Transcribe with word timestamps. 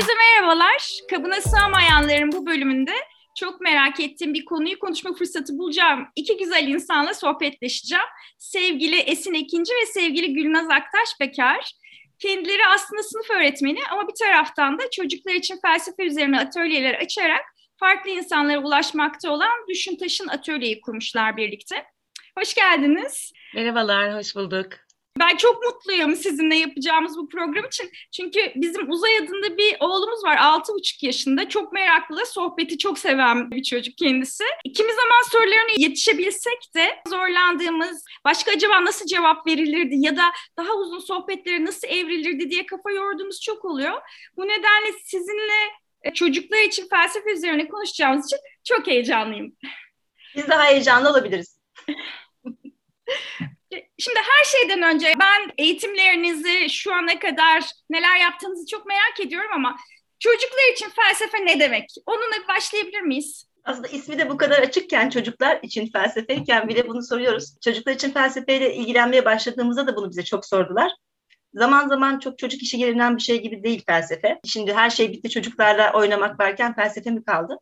Herkese 0.00 0.18
merhabalar. 0.18 1.00
Kabına 1.10 1.40
sığamayanların 1.40 2.32
bu 2.32 2.46
bölümünde 2.46 2.92
çok 3.38 3.60
merak 3.60 4.00
ettiğim 4.00 4.34
bir 4.34 4.44
konuyu 4.44 4.78
konuşma 4.78 5.12
fırsatı 5.12 5.58
bulacağım. 5.58 6.08
İki 6.16 6.36
güzel 6.36 6.68
insanla 6.68 7.14
sohbetleşeceğim. 7.14 8.04
Sevgili 8.38 8.96
Esin 8.96 9.34
Ekinci 9.34 9.72
ve 9.72 9.86
sevgili 9.86 10.34
Gülnaz 10.34 10.70
Aktaş 10.70 11.20
Bekar. 11.20 11.72
Kendileri 12.18 12.66
aslında 12.66 13.02
sınıf 13.02 13.30
öğretmeni 13.30 13.78
ama 13.90 14.08
bir 14.08 14.14
taraftan 14.14 14.78
da 14.78 14.90
çocuklar 14.90 15.34
için 15.34 15.58
felsefe 15.62 16.04
üzerine 16.04 16.40
atölyeler 16.40 16.94
açarak 16.94 17.44
farklı 17.76 18.10
insanlara 18.10 18.58
ulaşmakta 18.58 19.30
olan 19.30 19.66
Düşün 19.68 19.96
Taşın 19.96 20.28
Atölyeyi 20.28 20.80
kurmuşlar 20.80 21.36
birlikte. 21.36 21.84
Hoş 22.38 22.54
geldiniz. 22.54 23.32
Merhabalar, 23.54 24.16
hoş 24.16 24.36
bulduk. 24.36 24.89
Ben 25.18 25.36
çok 25.36 25.62
mutluyum 25.62 26.16
sizinle 26.16 26.56
yapacağımız 26.56 27.16
bu 27.16 27.28
program 27.28 27.64
için. 27.64 27.90
Çünkü 28.12 28.52
bizim 28.56 28.90
Uzay 28.90 29.16
adında 29.16 29.58
bir 29.58 29.76
oğlumuz 29.80 30.24
var 30.24 30.36
6,5 30.36 31.06
yaşında. 31.06 31.48
Çok 31.48 31.72
meraklı, 31.72 32.26
sohbeti 32.26 32.78
çok 32.78 32.98
seven 32.98 33.50
bir 33.50 33.62
çocuk 33.62 33.96
kendisi. 33.96 34.44
Kimi 34.74 34.92
zaman 34.92 35.30
sorularına 35.30 35.72
yetişebilsek 35.76 36.74
de 36.76 37.02
zorlandığımız, 37.08 38.04
başka 38.24 38.50
acaba 38.52 38.84
nasıl 38.84 39.06
cevap 39.06 39.46
verilirdi 39.46 39.94
ya 39.98 40.16
da 40.16 40.24
daha 40.58 40.74
uzun 40.74 40.98
sohbetlere 40.98 41.64
nasıl 41.64 41.88
evrilirdi 41.88 42.50
diye 42.50 42.66
kafa 42.66 42.90
yorduğumuz 42.90 43.40
çok 43.40 43.64
oluyor. 43.64 44.02
Bu 44.36 44.42
nedenle 44.42 44.92
sizinle 45.04 45.70
e, 46.02 46.14
çocuklar 46.14 46.62
için 46.62 46.88
felsefe 46.88 47.32
üzerine 47.32 47.68
konuşacağımız 47.68 48.26
için 48.26 48.38
çok 48.64 48.86
heyecanlıyım. 48.86 49.56
Biz 50.36 50.48
daha 50.48 50.64
heyecanlı 50.64 51.10
olabiliriz. 51.10 51.60
Şimdi 53.98 54.18
her 54.18 54.44
şeyden 54.44 54.82
önce 54.82 55.14
ben 55.20 55.50
eğitimlerinizi 55.58 56.70
şu 56.70 56.94
ana 56.94 57.18
kadar 57.18 57.64
neler 57.90 58.16
yaptığınızı 58.16 58.66
çok 58.66 58.86
merak 58.86 59.20
ediyorum 59.20 59.50
ama 59.54 59.76
çocuklar 60.18 60.72
için 60.72 60.88
felsefe 60.90 61.46
ne 61.46 61.60
demek? 61.60 61.90
Onunla 62.06 62.48
başlayabilir 62.48 63.00
miyiz? 63.00 63.50
Aslında 63.64 63.88
ismi 63.88 64.18
de 64.18 64.30
bu 64.30 64.36
kadar 64.36 64.62
açıkken 64.62 65.10
çocuklar 65.10 65.58
için 65.62 65.90
felsefeyken 65.92 66.68
bile 66.68 66.88
bunu 66.88 67.02
soruyoruz. 67.02 67.60
Çocuklar 67.64 67.92
için 67.92 68.10
felsefeyle 68.10 68.74
ilgilenmeye 68.74 69.24
başladığımızda 69.24 69.86
da 69.86 69.96
bunu 69.96 70.10
bize 70.10 70.24
çok 70.24 70.46
sordular. 70.46 70.92
Zaman 71.54 71.88
zaman 71.88 72.18
çok 72.18 72.38
çocuk 72.38 72.62
işi 72.62 72.78
gelinen 72.78 73.16
bir 73.16 73.22
şey 73.22 73.42
gibi 73.42 73.64
değil 73.64 73.82
felsefe. 73.86 74.40
Şimdi 74.44 74.74
her 74.74 74.90
şey 74.90 75.12
bitti 75.12 75.30
çocuklarla 75.30 75.92
oynamak 75.92 76.40
varken 76.40 76.74
felsefe 76.74 77.10
mi 77.10 77.24
kaldı? 77.24 77.58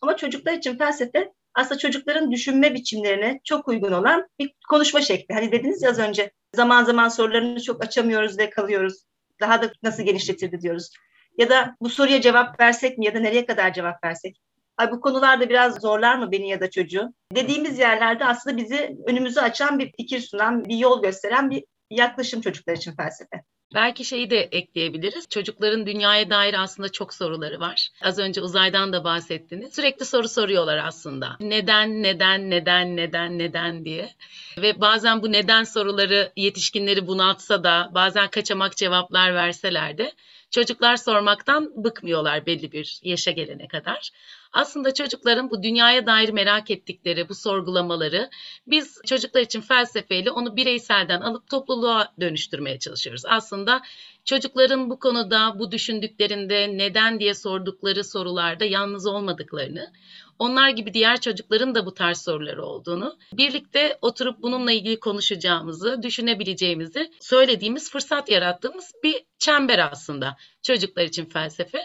Ama 0.00 0.16
çocuklar 0.16 0.52
için 0.52 0.78
felsefe 0.78 1.32
aslında 1.54 1.78
çocukların 1.78 2.32
düşünme 2.32 2.74
biçimlerine 2.74 3.40
çok 3.44 3.68
uygun 3.68 3.92
olan 3.92 4.28
bir 4.38 4.54
konuşma 4.68 5.00
şekli. 5.00 5.34
Hani 5.34 5.52
dediniz 5.52 5.82
ya 5.82 5.90
az 5.90 5.98
önce 5.98 6.30
zaman 6.54 6.84
zaman 6.84 7.08
sorularını 7.08 7.62
çok 7.62 7.84
açamıyoruz 7.84 8.38
ve 8.38 8.50
kalıyoruz. 8.50 9.04
Daha 9.40 9.62
da 9.62 9.72
nasıl 9.82 10.02
genişletirdi 10.02 10.60
diyoruz. 10.60 10.90
Ya 11.38 11.50
da 11.50 11.76
bu 11.80 11.88
soruya 11.88 12.20
cevap 12.20 12.60
versek 12.60 12.98
mi 12.98 13.06
ya 13.06 13.14
da 13.14 13.20
nereye 13.20 13.46
kadar 13.46 13.72
cevap 13.72 14.04
versek? 14.04 14.40
Ay 14.76 14.90
bu 14.90 15.00
konularda 15.00 15.48
biraz 15.48 15.80
zorlar 15.80 16.18
mı 16.18 16.32
beni 16.32 16.48
ya 16.48 16.60
da 16.60 16.70
çocuğu? 16.70 17.14
Dediğimiz 17.34 17.78
yerlerde 17.78 18.24
aslında 18.24 18.56
bizi 18.56 18.96
önümüzü 19.06 19.40
açan 19.40 19.78
bir 19.78 19.92
fikir 19.96 20.20
sunan, 20.20 20.64
bir 20.64 20.76
yol 20.76 21.02
gösteren 21.02 21.50
bir 21.50 21.64
yaklaşım 21.90 22.40
çocuklar 22.40 22.76
için 22.76 22.96
felsefe. 22.96 23.42
Belki 23.74 24.04
şeyi 24.04 24.30
de 24.30 24.40
ekleyebiliriz. 24.40 25.28
Çocukların 25.28 25.86
dünyaya 25.86 26.30
dair 26.30 26.62
aslında 26.62 26.88
çok 26.88 27.14
soruları 27.14 27.60
var. 27.60 27.88
Az 28.02 28.18
önce 28.18 28.40
uzaydan 28.40 28.92
da 28.92 29.04
bahsettiniz. 29.04 29.74
Sürekli 29.74 30.04
soru 30.04 30.28
soruyorlar 30.28 30.78
aslında. 30.78 31.36
Neden, 31.40 32.02
neden, 32.02 32.50
neden, 32.50 32.96
neden, 32.96 33.38
neden 33.38 33.84
diye. 33.84 34.14
Ve 34.58 34.80
bazen 34.80 35.22
bu 35.22 35.32
neden 35.32 35.64
soruları 35.64 36.32
yetişkinleri 36.36 37.06
bunaltsa 37.06 37.64
da 37.64 37.90
bazen 37.94 38.28
kaçamak 38.28 38.76
cevaplar 38.76 39.34
verseler 39.34 39.98
de 39.98 40.12
çocuklar 40.52 40.96
sormaktan 40.96 41.84
bıkmıyorlar 41.84 42.46
belli 42.46 42.72
bir 42.72 43.00
yaşa 43.02 43.30
gelene 43.30 43.68
kadar. 43.68 44.10
Aslında 44.52 44.94
çocukların 44.94 45.50
bu 45.50 45.62
dünyaya 45.62 46.06
dair 46.06 46.28
merak 46.28 46.70
ettikleri 46.70 47.28
bu 47.28 47.34
sorgulamaları 47.34 48.30
biz 48.66 49.00
çocuklar 49.06 49.40
için 49.40 49.60
felsefeyle 49.60 50.30
onu 50.30 50.56
bireyselden 50.56 51.20
alıp 51.20 51.50
topluluğa 51.50 52.12
dönüştürmeye 52.20 52.78
çalışıyoruz. 52.78 53.22
Aslında 53.26 53.82
çocukların 54.24 54.90
bu 54.90 54.98
konuda 54.98 55.58
bu 55.58 55.72
düşündüklerinde 55.72 56.78
neden 56.78 57.20
diye 57.20 57.34
sordukları 57.34 58.04
sorularda 58.04 58.64
yalnız 58.64 59.06
olmadıklarını, 59.06 59.92
onlar 60.38 60.70
gibi 60.70 60.94
diğer 60.94 61.20
çocukların 61.20 61.74
da 61.74 61.86
bu 61.86 61.94
tarz 61.94 62.22
soruları 62.22 62.64
olduğunu, 62.64 63.18
birlikte 63.32 63.98
oturup 64.02 64.42
bununla 64.42 64.72
ilgili 64.72 65.00
konuşacağımızı, 65.00 66.02
düşünebileceğimizi 66.02 67.10
söylediğimiz, 67.20 67.90
fırsat 67.90 68.30
yarattığımız 68.30 68.92
bir 69.04 69.24
çember 69.38 69.90
aslında 69.92 70.36
çocuklar 70.62 71.04
için 71.04 71.24
felsefe. 71.24 71.78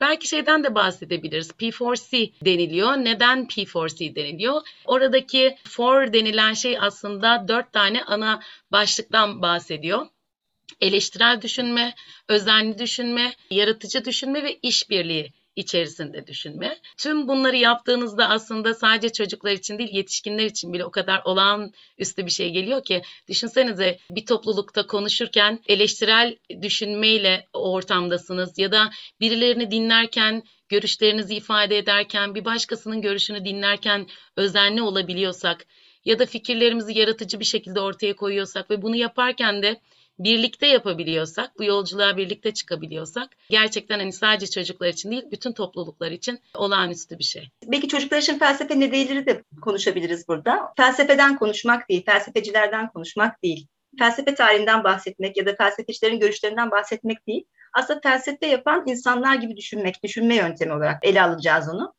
Belki 0.00 0.28
şeyden 0.28 0.64
de 0.64 0.74
bahsedebiliriz. 0.74 1.50
P4C 1.50 2.32
deniliyor. 2.44 2.92
Neden 2.92 3.46
P4C 3.46 4.16
deniliyor? 4.16 4.62
Oradaki 4.84 5.56
for 5.64 6.12
denilen 6.12 6.52
şey 6.52 6.78
aslında 6.80 7.44
dört 7.48 7.72
tane 7.72 8.04
ana 8.04 8.40
başlıktan 8.72 9.42
bahsediyor 9.42 10.06
eleştirel 10.80 11.42
düşünme, 11.42 11.94
özenli 12.28 12.78
düşünme, 12.78 13.34
yaratıcı 13.50 14.04
düşünme 14.04 14.42
ve 14.42 14.58
işbirliği 14.62 15.32
içerisinde 15.56 16.26
düşünme. 16.26 16.78
Tüm 16.96 17.28
bunları 17.28 17.56
yaptığınızda 17.56 18.28
aslında 18.28 18.74
sadece 18.74 19.12
çocuklar 19.12 19.52
için 19.52 19.78
değil 19.78 19.94
yetişkinler 19.94 20.44
için 20.44 20.72
bile 20.72 20.84
o 20.84 20.90
kadar 20.90 21.22
olağanüstü 21.24 22.26
bir 22.26 22.30
şey 22.30 22.50
geliyor 22.50 22.84
ki 22.84 23.02
düşünsenize 23.28 23.98
bir 24.10 24.26
toplulukta 24.26 24.86
konuşurken 24.86 25.60
eleştirel 25.68 26.36
düşünmeyle 26.62 27.46
ortamdasınız 27.52 28.58
ya 28.58 28.72
da 28.72 28.90
birilerini 29.20 29.70
dinlerken 29.70 30.42
görüşlerinizi 30.68 31.34
ifade 31.34 31.78
ederken 31.78 32.34
bir 32.34 32.44
başkasının 32.44 33.00
görüşünü 33.00 33.44
dinlerken 33.44 34.06
özenli 34.36 34.82
olabiliyorsak 34.82 35.66
ya 36.04 36.18
da 36.18 36.26
fikirlerimizi 36.26 36.98
yaratıcı 36.98 37.40
bir 37.40 37.44
şekilde 37.44 37.80
ortaya 37.80 38.16
koyuyorsak 38.16 38.70
ve 38.70 38.82
bunu 38.82 38.96
yaparken 38.96 39.62
de 39.62 39.80
birlikte 40.18 40.66
yapabiliyorsak, 40.66 41.58
bu 41.58 41.64
yolculuğa 41.64 42.16
birlikte 42.16 42.54
çıkabiliyorsak 42.54 43.28
gerçekten 43.50 43.98
hani 43.98 44.12
sadece 44.12 44.46
çocuklar 44.46 44.88
için 44.88 45.10
değil 45.10 45.24
bütün 45.30 45.52
topluluklar 45.52 46.10
için 46.10 46.40
olağanüstü 46.54 47.18
bir 47.18 47.24
şey. 47.24 47.48
Belki 47.66 47.88
çocuklar 47.88 48.18
için 48.18 48.38
felsefe 48.38 48.80
ne 48.80 48.92
değilleri 48.92 49.26
de 49.26 49.42
konuşabiliriz 49.62 50.28
burada. 50.28 50.72
Felsefeden 50.76 51.38
konuşmak 51.38 51.88
değil, 51.88 52.04
felsefecilerden 52.04 52.88
konuşmak 52.88 53.42
değil. 53.42 53.66
Felsefe 53.98 54.34
tarihinden 54.34 54.84
bahsetmek 54.84 55.36
ya 55.36 55.46
da 55.46 55.54
felsefecilerin 55.54 56.20
görüşlerinden 56.20 56.70
bahsetmek 56.70 57.26
değil. 57.26 57.44
Aslında 57.74 58.00
felsefe 58.02 58.46
yapan 58.46 58.82
insanlar 58.86 59.34
gibi 59.34 59.56
düşünmek, 59.56 60.02
düşünme 60.04 60.36
yöntemi 60.36 60.72
olarak 60.72 60.98
ele 61.02 61.22
alacağız 61.22 61.68
onu. 61.68 61.94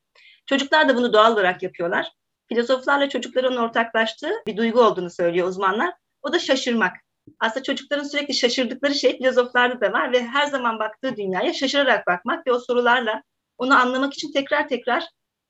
Çocuklar 0.45 0.89
da 0.89 0.95
bunu 0.95 1.13
doğal 1.13 1.33
olarak 1.33 1.63
yapıyorlar. 1.63 2.11
Filozoflarla 2.49 3.09
çocukların 3.09 3.57
ortaklaştığı 3.57 4.31
bir 4.47 4.57
duygu 4.57 4.81
olduğunu 4.81 5.09
söylüyor 5.09 5.47
uzmanlar. 5.47 5.93
O 6.21 6.33
da 6.33 6.39
şaşırmak 6.39 6.93
aslında 7.39 7.63
çocukların 7.63 8.03
sürekli 8.03 8.33
şaşırdıkları 8.33 8.95
şey 8.95 9.17
filozoflarda 9.17 9.81
da 9.81 9.93
var 9.93 10.11
ve 10.11 10.23
her 10.23 10.45
zaman 10.45 10.79
baktığı 10.79 11.17
dünyaya 11.17 11.53
şaşırarak 11.53 12.07
bakmak 12.07 12.47
ve 12.47 12.51
o 12.51 12.59
sorularla 12.59 13.23
onu 13.57 13.79
anlamak 13.79 14.13
için 14.13 14.31
tekrar 14.31 14.67
tekrar 14.69 15.03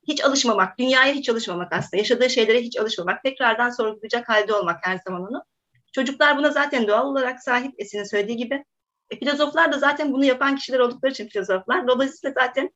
hiç 0.08 0.24
alışmamak, 0.24 0.80
dünyaya 0.80 1.14
hiç 1.14 1.30
alışmamak 1.30 1.74
aslında, 1.74 1.98
yaşadığı 1.98 2.30
şeylere 2.30 2.62
hiç 2.62 2.78
alışmamak, 2.78 3.24
tekrardan 3.24 3.70
sorgulayacak 3.70 4.30
halde 4.30 4.54
olmak 4.54 4.88
her 4.88 4.98
zaman 4.98 5.22
onu. 5.22 5.44
Çocuklar 5.92 6.38
buna 6.38 6.50
zaten 6.50 6.88
doğal 6.88 7.06
olarak 7.06 7.44
sahip, 7.44 7.74
Esin'in 7.78 8.04
söylediği 8.04 8.38
gibi. 8.38 8.66
E, 9.10 9.20
filozoflar 9.20 9.72
da 9.72 9.80
zaten 9.80 10.14
bunu 10.14 10.26
yapan 10.26 10.56
kişiler 10.56 10.80
oldukları 10.80 11.12
için 11.12 11.28
filozoflar. 11.28 11.88
Dolayısıyla 11.88 12.34
zaten 12.34 12.70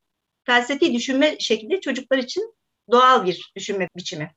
felsefi 0.44 0.94
düşünme 0.94 1.36
şekli 1.38 1.80
çocuklar 1.80 2.18
için 2.18 2.54
doğal 2.90 3.26
bir 3.26 3.52
düşünme 3.56 3.88
biçimi. 3.96 4.34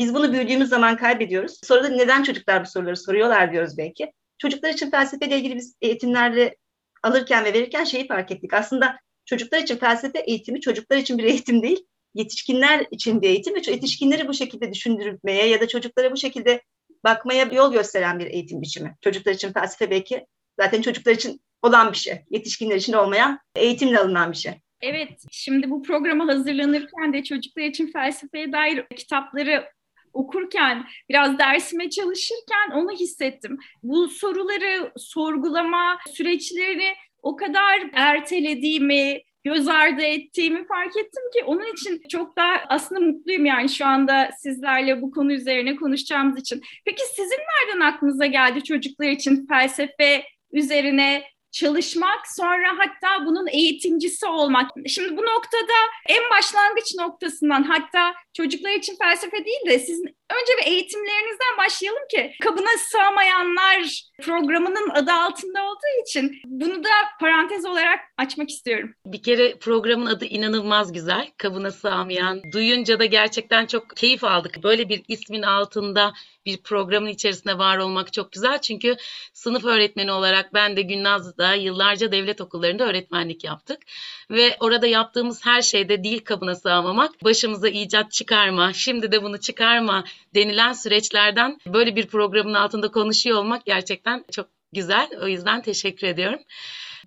Biz 0.00 0.14
bunu 0.14 0.32
büyüdüğümüz 0.32 0.68
zaman 0.68 0.96
kaybediyoruz. 0.96 1.58
Sonra 1.64 1.84
da 1.84 1.88
neden 1.88 2.22
çocuklar 2.22 2.64
bu 2.64 2.68
soruları 2.68 2.96
soruyorlar 2.96 3.52
diyoruz 3.52 3.78
belki. 3.78 4.12
Çocuklar 4.38 4.70
için 4.70 4.90
felsefeyle 4.90 5.38
ilgili 5.38 5.56
biz 5.56 5.76
eğitimlerde 5.82 6.56
alırken 7.02 7.44
ve 7.44 7.52
verirken 7.52 7.84
şeyi 7.84 8.06
fark 8.06 8.30
ettik. 8.30 8.54
Aslında 8.54 8.98
çocuklar 9.24 9.58
için 9.58 9.76
felsefe 9.76 10.18
eğitimi 10.18 10.60
çocuklar 10.60 10.96
için 10.96 11.18
bir 11.18 11.24
eğitim 11.24 11.62
değil, 11.62 11.86
yetişkinler 12.14 12.86
için 12.90 13.22
bir 13.22 13.28
eğitim 13.28 13.54
ve 13.54 13.60
yetişkinleri 13.66 14.28
bu 14.28 14.34
şekilde 14.34 14.72
düşündürmeye 14.72 15.46
ya 15.46 15.60
da 15.60 15.68
çocuklara 15.68 16.12
bu 16.12 16.16
şekilde 16.16 16.62
bakmaya 17.04 17.44
yol 17.52 17.72
gösteren 17.72 18.18
bir 18.18 18.26
eğitim 18.26 18.62
biçimi. 18.62 18.96
Çocuklar 19.00 19.32
için 19.32 19.52
felsefe 19.52 19.90
belki 19.90 20.26
zaten 20.60 20.82
çocuklar 20.82 21.12
için 21.12 21.40
olan 21.62 21.92
bir 21.92 21.96
şey. 21.96 22.14
Yetişkinler 22.30 22.76
için 22.76 22.92
olmayan, 22.92 23.40
eğitimle 23.56 23.98
alınan 23.98 24.32
bir 24.32 24.36
şey. 24.36 24.52
Evet, 24.80 25.22
şimdi 25.30 25.70
bu 25.70 25.82
programa 25.82 26.28
hazırlanırken 26.28 27.12
de 27.12 27.24
çocuklar 27.24 27.62
için 27.62 27.92
felsefeye 27.92 28.52
dair 28.52 28.86
kitapları 28.96 29.64
okurken, 30.12 30.86
biraz 31.08 31.38
dersime 31.38 31.90
çalışırken 31.90 32.70
onu 32.74 32.90
hissettim. 32.90 33.58
Bu 33.82 34.08
soruları 34.08 34.92
sorgulama 34.96 35.98
süreçlerini 36.08 36.94
o 37.22 37.36
kadar 37.36 37.90
ertelediğimi, 37.92 39.20
göz 39.44 39.68
ardı 39.68 40.02
ettiğimi 40.02 40.66
fark 40.66 40.96
ettim 40.96 41.22
ki 41.34 41.44
onun 41.44 41.72
için 41.72 42.02
çok 42.08 42.36
daha 42.36 42.52
aslında 42.68 43.00
mutluyum 43.00 43.44
yani 43.44 43.68
şu 43.68 43.86
anda 43.86 44.30
sizlerle 44.38 45.02
bu 45.02 45.10
konu 45.10 45.32
üzerine 45.32 45.76
konuşacağımız 45.76 46.40
için. 46.40 46.62
Peki 46.84 47.02
sizin 47.14 47.38
nereden 47.38 47.80
aklınıza 47.80 48.26
geldi 48.26 48.64
çocuklar 48.64 49.08
için 49.08 49.46
felsefe 49.46 50.24
üzerine 50.52 51.22
çalışmak, 51.52 52.28
sonra 52.28 52.68
hatta 52.78 53.26
bunun 53.26 53.46
eğitimcisi 53.46 54.26
olmak. 54.26 54.70
Şimdi 54.88 55.16
bu 55.16 55.22
noktada 55.22 55.78
en 56.08 56.30
başlangıç 56.30 56.94
noktasından 56.98 57.62
hatta 57.62 58.14
çocuklar 58.32 58.70
için 58.70 58.96
felsefe 58.96 59.44
değil 59.44 59.66
de 59.66 59.78
sizin 59.78 60.19
önce 60.30 60.52
bir 60.58 60.72
eğitimlerinizden 60.72 61.56
başlayalım 61.58 62.02
ki 62.10 62.32
kabına 62.42 62.78
sığmayanlar 62.78 64.02
programının 64.22 64.90
adı 64.90 65.12
altında 65.12 65.62
olduğu 65.62 66.02
için 66.06 66.32
bunu 66.46 66.84
da 66.84 66.90
parantez 67.20 67.64
olarak 67.64 68.00
açmak 68.18 68.50
istiyorum. 68.50 68.94
Bir 69.06 69.22
kere 69.22 69.58
programın 69.58 70.06
adı 70.06 70.24
inanılmaz 70.24 70.92
güzel. 70.92 71.30
Kabına 71.38 71.70
sığmayan. 71.70 72.42
Duyunca 72.52 72.98
da 72.98 73.04
gerçekten 73.04 73.66
çok 73.66 73.96
keyif 73.96 74.24
aldık. 74.24 74.62
Böyle 74.62 74.88
bir 74.88 75.02
ismin 75.08 75.42
altında 75.42 76.12
bir 76.46 76.62
programın 76.62 77.08
içerisinde 77.08 77.58
var 77.58 77.78
olmak 77.78 78.12
çok 78.12 78.32
güzel. 78.32 78.60
Çünkü 78.60 78.96
sınıf 79.32 79.64
öğretmeni 79.64 80.12
olarak 80.12 80.54
ben 80.54 80.76
de 80.76 80.82
Günnaz'da 80.82 81.54
yıllarca 81.54 82.12
devlet 82.12 82.40
okullarında 82.40 82.84
öğretmenlik 82.84 83.44
yaptık. 83.44 83.82
Ve 84.30 84.56
orada 84.60 84.86
yaptığımız 84.86 85.46
her 85.46 85.62
şeyde 85.62 86.04
dil 86.04 86.18
kabına 86.18 86.54
sığamamak, 86.54 87.24
başımıza 87.24 87.68
icat 87.68 88.12
çıkarma, 88.12 88.72
şimdi 88.72 89.12
de 89.12 89.22
bunu 89.22 89.40
çıkarma 89.40 90.04
denilen 90.34 90.72
süreçlerden 90.72 91.58
böyle 91.66 91.96
bir 91.96 92.06
programın 92.06 92.54
altında 92.54 92.90
konuşuyor 92.90 93.38
olmak 93.38 93.66
gerçekten 93.66 94.24
çok 94.32 94.48
güzel. 94.72 95.08
O 95.22 95.26
yüzden 95.26 95.62
teşekkür 95.62 96.06
ediyorum. 96.06 96.40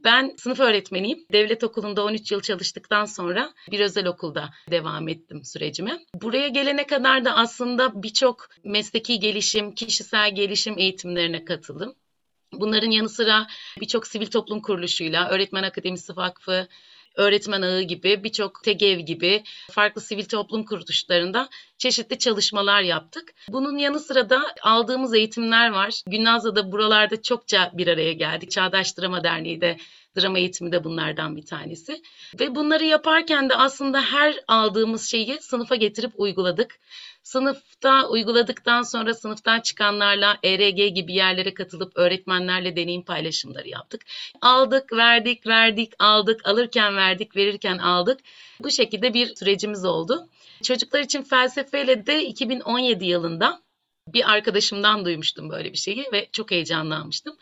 Ben 0.04 0.36
sınıf 0.38 0.60
öğretmeniyim. 0.60 1.25
Devlet 1.31 1.63
okulunda 1.63 2.04
13 2.04 2.31
yıl 2.31 2.42
çalıştıktan 2.42 3.06
sonra 3.06 3.54
bir 3.71 3.80
özel 3.80 4.07
okulda 4.07 4.50
devam 4.71 5.07
ettim 5.07 5.44
sürecime. 5.44 6.00
Buraya 6.21 6.48
gelene 6.48 6.88
kadar 6.88 7.25
da 7.25 7.36
aslında 7.36 8.04
birçok 8.04 8.50
mesleki 8.63 9.19
gelişim, 9.19 9.75
kişisel 9.75 10.36
gelişim 10.36 10.77
eğitimlerine 10.77 11.45
katıldım. 11.45 11.95
Bunların 12.54 12.92
yanı 12.92 13.09
sıra 13.09 13.48
birçok 13.81 14.07
sivil 14.07 14.27
toplum 14.27 14.62
kuruluşuyla, 14.62 15.30
Öğretmen 15.30 15.63
Akademisi 15.63 16.16
Vakfı, 16.16 16.68
Öğretmen 17.15 17.62
Ağı 17.62 17.81
gibi 17.81 18.24
birçok 18.24 18.63
TEGEV 18.63 19.00
gibi 19.00 19.44
farklı 19.71 20.01
sivil 20.01 20.25
toplum 20.25 20.65
kuruluşlarında 20.65 21.50
çeşitli 21.77 22.19
çalışmalar 22.19 22.81
yaptık. 22.81 23.33
Bunun 23.50 23.77
yanı 23.77 24.00
sıra 24.00 24.30
da 24.30 24.42
aldığımız 24.62 25.13
eğitimler 25.13 25.69
var. 25.69 26.01
Günnaz'la 26.07 26.56
da 26.56 26.71
buralarda 26.71 27.21
çokça 27.21 27.71
bir 27.74 27.88
araya 27.88 28.13
geldik. 28.13 28.51
Çağdaş 28.51 28.98
Drama 28.98 29.24
Derneği 29.24 29.62
de 29.62 29.77
drama 30.18 30.39
eğitimi 30.39 30.71
de 30.71 30.83
bunlardan 30.83 31.36
bir 31.36 31.45
tanesi. 31.45 32.01
Ve 32.39 32.56
bunları 32.56 32.86
yaparken 32.86 33.50
de 33.50 33.56
aslında 33.56 34.01
her 34.01 34.39
aldığımız 34.48 35.10
şeyi 35.10 35.42
sınıfa 35.42 35.75
getirip 35.75 36.12
uyguladık. 36.15 36.80
Sınıfta 37.24 38.07
uyguladıktan 38.07 38.81
sonra 38.81 39.13
sınıftan 39.13 39.60
çıkanlarla 39.60 40.38
ERG 40.44 40.95
gibi 40.95 41.13
yerlere 41.13 41.54
katılıp 41.54 41.92
öğretmenlerle 41.95 42.75
deneyim 42.75 43.04
paylaşımları 43.04 43.68
yaptık. 43.69 44.01
Aldık, 44.42 44.94
verdik, 44.94 45.48
verdik, 45.48 45.94
aldık, 46.00 46.48
alırken 46.48 46.95
verdik, 46.95 47.36
verirken 47.36 47.77
aldık. 47.77 48.19
Bu 48.59 48.71
şekilde 48.71 49.13
bir 49.13 49.36
sürecimiz 49.36 49.86
oldu. 49.86 50.27
Çocuklar 50.63 51.00
için 51.00 51.24
felsefeyle 51.24 52.06
de 52.06 52.25
2017 52.25 53.06
yılında 53.06 53.62
bir 54.07 54.31
arkadaşımdan 54.31 55.06
duymuştum 55.06 55.50
böyle 55.50 55.71
bir 55.71 55.77
şeyi 55.77 56.06
ve 56.13 56.30
çok 56.31 56.51
heyecanlanmıştım. 56.51 57.38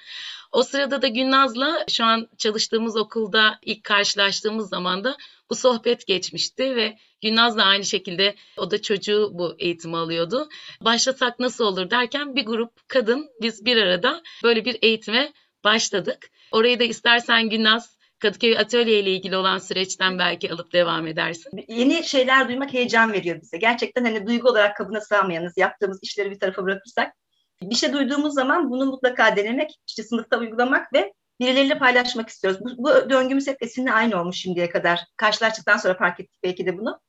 O 0.51 0.63
sırada 0.63 1.01
da 1.01 1.07
Günnaz'la 1.07 1.85
şu 1.89 2.05
an 2.05 2.27
çalıştığımız 2.37 2.97
okulda 2.97 3.59
ilk 3.61 3.83
karşılaştığımız 3.83 4.69
zaman 4.69 5.03
da 5.03 5.17
bu 5.49 5.55
sohbet 5.55 6.07
geçmişti 6.07 6.75
ve 6.75 6.97
Günnaz 7.21 7.57
da 7.57 7.63
aynı 7.63 7.85
şekilde 7.85 8.35
o 8.57 8.71
da 8.71 8.81
çocuğu 8.81 9.29
bu 9.33 9.55
eğitimi 9.59 9.97
alıyordu. 9.97 10.49
Başlasak 10.81 11.39
nasıl 11.39 11.63
olur 11.65 11.89
derken 11.89 12.35
bir 12.35 12.45
grup 12.45 12.89
kadın 12.89 13.29
biz 13.41 13.65
bir 13.65 13.77
arada 13.77 14.21
böyle 14.43 14.65
bir 14.65 14.77
eğitime 14.81 15.33
başladık. 15.63 16.31
Orayı 16.51 16.79
da 16.79 16.83
istersen 16.83 17.49
Günnaz 17.49 17.97
Kadıköy 18.19 18.57
Atölye 18.57 18.99
ile 18.99 19.11
ilgili 19.11 19.37
olan 19.37 19.57
süreçten 19.57 20.19
belki 20.19 20.53
alıp 20.53 20.73
devam 20.73 21.07
edersin. 21.07 21.65
Yeni 21.67 22.03
şeyler 22.03 22.47
duymak 22.47 22.73
heyecan 22.73 23.13
veriyor 23.13 23.41
bize. 23.41 23.57
Gerçekten 23.57 24.05
hani 24.05 24.27
duygu 24.27 24.49
olarak 24.49 24.77
kabına 24.77 25.01
sığamayanız, 25.01 25.57
yaptığımız 25.57 25.99
işleri 26.03 26.31
bir 26.31 26.39
tarafa 26.39 26.63
bırakırsak 26.63 27.13
bir 27.61 27.75
şey 27.75 27.93
duyduğumuz 27.93 28.33
zaman 28.33 28.71
bunu 28.71 28.85
mutlaka 28.85 29.35
denemek, 29.35 29.79
işte 29.87 30.03
sınıfta 30.03 30.37
uygulamak 30.39 30.93
ve 30.93 31.13
birileriyle 31.39 31.77
paylaşmak 31.77 32.29
istiyoruz. 32.29 32.59
Bu, 32.61 32.83
bu 32.83 33.09
döngümüz 33.09 33.47
hep 33.47 33.63
esinle 33.63 33.91
aynı 33.91 34.21
olmuş 34.21 34.37
şimdiye 34.37 34.69
kadar. 34.69 34.99
Karşılaştıktan 35.17 35.77
sonra 35.77 35.97
fark 35.97 36.19
ettik 36.19 36.39
belki 36.43 36.65
de 36.65 36.77
bunu. 36.77 36.99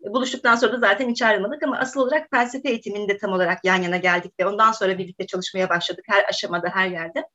Buluştuktan 0.00 0.56
sonra 0.56 0.72
da 0.72 0.78
zaten 0.78 1.10
hiç 1.10 1.22
ayrılmadık 1.22 1.62
ama 1.62 1.78
asıl 1.78 2.00
olarak 2.00 2.30
felsefe 2.30 2.68
eğitiminde 2.68 3.18
tam 3.18 3.32
olarak 3.32 3.64
yan 3.64 3.82
yana 3.82 3.96
geldik 3.96 4.32
ve 4.40 4.46
ondan 4.46 4.72
sonra 4.72 4.98
birlikte 4.98 5.26
çalışmaya 5.26 5.68
başladık 5.68 6.04
her 6.08 6.24
aşamada, 6.28 6.68
her 6.68 6.88
yerde. 6.88 7.28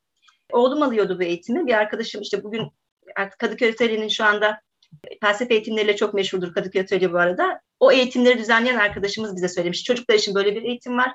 Oğlum 0.52 0.82
alıyordu 0.82 1.18
bu 1.18 1.22
eğitimi. 1.22 1.66
Bir 1.66 1.74
arkadaşım 1.74 2.22
işte 2.22 2.44
bugün 2.44 2.70
artık 3.16 3.38
Kadıköy 3.38 3.68
Atölye'nin 3.68 4.08
şu 4.08 4.24
anda 4.24 4.60
felsefe 5.20 5.54
eğitimleriyle 5.54 5.96
çok 5.96 6.14
meşhurdur 6.14 6.54
Kadıköy 6.54 6.82
Atölye 6.82 7.12
bu 7.12 7.18
arada. 7.18 7.60
O 7.80 7.92
eğitimleri 7.92 8.38
düzenleyen 8.38 8.76
arkadaşımız 8.76 9.36
bize 9.36 9.48
söylemiş. 9.48 9.84
Çocuklar 9.84 10.14
için 10.14 10.34
böyle 10.34 10.56
bir 10.56 10.62
eğitim 10.62 10.98
var. 10.98 11.12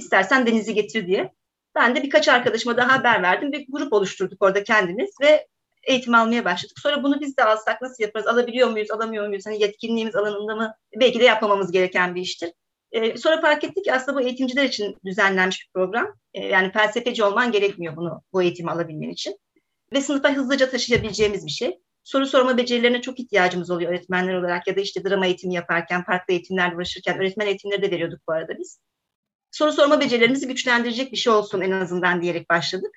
İstersen 0.00 0.46
Deniz'i 0.46 0.74
getir 0.74 1.06
diye. 1.06 1.32
Ben 1.74 1.96
de 1.96 2.02
birkaç 2.02 2.28
arkadaşıma 2.28 2.76
daha 2.76 2.98
haber 2.98 3.22
verdim. 3.22 3.52
Bir 3.52 3.66
grup 3.68 3.92
oluşturduk 3.92 4.42
orada 4.42 4.64
kendimiz 4.64 5.10
ve 5.22 5.46
eğitim 5.82 6.14
almaya 6.14 6.44
başladık. 6.44 6.78
Sonra 6.78 7.02
bunu 7.02 7.20
biz 7.20 7.36
de 7.36 7.44
alsak 7.44 7.82
nasıl 7.82 8.04
yaparız? 8.04 8.26
Alabiliyor 8.26 8.70
muyuz, 8.70 8.90
alamıyor 8.90 9.28
muyuz? 9.28 9.46
Hani 9.46 9.62
yetkinliğimiz 9.62 10.16
alanında 10.16 10.56
mı? 10.56 10.74
Belki 11.00 11.20
de 11.20 11.24
yapmamamız 11.24 11.72
gereken 11.72 12.14
bir 12.14 12.20
iştir. 12.20 12.52
Ee, 12.92 13.16
sonra 13.16 13.40
fark 13.40 13.64
ettik 13.64 13.84
ki 13.84 13.92
aslında 13.92 14.18
bu 14.18 14.22
eğitimciler 14.22 14.64
için 14.64 14.96
düzenlenmiş 15.04 15.66
bir 15.66 15.72
program. 15.74 16.14
Ee, 16.34 16.46
yani 16.46 16.72
felsefeci 16.72 17.24
olman 17.24 17.52
gerekmiyor 17.52 17.96
bunu 17.96 18.22
bu 18.32 18.42
eğitimi 18.42 18.70
alabilmen 18.70 19.08
için. 19.10 19.36
Ve 19.92 20.00
sınıfa 20.00 20.36
hızlıca 20.36 20.70
taşıyabileceğimiz 20.70 21.46
bir 21.46 21.50
şey. 21.50 21.78
Soru 22.04 22.26
sorma 22.26 22.56
becerilerine 22.56 23.00
çok 23.00 23.20
ihtiyacımız 23.20 23.70
oluyor 23.70 23.90
öğretmenler 23.90 24.34
olarak 24.34 24.66
ya 24.66 24.76
da 24.76 24.80
işte 24.80 25.04
drama 25.04 25.26
eğitimi 25.26 25.54
yaparken, 25.54 26.04
farklı 26.04 26.34
eğitimlerle 26.34 26.76
uğraşırken 26.76 27.18
öğretmen 27.18 27.46
eğitimleri 27.46 27.82
de 27.82 27.90
veriyorduk 27.90 28.20
bu 28.28 28.32
arada 28.32 28.58
biz 28.58 28.80
soru 29.50 29.72
sorma 29.72 30.00
becerilerimizi 30.00 30.48
güçlendirecek 30.48 31.12
bir 31.12 31.16
şey 31.16 31.32
olsun 31.32 31.60
en 31.60 31.70
azından 31.70 32.22
diyerek 32.22 32.50
başladık. 32.50 32.90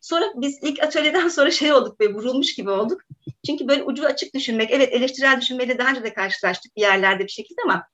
Sonra 0.00 0.24
biz 0.34 0.58
ilk 0.62 0.82
atölyeden 0.82 1.28
sonra 1.36 1.50
şey 1.50 1.72
olduk 1.72 2.00
ve 2.00 2.14
vurulmuş 2.14 2.54
gibi 2.54 2.70
olduk. 2.70 3.00
Çünkü 3.46 3.68
böyle 3.68 3.82
ucu 3.82 4.06
açık 4.06 4.34
düşünmek, 4.34 4.70
evet 4.70 4.92
eleştirel 4.92 5.40
düşünmeyle 5.40 5.78
daha 5.78 5.90
önce 5.90 6.02
de 6.02 6.14
karşılaştık 6.14 6.76
bir 6.76 6.80
yerlerde 6.80 7.24
bir 7.24 7.32
şekilde 7.32 7.60
ama 7.64 7.86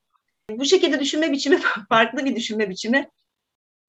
bu 0.51 0.65
şekilde 0.65 1.01
düşünme 1.01 1.33
biçimi 1.33 1.61
farklı 1.89 2.25
bir 2.25 2.37
düşünme 2.37 2.71
biçimi. 2.71 3.11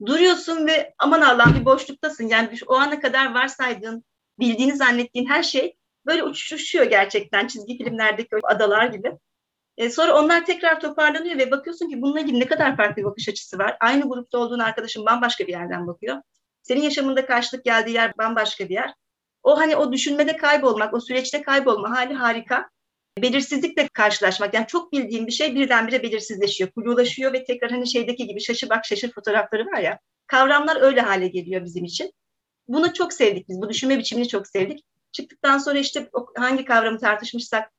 Duruyorsun 0.05 0.67
ve 0.67 0.93
aman 0.97 1.21
Allah'ım 1.21 1.59
bir 1.59 1.65
boşluktasın. 1.65 2.27
Yani 2.27 2.49
o 2.67 2.75
ana 2.75 2.99
kadar 2.99 3.33
varsaydığın, 3.33 4.03
bildiğini 4.39 4.75
zannettiğin 4.75 5.25
her 5.25 5.43
şey 5.43 5.75
böyle 6.05 6.23
uçuşuyor 6.23 6.85
gerçekten 6.85 7.47
çizgi 7.47 7.77
filmlerdeki 7.77 8.29
adalar 8.43 8.85
gibi. 8.85 9.11
E, 9.77 9.89
sonra 9.89 10.19
onlar 10.19 10.45
tekrar 10.45 10.79
toparlanıyor 10.79 11.37
ve 11.37 11.51
bakıyorsun 11.51 11.89
ki 11.89 12.01
bununla 12.01 12.19
ilgili 12.19 12.39
ne 12.39 12.45
kadar 12.45 12.77
farklı 12.77 13.01
bir 13.01 13.07
bakış 13.07 13.29
açısı 13.29 13.57
var. 13.57 13.77
Aynı 13.79 14.09
grupta 14.09 14.37
olduğun 14.37 14.59
arkadaşın 14.59 15.05
bambaşka 15.05 15.47
bir 15.47 15.51
yerden 15.51 15.87
bakıyor. 15.87 16.21
Senin 16.61 16.81
yaşamında 16.81 17.25
karşılık 17.25 17.65
geldiği 17.65 17.93
yer 17.93 18.17
bambaşka 18.17 18.69
bir 18.69 18.73
yer. 18.73 18.93
O 19.43 19.59
hani 19.59 19.75
o 19.75 19.91
düşünmede 19.91 20.37
kaybolmak, 20.37 20.93
o 20.93 20.99
süreçte 20.99 21.41
kaybolma 21.41 21.91
hali 21.91 22.13
harika. 22.13 22.69
Belirsizlikle 23.21 23.87
karşılaşmak. 23.87 24.53
Yani 24.53 24.67
çok 24.67 24.91
bildiğim 24.91 25.27
bir 25.27 25.31
şey 25.31 25.55
birdenbire 25.55 26.03
belirsizleşiyor, 26.03 26.71
kuyulaşıyor 26.71 27.33
ve 27.33 27.45
tekrar 27.45 27.71
hani 27.71 27.91
şeydeki 27.91 28.27
gibi 28.27 28.41
şaşı 28.41 28.69
bak 28.69 28.85
şaşır 28.85 29.11
fotoğrafları 29.11 29.65
var 29.65 29.79
ya. 29.79 29.99
Kavramlar 30.27 30.81
öyle 30.81 31.01
hale 31.01 31.27
geliyor 31.27 31.65
bizim 31.65 31.85
için. 31.85 32.11
Bunu 32.67 32.93
çok 32.93 33.13
sevdik 33.13 33.49
biz. 33.49 33.61
Bu 33.61 33.69
düşünme 33.69 33.97
biçimini 33.97 34.27
çok 34.27 34.47
sevdik. 34.47 34.85
Çıktıktan 35.11 35.57
sonra 35.57 35.79
işte 35.79 36.09
hangi 36.35 36.65
kavramı 36.65 36.99
tartışmışsak, 36.99 37.71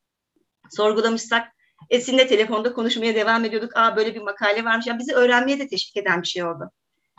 sorgulamışsak 0.71 1.57
Esin'le 1.90 2.28
telefonda 2.28 2.73
konuşmaya 2.73 3.14
devam 3.14 3.44
ediyorduk. 3.44 3.76
Aa 3.76 3.97
böyle 3.97 4.14
bir 4.14 4.20
makale 4.20 4.64
varmış. 4.64 4.87
Yani 4.87 4.99
bizi 4.99 5.14
öğrenmeye 5.14 5.58
de 5.58 5.68
teşvik 5.68 5.97
eden 5.97 6.23
bir 6.23 6.26
şey 6.26 6.44
oldu. 6.44 6.70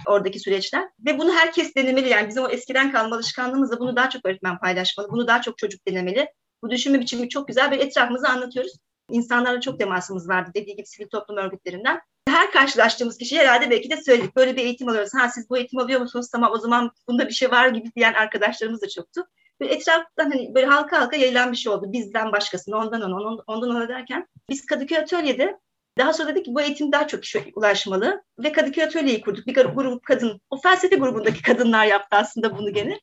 Oradaki 0.06 0.40
süreçler. 0.40 0.90
Ve 1.06 1.20
bunu 1.20 1.34
herkes 1.34 1.76
denemeli. 1.76 2.10
Yani 2.10 2.28
bizim 2.28 2.44
o 2.44 2.50
eskiden 2.50 2.92
kalma 2.92 3.16
alışkanlığımızla 3.16 3.80
bunu 3.80 3.96
daha 3.96 4.10
çok 4.10 4.26
öğretmen 4.26 4.60
paylaşmalı. 4.60 5.12
Bunu 5.12 5.28
daha 5.28 5.42
çok 5.42 5.58
çocuk 5.58 5.88
denemeli. 5.88 6.28
Bu 6.64 6.70
düşünme 6.70 7.00
biçimi 7.00 7.30
çok 7.30 7.48
güzel. 7.48 7.72
Böyle 7.72 7.84
etrafımızı 7.84 8.28
anlatıyoruz. 8.28 8.74
İnsanlarla 9.10 9.62
çok 9.62 9.80
temasımız 9.80 10.30
vardı 10.30 10.52
dediği 10.56 10.76
gibi 10.76 10.88
sivil 10.88 11.08
toplum 11.08 11.38
örgütlerinden. 11.38 12.02
Her 12.28 12.52
karşılaştığımız 12.52 13.18
kişi 13.18 13.40
herhalde 13.40 13.70
belki 13.70 13.90
de 13.90 14.04
söyledik. 14.04 14.36
Böyle 14.36 14.56
bir 14.56 14.62
eğitim 14.62 14.90
alıyoruz. 14.90 15.14
Ha 15.14 15.30
siz 15.30 15.50
bu 15.50 15.58
eğitim 15.58 15.80
alıyor 15.80 16.02
musunuz? 16.02 16.28
Tamam 16.32 16.52
o 16.52 16.58
zaman 16.58 16.92
bunda 17.08 17.28
bir 17.28 17.34
şey 17.34 17.52
var 17.52 17.68
gibi 17.68 17.92
diyen 17.96 18.14
arkadaşlarımız 18.14 18.82
da 18.82 18.90
çoktu. 18.90 19.28
Böyle 19.60 19.74
etraftan 19.74 20.32
hani 20.32 20.56
böyle 20.56 20.66
halka 20.66 21.02
halka 21.02 21.16
yayılan 21.18 21.52
bir 21.52 21.58
şey 21.58 21.72
oldu. 21.72 21.86
Bizden 21.92 22.32
başkasına, 22.32 22.78
ondan 22.78 23.02
ona, 23.02 23.44
ondan, 23.48 23.70
ona 23.70 23.90
derken. 23.90 24.28
Biz 24.50 24.66
Kadıköy 24.66 24.98
Atölye'de 24.98 25.60
daha 25.98 26.14
sonra 26.14 26.30
dedik 26.30 26.46
ki 26.46 26.56
bu 26.56 26.62
eğitim 26.62 26.92
daha 26.92 27.08
çok 27.08 27.24
kişiye 27.24 27.44
ulaşmalı. 27.56 28.24
Ve 28.40 28.52
Kadıköy 28.52 28.84
Atölye'yi 28.84 29.22
kurduk. 29.22 29.48
Bir 29.48 29.54
grup 29.56 30.04
kadın, 30.04 30.42
o 30.50 30.58
felsefe 30.58 30.96
grubundaki 30.96 31.42
kadınlar 31.42 31.86
yaptı 31.86 32.18
aslında 32.18 32.58
bunu 32.58 32.74
gene. 32.74 33.00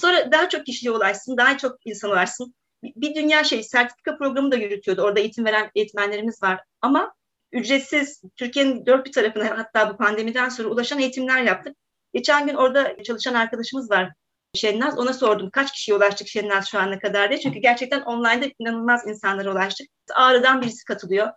Sonra 0.00 0.32
daha 0.32 0.48
çok 0.48 0.66
kişiye 0.66 0.92
ulaşsın, 0.92 1.36
daha 1.36 1.58
çok 1.58 1.86
insan 1.86 2.10
ulaşsın. 2.10 2.54
Bir 2.82 3.14
dünya 3.14 3.44
şey, 3.44 3.62
sertifika 3.62 4.18
programı 4.18 4.52
da 4.52 4.56
yürütüyordu. 4.56 5.02
Orada 5.02 5.20
eğitim 5.20 5.44
veren 5.44 5.70
eğitmenlerimiz 5.74 6.42
var. 6.42 6.60
Ama 6.80 7.14
ücretsiz 7.52 8.22
Türkiye'nin 8.36 8.86
dört 8.86 9.06
bir 9.06 9.12
tarafına 9.12 9.58
hatta 9.58 9.92
bu 9.92 9.96
pandemiden 9.96 10.48
sonra 10.48 10.68
ulaşan 10.68 10.98
eğitimler 10.98 11.42
yaptık. 11.42 11.76
Geçen 12.14 12.46
gün 12.46 12.54
orada 12.54 13.02
çalışan 13.02 13.34
arkadaşımız 13.34 13.90
var. 13.90 14.12
Şennaz. 14.54 14.98
Ona 14.98 15.12
sordum 15.12 15.50
kaç 15.50 15.72
kişiye 15.72 15.96
ulaştık 15.96 16.28
Şennaz 16.28 16.68
şu 16.68 16.78
ana 16.78 16.98
kadar 16.98 17.28
diye. 17.30 17.40
Çünkü 17.40 17.58
gerçekten 17.58 18.00
online'da 18.00 18.46
inanılmaz 18.58 19.06
insanlara 19.06 19.52
ulaştık. 19.52 19.88
Ağrı'dan 20.14 20.62
birisi 20.62 20.84
katılıyor. 20.84 21.28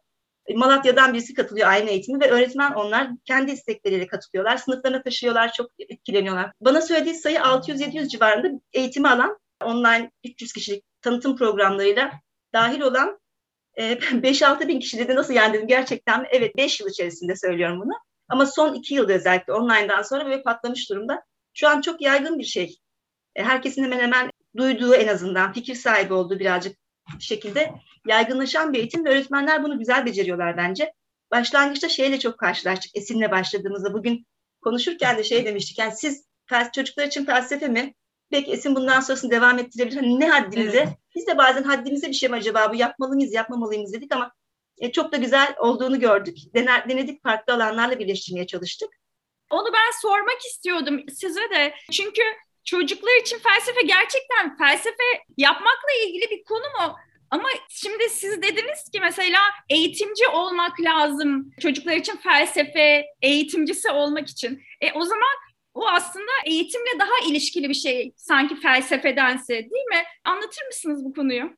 Malatya'dan 0.55 1.13
birisi 1.13 1.33
katılıyor 1.33 1.67
aynı 1.67 1.89
eğitimi 1.89 2.19
ve 2.19 2.31
öğretmen 2.31 2.73
onlar 2.73 3.09
kendi 3.25 3.51
istekleriyle 3.51 4.07
katılıyorlar. 4.07 4.57
Sınıflarına 4.57 5.03
taşıyorlar, 5.03 5.53
çok 5.53 5.71
etkileniyorlar. 5.79 6.51
Bana 6.61 6.81
söylediği 6.81 7.15
sayı 7.15 7.37
600-700 7.37 8.07
civarında 8.07 8.59
eğitimi 8.73 9.09
alan 9.09 9.37
online 9.63 10.11
300 10.23 10.53
kişilik 10.53 10.83
tanıtım 11.01 11.37
programlarıyla 11.37 12.11
dahil 12.53 12.81
olan 12.81 13.19
5-6 13.77 14.63
e, 14.63 14.67
bin 14.67 14.79
kişi 14.79 14.97
dedi 14.97 15.15
nasıl 15.15 15.33
yani 15.33 15.53
dedim 15.53 15.67
gerçekten 15.67 16.25
evet 16.31 16.57
5 16.57 16.79
yıl 16.79 16.89
içerisinde 16.89 17.35
söylüyorum 17.35 17.81
bunu. 17.81 17.93
Ama 18.29 18.45
son 18.45 18.73
2 18.73 18.93
yılda 18.93 19.13
özellikle 19.13 19.53
online'dan 19.53 20.01
sonra 20.01 20.25
böyle 20.25 20.43
patlamış 20.43 20.89
durumda. 20.89 21.23
Şu 21.53 21.69
an 21.69 21.81
çok 21.81 22.01
yaygın 22.01 22.39
bir 22.39 22.43
şey. 22.43 22.77
E, 23.35 23.43
herkesin 23.43 23.83
hemen 23.83 23.99
hemen 23.99 24.29
duyduğu 24.57 24.95
en 24.95 25.07
azından 25.07 25.53
fikir 25.53 25.75
sahibi 25.75 26.13
olduğu 26.13 26.39
birazcık 26.39 26.77
şekilde 27.19 27.73
yaygınlaşan 28.07 28.73
bir 28.73 28.77
eğitim 28.77 29.05
ve 29.05 29.09
öğretmenler 29.09 29.63
bunu 29.63 29.79
güzel 29.79 30.05
beceriyorlar 30.05 30.57
bence. 30.57 30.93
Başlangıçta 31.31 31.89
şeyle 31.89 32.19
çok 32.19 32.37
karşılaştık 32.37 32.91
Esin'le 32.95 33.31
başladığımızda. 33.31 33.93
Bugün 33.93 34.25
konuşurken 34.61 35.17
de 35.17 35.23
şey 35.23 35.45
demiştik 35.45 35.79
yani 35.79 35.93
siz 35.95 36.25
çocuklar 36.73 37.07
için 37.07 37.25
felsefe 37.25 37.67
mi? 37.67 37.93
Peki 38.31 38.51
Esin 38.51 38.75
bundan 38.75 38.99
sonrasını 38.99 39.31
devam 39.31 39.59
ettirebilir. 39.59 39.95
Hani 39.95 40.19
ne 40.19 40.29
haddinize? 40.29 40.77
Evet. 40.77 40.97
Biz 41.15 41.27
de 41.27 41.37
bazen 41.37 41.63
haddimize 41.63 42.07
bir 42.07 42.13
şey 42.13 42.29
mi 42.29 42.35
acaba 42.35 42.71
bu 42.71 42.75
yapmalı 42.75 43.15
mıyız 43.15 43.33
yapmamalıyız 43.33 43.79
mıyız 43.79 43.93
dedik 43.93 44.11
ama 44.15 44.31
e, 44.77 44.91
çok 44.91 45.11
da 45.11 45.17
güzel 45.17 45.55
olduğunu 45.59 45.99
gördük. 45.99 46.37
Dener, 46.53 46.89
denedik 46.89 47.23
farklı 47.23 47.53
alanlarla 47.53 47.99
birleştirmeye 47.99 48.47
çalıştık. 48.47 48.89
Onu 49.49 49.73
ben 49.73 50.01
sormak 50.01 50.41
istiyordum 50.45 51.01
size 51.09 51.41
de. 51.41 51.73
Çünkü 51.91 52.21
çocuklar 52.65 53.21
için 53.21 53.39
felsefe 53.39 53.81
gerçekten 53.81 54.57
felsefe 54.57 55.03
yapmakla 55.37 55.91
ilgili 56.05 56.29
bir 56.31 56.43
konu 56.43 56.59
mu? 56.59 56.95
Ama 57.33 57.49
şimdi 57.69 58.09
siz 58.09 58.41
dediniz 58.41 58.89
ki 58.93 58.99
mesela 58.99 59.39
eğitimci 59.69 60.27
olmak 60.27 60.81
lazım 60.81 61.51
çocuklar 61.61 61.93
için 61.93 62.17
felsefe 62.17 63.05
eğitimcisi 63.21 63.91
olmak 63.91 64.27
için. 64.27 64.63
E 64.81 64.91
o 64.93 65.05
zaman 65.05 65.33
o 65.73 65.87
aslında 65.87 66.31
eğitimle 66.45 66.99
daha 66.99 67.29
ilişkili 67.29 67.69
bir 67.69 67.73
şey 67.73 68.13
sanki 68.17 68.55
felsefedense 68.55 69.53
değil 69.53 69.85
mi? 69.85 70.03
Anlatır 70.23 70.65
mısınız 70.65 71.05
bu 71.05 71.13
konuyu? 71.13 71.57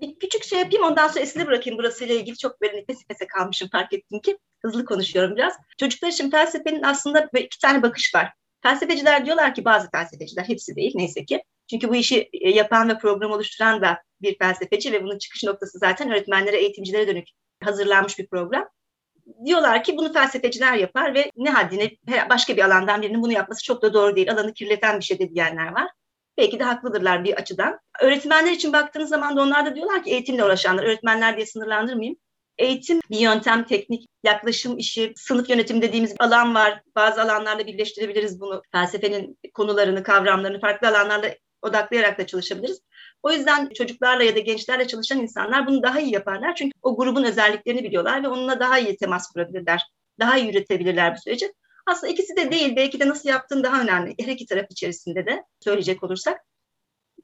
Bir 0.00 0.18
küçük 0.18 0.44
şey 0.44 0.58
yapayım 0.58 0.84
ondan 0.84 1.08
sonra 1.08 1.20
esine 1.20 1.46
bırakayım 1.46 1.78
burasıyla 1.78 2.14
ilgili 2.14 2.38
çok 2.38 2.60
böyle 2.60 2.76
nefes 2.76 2.98
nefese 3.00 3.26
kalmışım 3.26 3.68
fark 3.68 3.92
ettim 3.92 4.20
ki 4.20 4.38
hızlı 4.62 4.84
konuşuyorum 4.84 5.36
biraz. 5.36 5.54
Çocuklar 5.80 6.08
için 6.08 6.30
felsefenin 6.30 6.82
aslında 6.82 7.30
iki 7.38 7.58
tane 7.58 7.82
bakış 7.82 8.14
var. 8.14 8.32
Felsefeciler 8.62 9.26
diyorlar 9.26 9.54
ki 9.54 9.64
bazı 9.64 9.90
felsefeciler 9.90 10.44
hepsi 10.44 10.76
değil 10.76 10.92
neyse 10.94 11.24
ki. 11.24 11.42
Çünkü 11.70 11.88
bu 11.88 11.96
işi 11.96 12.30
e, 12.32 12.50
yapan 12.50 12.88
ve 12.88 12.98
program 12.98 13.32
oluşturan 13.32 13.82
da 13.82 14.02
bir 14.22 14.38
felsefeci 14.38 14.92
ve 14.92 15.04
bunun 15.04 15.18
çıkış 15.18 15.44
noktası 15.44 15.78
zaten 15.78 16.10
öğretmenlere, 16.10 16.56
eğitimcilere 16.56 17.08
dönük 17.08 17.28
hazırlanmış 17.64 18.18
bir 18.18 18.26
program. 18.26 18.68
Diyorlar 19.44 19.84
ki 19.84 19.96
bunu 19.96 20.12
felsefeciler 20.12 20.74
yapar 20.74 21.14
ve 21.14 21.30
ne 21.36 21.50
haddine 21.50 21.90
başka 22.30 22.56
bir 22.56 22.64
alandan 22.64 23.02
birinin 23.02 23.22
bunu 23.22 23.32
yapması 23.32 23.64
çok 23.64 23.82
da 23.82 23.94
doğru 23.94 24.16
değil. 24.16 24.32
Alanı 24.32 24.54
kirleten 24.54 24.98
bir 24.98 25.04
şey 25.04 25.18
de 25.18 25.30
diyenler 25.30 25.72
var. 25.72 25.90
Belki 26.38 26.58
de 26.58 26.64
haklıdırlar 26.64 27.24
bir 27.24 27.34
açıdan. 27.34 27.80
Öğretmenler 28.00 28.52
için 28.52 28.72
baktığınız 28.72 29.08
zaman 29.08 29.36
da 29.36 29.42
onlar 29.42 29.66
da 29.66 29.74
diyorlar 29.74 30.02
ki 30.02 30.10
eğitimle 30.10 30.44
uğraşanlar, 30.44 30.84
öğretmenler 30.84 31.36
diye 31.36 31.46
sınırlandırmayayım. 31.46 32.16
Eğitim 32.58 33.00
bir 33.10 33.18
yöntem, 33.18 33.64
teknik, 33.64 34.08
yaklaşım 34.24 34.78
işi, 34.78 35.12
sınıf 35.16 35.50
yönetimi 35.50 35.82
dediğimiz 35.82 36.14
alan 36.18 36.54
var. 36.54 36.82
Bazı 36.96 37.22
alanlarla 37.22 37.66
birleştirebiliriz 37.66 38.40
bunu. 38.40 38.62
Felsefenin 38.72 39.38
konularını, 39.54 40.02
kavramlarını 40.02 40.60
farklı 40.60 40.88
alanlarla 40.88 41.34
odaklayarak 41.62 42.18
da 42.18 42.26
çalışabiliriz. 42.26 42.80
O 43.22 43.32
yüzden 43.32 43.68
çocuklarla 43.68 44.22
ya 44.22 44.36
da 44.36 44.38
gençlerle 44.38 44.86
çalışan 44.86 45.20
insanlar 45.20 45.66
bunu 45.66 45.82
daha 45.82 46.00
iyi 46.00 46.14
yaparlar. 46.14 46.54
Çünkü 46.54 46.72
o 46.82 46.96
grubun 46.96 47.24
özelliklerini 47.24 47.84
biliyorlar 47.84 48.22
ve 48.22 48.28
onunla 48.28 48.60
daha 48.60 48.78
iyi 48.78 48.96
temas 48.96 49.26
kurabilirler. 49.32 49.82
Daha 50.20 50.38
iyi 50.38 50.46
yürütebilirler 50.46 51.14
bu 51.14 51.20
süreci. 51.20 51.52
Aslında 51.86 52.12
ikisi 52.12 52.36
de 52.36 52.50
değil. 52.50 52.76
Belki 52.76 53.00
de 53.00 53.08
nasıl 53.08 53.28
yaptığın 53.28 53.62
daha 53.62 53.82
önemli. 53.82 54.14
Her 54.20 54.32
iki 54.32 54.46
taraf 54.46 54.66
içerisinde 54.70 55.26
de 55.26 55.44
söyleyecek 55.60 56.02
olursak. 56.02 56.40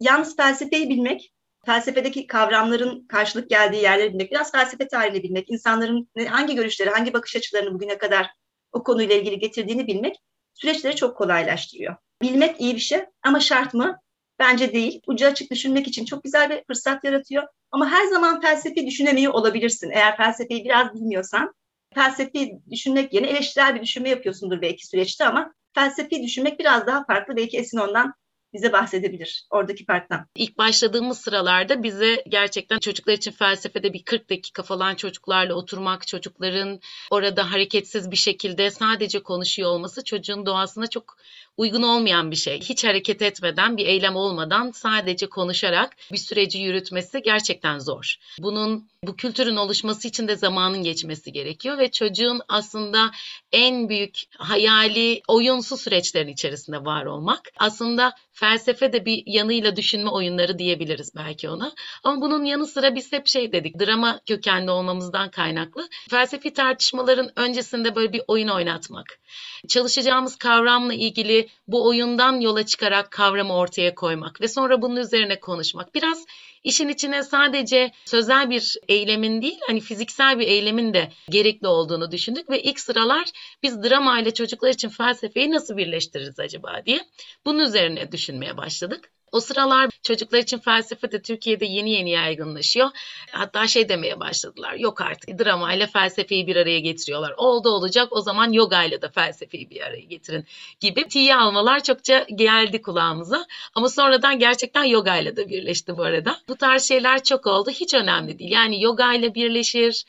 Yalnız 0.01 0.37
felsefeyi 0.37 0.91
bilmek, 0.91 1.33
felsefedeki 1.67 2.27
kavramların 2.27 3.07
karşılık 3.07 3.51
geldiği 3.51 3.83
yerleri 3.83 4.13
bilmek, 4.13 4.31
biraz 4.31 4.53
felsefe 4.53 4.89
tarihini 4.89 5.23
bilmek, 5.23 5.51
insanların 5.51 6.09
hangi 6.29 6.55
görüşleri, 6.55 6.91
hangi 6.91 7.13
bakış 7.13 7.37
açılarını 7.37 7.75
bugüne 7.75 7.99
kadar 7.99 8.31
o 8.73 8.83
konuyla 8.83 9.15
ilgili 9.15 9.39
getirdiğini 9.39 9.87
bilmek 9.87 10.17
süreçleri 10.55 10.97
çok 10.97 11.17
kolaylaştırıyor. 11.17 11.97
Bilmek 12.23 12.61
iyi 12.61 12.75
bir 12.75 12.81
şey 12.81 13.01
ama 13.23 13.41
şart 13.41 13.75
mı? 13.75 13.99
Bence 14.39 14.73
değil. 14.73 15.01
Ucu 15.07 15.27
açık 15.27 15.51
düşünmek 15.51 15.89
için 15.89 16.05
çok 16.05 16.25
güzel 16.25 16.51
bir 16.51 16.65
fırsat 16.67 17.05
yaratıyor. 17.05 17.45
Ama 17.71 17.91
her 17.91 18.07
zaman 18.07 18.41
felsefi 18.41 18.87
düşünemiyor 18.87 19.33
olabilirsin. 19.33 19.91
Eğer 19.91 20.17
felsefeyi 20.17 20.65
biraz 20.65 20.95
bilmiyorsan, 20.95 21.55
felsefi 21.95 22.59
düşünmek 22.71 23.13
yerine 23.15 23.31
eleştirel 23.31 23.75
bir 23.75 23.83
düşünme 23.83 24.09
yapıyorsundur 24.09 24.63
belki 24.63 24.87
süreçte 24.87 25.25
ama 25.25 25.55
felsefi 25.75 26.23
düşünmek 26.23 26.59
biraz 26.59 26.87
daha 26.87 27.05
farklı. 27.05 27.37
Belki 27.37 27.59
Esin 27.59 27.79
ondan 27.79 28.15
bize 28.53 28.73
bahsedebilir 28.73 29.47
oradaki 29.51 29.85
farktan. 29.85 30.27
İlk 30.35 30.59
başladığımız 30.59 31.19
sıralarda 31.19 31.83
bize 31.83 32.25
gerçekten 32.29 32.79
çocuklar 32.79 33.13
için 33.13 33.31
felsefede 33.31 33.93
bir 33.93 34.03
40 34.03 34.31
dakika 34.31 34.63
falan 34.63 34.95
çocuklarla 34.95 35.55
oturmak, 35.55 36.07
çocukların 36.07 36.81
orada 37.11 37.53
hareketsiz 37.53 38.11
bir 38.11 38.17
şekilde 38.17 38.71
sadece 38.71 39.23
konuşuyor 39.23 39.71
olması 39.71 40.05
çocuğun 40.05 40.47
doğasına 40.47 40.87
çok 40.87 41.17
uygun 41.57 41.83
olmayan 41.83 42.31
bir 42.31 42.37
şey. 42.37 42.61
Hiç 42.61 42.85
hareket 42.85 43.23
etmeden, 43.23 43.77
bir 43.77 43.87
eylem 43.87 44.17
olmadan 44.17 44.71
sadece 44.71 45.27
konuşarak 45.27 45.97
bir 46.13 46.19
süreci 46.19 46.59
yürütmesi 46.59 47.23
gerçekten 47.23 47.79
zor. 47.79 48.17
Bunun 48.39 48.89
bu 49.03 49.17
kültürün 49.17 49.57
oluşması 49.57 50.09
için 50.09 50.29
de 50.29 50.37
zamanın 50.37 50.83
geçmesi 50.83 51.33
gerekiyor 51.33 51.79
ve 51.79 51.91
çocuğun 51.91 52.41
aslında 52.49 53.11
en 53.53 53.89
büyük 53.89 54.21
hayali 54.39 55.23
oyunsu 55.29 55.77
süreçlerin 55.77 56.29
içerisinde 56.29 56.85
var 56.85 57.05
olmak. 57.05 57.41
Aslında 57.57 58.13
felsefe 58.33 58.93
de 58.93 59.05
bir 59.05 59.23
yanıyla 59.27 59.77
düşünme 59.77 60.11
oyunları 60.11 60.59
diyebiliriz 60.59 61.15
belki 61.17 61.49
ona. 61.49 61.73
Ama 62.05 62.23
bunun 62.23 62.45
yanı 62.45 62.67
sıra 62.67 62.95
biz 62.95 63.13
hep 63.13 63.27
şey 63.27 63.53
dedik, 63.53 63.81
drama 63.81 64.21
kökenli 64.27 64.71
olmamızdan 64.71 65.31
kaynaklı. 65.31 65.89
Felsefi 66.11 66.53
tartışmaların 66.53 67.31
öncesinde 67.37 67.95
böyle 67.95 68.13
bir 68.13 68.23
oyun 68.29 68.49
oynatmak. 68.49 69.21
Çalışacağımız 69.69 70.37
kavramla 70.37 70.95
ilgili 70.95 71.42
bu 71.69 71.89
oyundan 71.89 72.41
yola 72.41 72.67
çıkarak 72.67 73.11
kavramı 73.11 73.55
ortaya 73.55 73.95
koymak 73.95 74.41
ve 74.41 74.49
sonra 74.49 74.83
bunun 74.83 74.97
üzerine 74.97 75.41
konuşmak. 75.41 75.95
Biraz 75.95 76.25
işin 76.65 76.89
içine 76.89 77.23
sadece 77.23 77.93
sözel 78.05 78.51
bir 78.51 78.77
eylemin 78.89 79.43
değil 79.43 79.59
hani 79.67 79.81
fiziksel 79.81 80.39
bir 80.39 80.47
eylemin 80.47 80.95
de 80.95 81.13
gerekli 81.31 81.67
olduğunu 81.67 82.11
düşündük 82.13 82.51
ve 82.51 82.63
ilk 82.63 82.81
sıralar 82.81 83.31
biz 83.63 83.83
drama 83.83 84.21
ile 84.21 84.35
çocuklar 84.35 84.71
için 84.71 84.89
felsefeyi 84.89 85.51
nasıl 85.51 85.77
birleştiririz 85.77 86.41
acaba 86.41 86.83
diye 86.87 87.01
bunun 87.45 87.59
üzerine 87.59 88.13
düşünmeye 88.13 88.57
başladık. 88.57 89.13
O 89.33 89.41
sıralar 89.41 89.91
çocuklar 90.03 90.39
için 90.39 90.59
felsefe 90.59 91.13
de 91.13 91.23
Türkiye'de 91.23 91.65
yeni 91.65 91.91
yeni 91.91 92.11
yaygınlaşıyor. 92.11 92.91
Hatta 93.31 93.67
şey 93.67 93.89
demeye 93.89 94.21
başladılar. 94.21 94.75
Yok 94.75 95.01
artık 95.01 95.39
drama 95.39 95.75
ile 95.75 95.87
felsefeyi 95.87 96.47
bir 96.47 96.57
araya 96.57 96.81
getiriyorlar. 96.81 97.35
Oldu 97.37 97.69
olacak 97.69 98.09
o 98.11 98.21
zaman 98.21 98.53
yoga 98.53 98.85
ile 98.85 99.03
de 99.03 99.09
felsefeyi 99.09 99.71
bir 99.71 99.81
araya 99.81 100.05
getirin 100.05 100.45
gibi 100.81 101.09
tiye 101.09 101.37
almalar 101.37 101.83
çokça 101.83 102.27
geldi 102.35 102.83
kulağımıza. 102.83 103.47
Ama 103.75 103.89
sonradan 103.89 104.39
gerçekten 104.39 104.85
yoga 104.85 105.17
ile 105.17 105.37
de 105.37 105.49
birleşti 105.49 105.97
bu 105.97 106.03
arada. 106.03 106.39
Bu 106.49 106.57
tarz 106.57 106.83
şeyler 106.83 107.23
çok 107.23 107.47
oldu. 107.47 107.71
Hiç 107.71 107.95
önemli 107.95 108.39
değil. 108.39 108.51
Yani 108.51 108.83
yoga 108.83 109.15
ile 109.15 109.35
birleşir, 109.35 110.05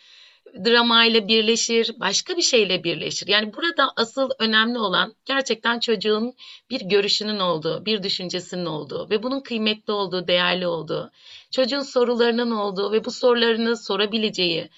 dramayla 0.65 1.27
birleşir, 1.27 1.91
başka 2.00 2.38
bir 2.38 2.41
şeyle 2.41 2.83
birleşir. 2.83 3.27
Yani 3.27 3.53
burada 3.53 3.93
asıl 3.95 4.29
önemli 4.39 4.79
olan 4.79 5.13
gerçekten 5.25 5.79
çocuğun 5.79 6.33
bir 6.69 6.81
görüşünün 6.81 7.39
olduğu, 7.39 7.86
bir 7.86 8.03
düşüncesinin 8.03 8.65
olduğu 8.65 9.10
ve 9.10 9.24
bunun 9.24 9.39
kıymetli 9.39 9.93
olduğu, 9.93 10.27
değerli 10.27 10.67
olduğu, 10.67 11.12
çocuğun 11.51 11.81
sorularının 11.81 12.51
olduğu 12.51 12.91
ve 12.91 13.05
bu 13.05 13.12
sorularını 13.12 13.77
sorabileceği, 13.77 14.69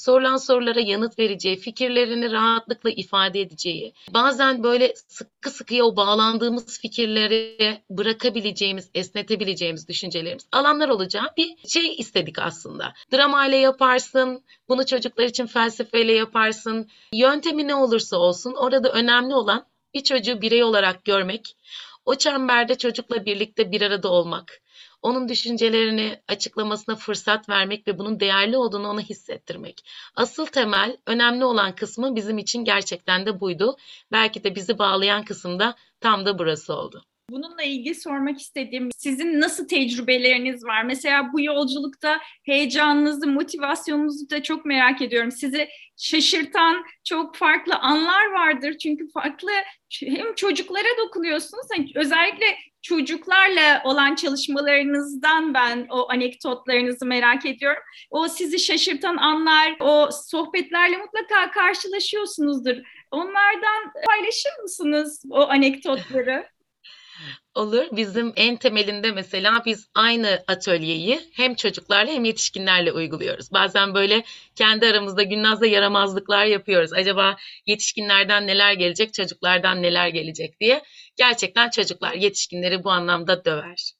sorulan 0.00 0.36
sorulara 0.36 0.80
yanıt 0.80 1.18
vereceği, 1.18 1.56
fikirlerini 1.56 2.32
rahatlıkla 2.32 2.90
ifade 2.90 3.40
edeceği, 3.40 3.94
bazen 4.14 4.62
böyle 4.62 4.94
sıkı 5.08 5.50
sıkıya 5.50 5.84
o 5.84 5.96
bağlandığımız 5.96 6.80
fikirleri 6.80 7.82
bırakabileceğimiz, 7.90 8.90
esnetebileceğimiz 8.94 9.88
düşüncelerimiz 9.88 10.46
alanlar 10.52 10.88
olacağı 10.88 11.28
bir 11.36 11.68
şey 11.68 11.94
istedik 11.98 12.38
aslında. 12.38 12.92
Drama 13.12 13.46
ile 13.46 13.56
yaparsın, 13.56 14.44
bunu 14.68 14.86
çocuklar 14.86 15.24
için 15.24 15.46
felsefeyle 15.46 16.12
yaparsın. 16.12 16.88
Yöntemi 17.12 17.68
ne 17.68 17.74
olursa 17.74 18.16
olsun 18.16 18.54
orada 18.56 18.88
önemli 18.92 19.34
olan 19.34 19.66
bir 19.94 20.02
çocuğu 20.02 20.42
birey 20.42 20.62
olarak 20.62 21.04
görmek, 21.04 21.56
o 22.04 22.14
çemberde 22.14 22.78
çocukla 22.78 23.24
birlikte 23.24 23.72
bir 23.72 23.82
arada 23.82 24.08
olmak, 24.08 24.60
onun 25.02 25.28
düşüncelerini 25.28 26.18
açıklamasına 26.28 26.96
fırsat 26.96 27.48
vermek 27.48 27.88
ve 27.88 27.98
bunun 27.98 28.20
değerli 28.20 28.56
olduğunu 28.56 28.88
ona 28.88 29.00
hissettirmek. 29.00 29.80
Asıl 30.14 30.46
temel, 30.46 30.96
önemli 31.06 31.44
olan 31.44 31.74
kısmı 31.74 32.16
bizim 32.16 32.38
için 32.38 32.64
gerçekten 32.64 33.26
de 33.26 33.40
buydu. 33.40 33.76
Belki 34.12 34.44
de 34.44 34.54
bizi 34.54 34.78
bağlayan 34.78 35.24
kısım 35.24 35.58
da 35.58 35.76
tam 36.00 36.26
da 36.26 36.38
burası 36.38 36.74
oldu. 36.74 37.04
Bununla 37.30 37.62
ilgili 37.62 37.94
sormak 37.94 38.40
istediğim 38.40 38.88
sizin 38.96 39.40
nasıl 39.40 39.68
tecrübeleriniz 39.68 40.64
var? 40.64 40.82
Mesela 40.84 41.32
bu 41.32 41.40
yolculukta 41.40 42.18
heyecanınızı, 42.44 43.26
motivasyonunuzu 43.26 44.30
da 44.30 44.42
çok 44.42 44.64
merak 44.64 45.02
ediyorum. 45.02 45.30
Sizi 45.30 45.68
şaşırtan 45.96 46.84
çok 47.04 47.36
farklı 47.36 47.74
anlar 47.74 48.30
vardır. 48.30 48.78
Çünkü 48.78 49.10
farklı 49.14 49.50
hem 50.00 50.34
çocuklara 50.34 50.98
dokunuyorsunuz. 51.06 51.66
özellikle 51.94 52.46
çocuklarla 52.82 53.82
olan 53.84 54.14
çalışmalarınızdan 54.14 55.54
ben 55.54 55.86
o 55.90 56.10
anekdotlarınızı 56.10 57.06
merak 57.06 57.46
ediyorum. 57.46 57.82
O 58.10 58.28
sizi 58.28 58.58
şaşırtan 58.58 59.16
anlar, 59.16 59.76
o 59.80 60.08
sohbetlerle 60.12 60.96
mutlaka 60.96 61.50
karşılaşıyorsunuzdur. 61.50 62.76
Onlardan 63.10 63.92
paylaşır 64.06 64.62
mısınız 64.62 65.22
o 65.30 65.48
anekdotları? 65.48 66.46
Olur. 67.54 67.84
Bizim 67.92 68.32
en 68.36 68.56
temelinde 68.56 69.12
mesela 69.12 69.62
biz 69.66 69.88
aynı 69.94 70.44
atölyeyi 70.46 71.20
hem 71.32 71.54
çocuklarla 71.54 72.12
hem 72.12 72.24
yetişkinlerle 72.24 72.92
uyguluyoruz. 72.92 73.52
Bazen 73.52 73.94
böyle 73.94 74.24
kendi 74.54 74.86
aramızda 74.86 75.22
Günnaz'da 75.22 75.66
yaramazlıklar 75.66 76.44
yapıyoruz. 76.44 76.92
Acaba 76.92 77.36
yetişkinlerden 77.66 78.46
neler 78.46 78.72
gelecek, 78.72 79.14
çocuklardan 79.14 79.82
neler 79.82 80.08
gelecek 80.08 80.60
diye. 80.60 80.82
Gerçekten 81.16 81.70
çocuklar 81.70 82.14
yetişkinleri 82.14 82.84
bu 82.84 82.90
anlamda 82.90 83.44
döver. 83.44 83.92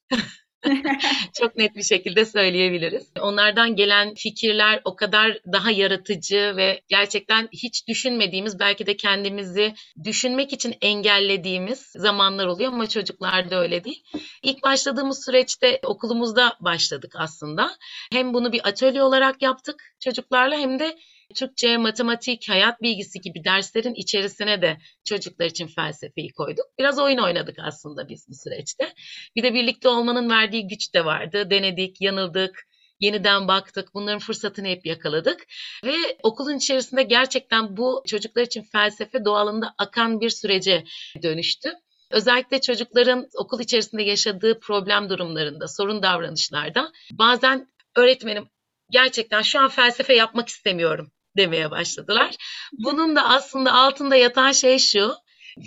Çok 1.40 1.56
net 1.56 1.76
bir 1.76 1.82
şekilde 1.82 2.24
söyleyebiliriz. 2.24 3.10
Onlardan 3.20 3.76
gelen 3.76 4.14
fikirler 4.14 4.80
o 4.84 4.96
kadar 4.96 5.38
daha 5.52 5.70
yaratıcı 5.70 6.54
ve 6.56 6.80
gerçekten 6.88 7.48
hiç 7.52 7.88
düşünmediğimiz 7.88 8.58
belki 8.58 8.86
de 8.86 8.96
kendimizi 8.96 9.74
düşünmek 10.04 10.52
için 10.52 10.74
engellediğimiz 10.80 11.92
zamanlar 11.96 12.46
oluyor 12.46 12.72
ama 12.72 12.88
çocuklarda 12.88 13.60
öyle 13.60 13.84
değil. 13.84 14.04
İlk 14.42 14.62
başladığımız 14.62 15.24
süreçte 15.24 15.80
okulumuzda 15.84 16.56
başladık 16.60 17.12
aslında. 17.18 17.70
Hem 18.12 18.34
bunu 18.34 18.52
bir 18.52 18.68
atölye 18.68 19.02
olarak 19.02 19.42
yaptık 19.42 19.94
çocuklarla 20.00 20.58
hem 20.58 20.78
de 20.78 20.98
Türkçe, 21.34 21.76
matematik, 21.76 22.48
hayat 22.48 22.82
bilgisi 22.82 23.20
gibi 23.20 23.44
derslerin 23.44 23.94
içerisine 23.94 24.62
de 24.62 24.78
çocuklar 25.04 25.46
için 25.46 25.66
felsefeyi 25.66 26.32
koyduk. 26.32 26.66
Biraz 26.78 26.98
oyun 26.98 27.18
oynadık 27.18 27.56
aslında 27.62 28.08
biz 28.08 28.26
bu 28.28 28.34
süreçte. 28.34 28.92
Bir 29.36 29.42
de 29.42 29.54
birlikte 29.54 29.88
olmanın 29.88 30.30
verdiği 30.30 30.66
güç 30.66 30.94
de 30.94 31.04
vardı. 31.04 31.50
Denedik, 31.50 32.00
yanıldık, 32.00 32.66
yeniden 33.00 33.48
baktık. 33.48 33.94
Bunların 33.94 34.18
fırsatını 34.18 34.66
hep 34.68 34.86
yakaladık. 34.86 35.46
Ve 35.84 35.96
okulun 36.22 36.56
içerisinde 36.56 37.02
gerçekten 37.02 37.76
bu 37.76 38.02
çocuklar 38.06 38.42
için 38.42 38.62
felsefe 38.62 39.24
doğalında 39.24 39.74
akan 39.78 40.20
bir 40.20 40.30
sürece 40.30 40.84
dönüştü. 41.22 41.72
Özellikle 42.10 42.60
çocukların 42.60 43.28
okul 43.36 43.60
içerisinde 43.60 44.02
yaşadığı 44.02 44.60
problem 44.60 45.08
durumlarında, 45.08 45.68
sorun 45.68 46.02
davranışlarda 46.02 46.92
bazen 47.12 47.66
öğretmenim 47.96 48.48
gerçekten 48.90 49.42
şu 49.42 49.60
an 49.60 49.68
felsefe 49.68 50.14
yapmak 50.14 50.48
istemiyorum 50.48 51.12
demeye 51.36 51.70
başladılar. 51.70 52.36
Bunun 52.72 53.16
da 53.16 53.28
aslında 53.28 53.72
altında 53.72 54.16
yatan 54.16 54.52
şey 54.52 54.78
şu. 54.78 55.12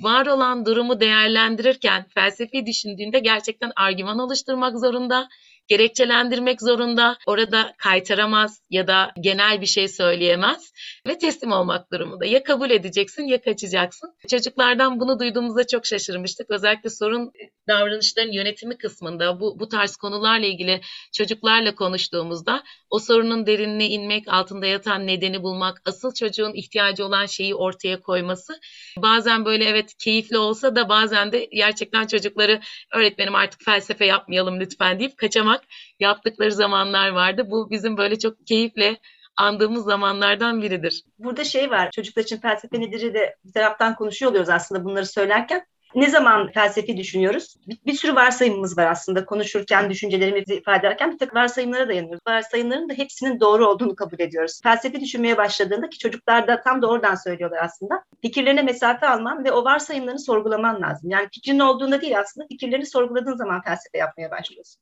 Var 0.01 0.25
olan 0.25 0.65
durumu 0.65 1.00
değerlendirirken 1.00 2.05
felsefi 2.13 2.65
düşündüğünde 2.65 3.20
gerçekten 3.20 3.72
argüman 3.75 4.20
oluşturmak 4.20 4.79
zorunda 4.79 5.29
gerekçelendirmek 5.67 6.62
zorunda. 6.62 7.17
Orada 7.25 7.74
kaytaramaz 7.77 8.62
ya 8.70 8.88
da 8.88 9.12
genel 9.20 9.62
bir 9.62 9.65
şey 9.65 9.88
söyleyemez 9.88 10.72
ve 11.08 11.17
teslim 11.17 11.51
olmak 11.51 11.91
durumunda. 11.91 12.25
Ya 12.25 12.43
kabul 12.43 12.70
edeceksin 12.70 13.24
ya 13.24 13.41
kaçacaksın. 13.41 14.15
Çocuklardan 14.29 15.00
bunu 15.00 15.20
duyduğumuzda 15.20 15.67
çok 15.67 15.86
şaşırmıştık. 15.86 16.50
Özellikle 16.50 16.89
sorun 16.89 17.32
davranışların 17.67 18.32
yönetimi 18.32 18.78
kısmında 18.78 19.39
bu, 19.39 19.60
bu 19.60 19.69
tarz 19.69 19.95
konularla 19.95 20.45
ilgili 20.45 20.82
çocuklarla 21.13 21.76
konuştuğumuzda 21.76 22.63
o 22.89 22.99
sorunun 22.99 23.45
derinine 23.45 23.88
inmek, 23.88 24.28
altında 24.28 24.65
yatan 24.65 25.08
nedeni 25.08 25.43
bulmak, 25.43 25.82
asıl 25.86 26.13
çocuğun 26.13 26.54
ihtiyacı 26.54 27.06
olan 27.06 27.26
şeyi 27.26 27.56
ortaya 27.56 28.02
koyması 28.02 28.60
bazen 28.97 29.45
böyle 29.45 29.65
evet 29.65 29.93
keyifli 29.99 30.38
olsa 30.38 30.76
da 30.76 30.89
bazen 30.89 31.32
de 31.32 31.49
gerçekten 31.52 32.08
çocukları 32.08 32.62
öğretmenim 32.93 33.36
artık 33.36 33.63
felsefe 33.65 34.06
yapmayalım 34.06 34.60
lütfen 34.60 34.99
deyip 34.99 35.17
kaçamak 35.17 35.53
yaptıkları 36.00 36.52
zamanlar 36.52 37.10
vardı. 37.10 37.48
Bu 37.52 37.70
bizim 37.72 37.98
böyle 37.98 38.20
çok 38.20 38.48
keyifle 38.48 38.98
andığımız 39.38 39.86
zamanlardan 39.86 40.62
biridir. 40.62 41.04
Burada 41.20 41.44
şey 41.44 41.72
var, 41.72 41.92
çocuklar 41.92 42.24
için 42.24 42.38
felsefe 42.38 42.82
nedir 42.82 43.13
de 43.13 43.36
bir 43.46 43.54
taraftan 43.54 43.96
konuşuyor 43.96 44.32
oluyoruz 44.32 44.50
aslında 44.50 44.84
bunları 44.84 45.06
söylerken. 45.06 45.66
Ne 45.96 46.10
zaman 46.10 46.52
felsefi 46.52 46.98
düşünüyoruz? 46.98 47.56
Bir, 47.68 47.78
bir 47.86 47.94
sürü 47.94 48.16
varsayımımız 48.16 48.78
var 48.78 48.92
aslında 48.92 49.26
konuşurken, 49.26 49.89
düşüncelerimizi 49.89 50.56
ifade 50.56 50.88
ederken 50.88 51.12
bir 51.12 51.18
takım 51.18 51.36
varsayımlara 51.36 51.88
dayanıyoruz. 51.88 52.22
Varsayımların 52.28 52.89
da 52.89 52.94
hepsinin 52.94 53.39
doğru 53.39 53.68
olduğunu 53.68 53.96
kabul 53.96 54.20
ediyoruz. 54.20 54.60
Felsefi 54.63 55.00
düşünmeye 55.00 55.38
başladığında 55.38 55.89
ki 55.89 55.98
çocuklar 55.98 56.48
da 56.48 56.62
tam 56.62 56.82
da 56.82 56.88
oradan 56.88 57.16
söylüyorlar 57.16 57.63
aslında. 57.63 58.04
Fikirlerine 58.22 58.62
mesafe 58.62 59.08
alman 59.08 59.44
ve 59.44 59.52
o 59.52 59.63
varsayımlarını 59.63 60.20
sorgulaman 60.20 60.82
lazım. 60.82 61.10
Yani 61.10 61.28
fikrin 61.34 61.60
olduğunda 61.60 62.02
değil 62.02 62.20
aslında 62.20 62.48
fikirlerini 62.48 62.86
sorguladığın 62.86 63.38
zaman 63.38 63.62
felsefe 63.62 63.98
yapmaya 63.98 64.32
başlıyorsun. 64.32 64.82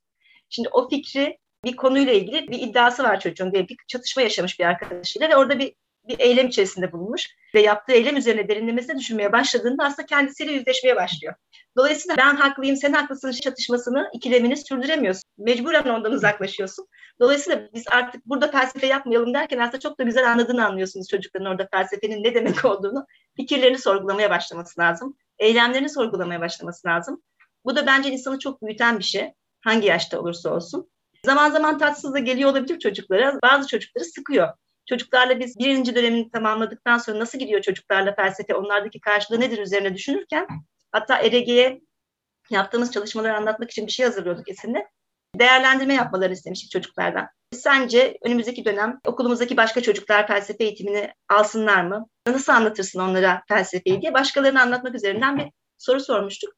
Şimdi 0.54 0.68
o 0.72 0.88
fikri 0.88 1.38
bir 1.64 1.76
konuyla 1.76 2.12
ilgili 2.12 2.48
bir 2.48 2.58
iddiası 2.58 3.02
var 3.02 3.20
çocuğun 3.20 3.52
diye 3.52 3.68
bir 3.68 3.76
çatışma 3.88 4.22
yaşamış 4.22 4.60
bir 4.60 4.64
arkadaşıyla 4.64 5.28
ve 5.28 5.36
orada 5.36 5.58
bir 5.58 5.74
bir 6.08 6.18
eylem 6.18 6.48
içerisinde 6.48 6.92
bulunmuş 6.92 7.28
ve 7.54 7.60
yaptığı 7.60 7.92
eylem 7.92 8.16
üzerine 8.16 8.48
derinlemesine 8.48 8.98
düşünmeye 8.98 9.32
başladığında 9.32 9.84
aslında 9.84 10.06
kendisiyle 10.06 10.52
yüzleşmeye 10.52 10.96
başlıyor. 10.96 11.34
Dolayısıyla 11.76 12.16
ben 12.16 12.36
haklıyım, 12.36 12.76
sen 12.76 12.92
haklısın 12.92 13.32
çatışmasını, 13.32 14.10
ikilemini 14.12 14.56
sürdüremiyorsun. 14.56 15.22
Mecburen 15.38 15.88
ondan 15.88 16.12
uzaklaşıyorsun. 16.12 16.86
Dolayısıyla 17.20 17.68
biz 17.74 17.84
artık 17.90 18.26
burada 18.26 18.50
felsefe 18.50 18.86
yapmayalım 18.86 19.34
derken 19.34 19.58
aslında 19.58 19.80
çok 19.80 19.98
da 19.98 20.02
güzel 20.02 20.32
anladığını 20.32 20.66
anlıyorsunuz 20.66 21.08
çocukların 21.08 21.50
orada 21.50 21.68
felsefenin 21.70 22.24
ne 22.24 22.34
demek 22.34 22.64
olduğunu. 22.64 23.06
Fikirlerini 23.36 23.78
sorgulamaya 23.78 24.30
başlaması 24.30 24.80
lazım. 24.80 25.16
Eylemlerini 25.38 25.88
sorgulamaya 25.88 26.40
başlaması 26.40 26.88
lazım. 26.88 27.22
Bu 27.64 27.76
da 27.76 27.86
bence 27.86 28.10
insanı 28.10 28.38
çok 28.38 28.62
büyüten 28.62 28.98
bir 28.98 29.04
şey. 29.04 29.32
Hangi 29.64 29.86
yaşta 29.86 30.20
olursa 30.20 30.54
olsun. 30.54 30.90
Zaman 31.24 31.50
zaman 31.50 31.78
tatsız 31.78 32.14
da 32.14 32.18
geliyor 32.18 32.50
olabilir 32.50 32.78
çocuklara. 32.78 33.38
Bazı 33.42 33.68
çocukları 33.68 34.04
sıkıyor. 34.04 34.48
Çocuklarla 34.88 35.40
biz 35.40 35.58
birinci 35.58 35.94
dönemini 35.94 36.30
tamamladıktan 36.30 36.98
sonra 36.98 37.18
nasıl 37.18 37.38
gidiyor 37.38 37.62
çocuklarla 37.62 38.14
felsefe, 38.14 38.54
onlardaki 38.54 39.00
karşılığı 39.00 39.40
nedir 39.40 39.58
üzerine 39.58 39.94
düşünürken 39.94 40.46
hatta 40.92 41.18
ERG'ye 41.18 41.80
yaptığımız 42.50 42.92
çalışmaları 42.92 43.36
anlatmak 43.36 43.70
için 43.70 43.86
bir 43.86 43.92
şey 43.92 44.06
hazırlıyorduk 44.06 44.48
Esin'le. 44.48 44.86
Değerlendirme 45.36 45.94
yapmalarını 45.94 46.34
istemiştik 46.34 46.70
çocuklardan. 46.70 47.28
Sence 47.52 48.18
önümüzdeki 48.22 48.64
dönem 48.64 49.00
okulumuzdaki 49.06 49.56
başka 49.56 49.82
çocuklar 49.82 50.26
felsefe 50.26 50.64
eğitimini 50.64 51.12
alsınlar 51.28 51.82
mı? 51.84 52.06
Nasıl 52.26 52.52
anlatırsın 52.52 53.00
onlara 53.00 53.42
felsefeyi 53.48 54.02
diye 54.02 54.14
başkalarını 54.14 54.60
anlatmak 54.60 54.94
üzerinden 54.94 55.38
bir 55.38 55.46
soru 55.78 56.00
sormuştuk. 56.00 56.54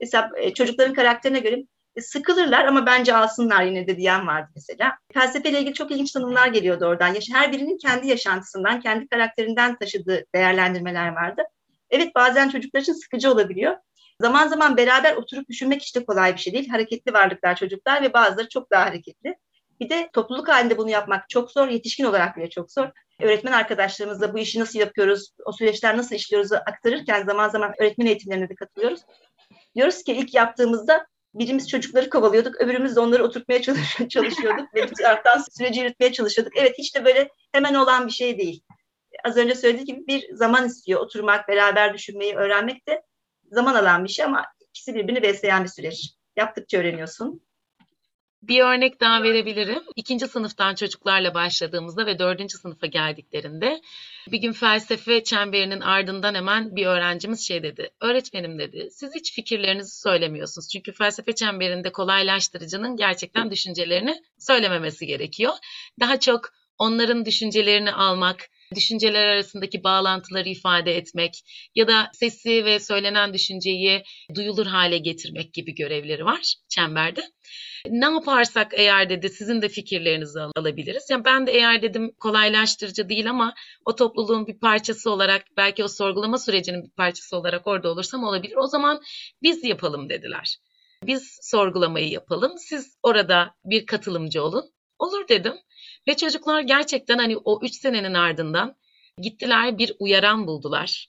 Mesela 0.00 0.30
e, 0.36 0.54
çocukların 0.54 0.94
karakterine 0.94 1.38
göre 1.38 1.56
sıkılırlar 2.00 2.64
ama 2.64 2.86
bence 2.86 3.14
alsınlar 3.16 3.62
yine 3.62 3.86
de 3.86 3.96
diyen 3.96 4.26
vardı 4.26 4.50
mesela. 4.54 4.98
Felsefeyle 5.14 5.60
ilgili 5.60 5.74
çok 5.74 5.90
ilginç 5.90 6.12
tanımlar 6.12 6.48
geliyordu 6.48 6.84
oradan. 6.84 7.14
Her 7.32 7.52
birinin 7.52 7.78
kendi 7.78 8.08
yaşantısından, 8.08 8.80
kendi 8.80 9.08
karakterinden 9.08 9.76
taşıdığı 9.76 10.24
değerlendirmeler 10.34 11.08
vardı. 11.08 11.42
Evet 11.90 12.14
bazen 12.14 12.48
çocuklar 12.48 12.80
için 12.80 12.92
sıkıcı 12.92 13.32
olabiliyor. 13.32 13.76
Zaman 14.20 14.48
zaman 14.48 14.76
beraber 14.76 15.16
oturup 15.16 15.48
düşünmek 15.48 15.82
işte 15.82 16.04
kolay 16.04 16.34
bir 16.34 16.40
şey 16.40 16.52
değil. 16.52 16.68
Hareketli 16.68 17.12
varlıklar 17.12 17.56
çocuklar 17.56 18.02
ve 18.02 18.12
bazıları 18.12 18.48
çok 18.48 18.70
daha 18.70 18.86
hareketli. 18.86 19.36
Bir 19.80 19.88
de 19.88 20.10
topluluk 20.12 20.48
halinde 20.48 20.78
bunu 20.78 20.90
yapmak 20.90 21.28
çok 21.28 21.50
zor, 21.50 21.68
yetişkin 21.68 22.04
olarak 22.04 22.36
bile 22.36 22.50
çok 22.50 22.72
zor. 22.72 22.88
Öğretmen 23.20 23.52
arkadaşlarımızla 23.52 24.34
bu 24.34 24.38
işi 24.38 24.60
nasıl 24.60 24.78
yapıyoruz, 24.78 25.30
o 25.44 25.52
süreçler 25.52 25.96
nasıl 25.96 26.14
işliyoruz 26.14 26.52
aktarırken 26.52 27.24
zaman 27.24 27.48
zaman 27.48 27.74
öğretmen 27.78 28.06
eğitimlerine 28.06 28.48
de 28.48 28.54
katılıyoruz. 28.54 29.00
Diyoruz 29.74 30.02
ki 30.02 30.12
ilk 30.12 30.34
yaptığımızda 30.34 31.06
birimiz 31.38 31.68
çocukları 31.68 32.10
kovalıyorduk, 32.10 32.60
öbürümüz 32.60 32.96
de 32.96 33.00
onları 33.00 33.24
oturtmaya 33.24 33.62
çalışıyorduk 34.08 34.74
ve 34.74 34.82
bir 34.82 34.94
taraftan 34.94 35.44
süreci 35.50 35.80
yürütmeye 35.80 36.12
çalışıyorduk. 36.12 36.56
Evet 36.56 36.74
hiç 36.78 36.94
de 36.94 37.04
böyle 37.04 37.28
hemen 37.52 37.74
olan 37.74 38.06
bir 38.06 38.12
şey 38.12 38.38
değil. 38.38 38.62
Az 39.24 39.36
önce 39.36 39.54
söylediğim 39.54 39.86
gibi 39.86 40.06
bir 40.06 40.34
zaman 40.34 40.66
istiyor. 40.66 41.00
Oturmak, 41.00 41.48
beraber 41.48 41.94
düşünmeyi 41.94 42.34
öğrenmek 42.34 42.88
de 42.88 43.02
zaman 43.50 43.74
alan 43.74 44.04
bir 44.04 44.08
şey 44.08 44.24
ama 44.24 44.46
ikisi 44.68 44.94
birbirini 44.94 45.22
besleyen 45.22 45.64
bir 45.64 45.68
süreç. 45.68 46.14
Yaptıkça 46.36 46.78
öğreniyorsun. 46.78 47.45
Bir 48.42 48.60
örnek 48.60 49.00
daha 49.00 49.22
verebilirim. 49.22 49.82
İkinci 49.96 50.28
sınıftan 50.28 50.74
çocuklarla 50.74 51.34
başladığımızda 51.34 52.06
ve 52.06 52.18
dördüncü 52.18 52.58
sınıfa 52.58 52.86
geldiklerinde 52.86 53.80
bir 54.28 54.38
gün 54.38 54.52
felsefe 54.52 55.24
çemberinin 55.24 55.80
ardından 55.80 56.34
hemen 56.34 56.76
bir 56.76 56.86
öğrencimiz 56.86 57.48
şey 57.48 57.62
dedi. 57.62 57.90
Öğretmenim 58.00 58.58
dedi, 58.58 58.88
siz 58.90 59.14
hiç 59.14 59.34
fikirlerinizi 59.34 60.00
söylemiyorsunuz. 60.00 60.68
Çünkü 60.68 60.92
felsefe 60.92 61.34
çemberinde 61.34 61.92
kolaylaştırıcının 61.92 62.96
gerçekten 62.96 63.50
düşüncelerini 63.50 64.22
söylememesi 64.38 65.06
gerekiyor. 65.06 65.52
Daha 66.00 66.20
çok 66.20 66.50
onların 66.78 67.24
düşüncelerini 67.24 67.92
almak, 67.92 68.48
düşünceler 68.74 69.26
arasındaki 69.26 69.84
bağlantıları 69.84 70.48
ifade 70.48 70.96
etmek 70.96 71.42
ya 71.74 71.88
da 71.88 72.10
sesi 72.12 72.64
ve 72.64 72.80
söylenen 72.80 73.34
düşünceyi 73.34 74.02
duyulur 74.34 74.66
hale 74.66 74.98
getirmek 74.98 75.52
gibi 75.52 75.74
görevleri 75.74 76.24
var 76.24 76.54
çemberde. 76.68 77.22
Ne 77.88 78.04
yaparsak 78.04 78.72
eğer 78.74 79.10
dedi 79.10 79.28
sizin 79.28 79.62
de 79.62 79.68
fikirlerinizi 79.68 80.38
alabiliriz. 80.56 81.10
Yani 81.10 81.24
ben 81.24 81.46
de 81.46 81.52
eğer 81.52 81.82
dedim 81.82 82.12
kolaylaştırıcı 82.20 83.08
değil 83.08 83.30
ama 83.30 83.54
o 83.84 83.94
topluluğun 83.94 84.46
bir 84.46 84.58
parçası 84.58 85.10
olarak 85.10 85.44
belki 85.56 85.84
o 85.84 85.88
sorgulama 85.88 86.38
sürecinin 86.38 86.84
bir 86.84 86.90
parçası 86.90 87.36
olarak 87.36 87.66
orada 87.66 87.90
olursam 87.90 88.24
olabilir. 88.24 88.56
O 88.56 88.66
zaman 88.66 89.00
biz 89.42 89.64
yapalım 89.64 90.08
dediler. 90.08 90.58
Biz 91.06 91.38
sorgulamayı 91.42 92.08
yapalım. 92.08 92.52
Siz 92.58 92.98
orada 93.02 93.54
bir 93.64 93.86
katılımcı 93.86 94.42
olun. 94.42 94.70
Olur 94.98 95.28
dedim. 95.28 95.54
Ve 96.08 96.16
çocuklar 96.16 96.60
gerçekten 96.60 97.18
hani 97.18 97.36
o 97.36 97.60
üç 97.62 97.74
senenin 97.74 98.14
ardından 98.14 98.76
gittiler 99.18 99.78
bir 99.78 99.92
uyaran 99.98 100.46
buldular. 100.46 101.08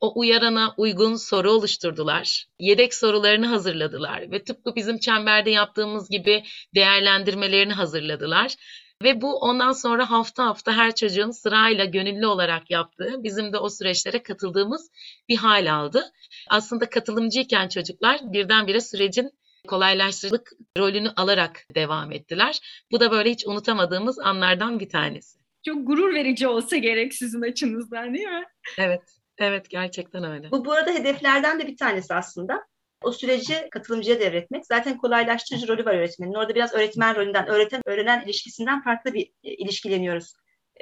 O 0.00 0.20
uyarana 0.20 0.74
uygun 0.76 1.16
soru 1.16 1.50
oluşturdular. 1.50 2.46
Yedek 2.60 2.94
sorularını 2.94 3.46
hazırladılar 3.46 4.30
ve 4.30 4.44
tıpkı 4.44 4.76
bizim 4.76 4.98
çemberde 4.98 5.50
yaptığımız 5.50 6.10
gibi 6.10 6.44
değerlendirmelerini 6.74 7.72
hazırladılar. 7.72 8.54
Ve 9.02 9.20
bu 9.20 9.38
ondan 9.38 9.72
sonra 9.72 10.10
hafta 10.10 10.46
hafta 10.46 10.72
her 10.72 10.94
çocuğun 10.94 11.30
sırayla 11.30 11.84
gönüllü 11.84 12.26
olarak 12.26 12.70
yaptığı, 12.70 13.24
bizim 13.24 13.52
de 13.52 13.58
o 13.58 13.68
süreçlere 13.68 14.22
katıldığımız 14.22 14.90
bir 15.28 15.36
hal 15.36 15.72
aldı. 15.74 16.12
Aslında 16.50 16.90
katılımcıyken 16.90 17.68
çocuklar 17.68 18.20
birdenbire 18.32 18.80
sürecin 18.80 19.30
kolaylaştırıcılık 19.68 20.52
rolünü 20.78 21.10
alarak 21.16 21.66
devam 21.74 22.12
ettiler. 22.12 22.60
Bu 22.92 23.00
da 23.00 23.10
böyle 23.10 23.30
hiç 23.30 23.46
unutamadığımız 23.46 24.18
anlardan 24.18 24.80
bir 24.80 24.88
tanesi. 24.88 25.38
Çok 25.66 25.86
gurur 25.86 26.14
verici 26.14 26.48
olsa 26.48 26.76
gerek 26.76 27.14
sizin 27.14 27.42
açınızdan 27.42 28.14
değil 28.14 28.28
mi? 28.28 28.44
Evet, 28.78 29.02
evet 29.38 29.70
gerçekten 29.70 30.24
öyle. 30.24 30.50
Bu 30.50 30.64
bu 30.64 30.72
arada 30.72 30.90
hedeflerden 30.90 31.60
de 31.60 31.66
bir 31.66 31.76
tanesi 31.76 32.14
aslında. 32.14 32.66
O 33.02 33.12
süreci 33.12 33.68
katılımcıya 33.70 34.20
devretmek. 34.20 34.66
Zaten 34.66 34.98
kolaylaştırıcı 34.98 35.68
rolü 35.68 35.84
var 35.84 35.94
öğretmenin. 35.94 36.34
Orada 36.34 36.54
biraz 36.54 36.74
öğretmen 36.74 37.16
rolünden, 37.16 37.48
öğreten 37.48 37.82
öğrenen 37.86 38.24
ilişkisinden 38.24 38.82
farklı 38.82 39.14
bir 39.14 39.32
e, 39.44 39.54
ilişkileniyoruz. 39.54 40.34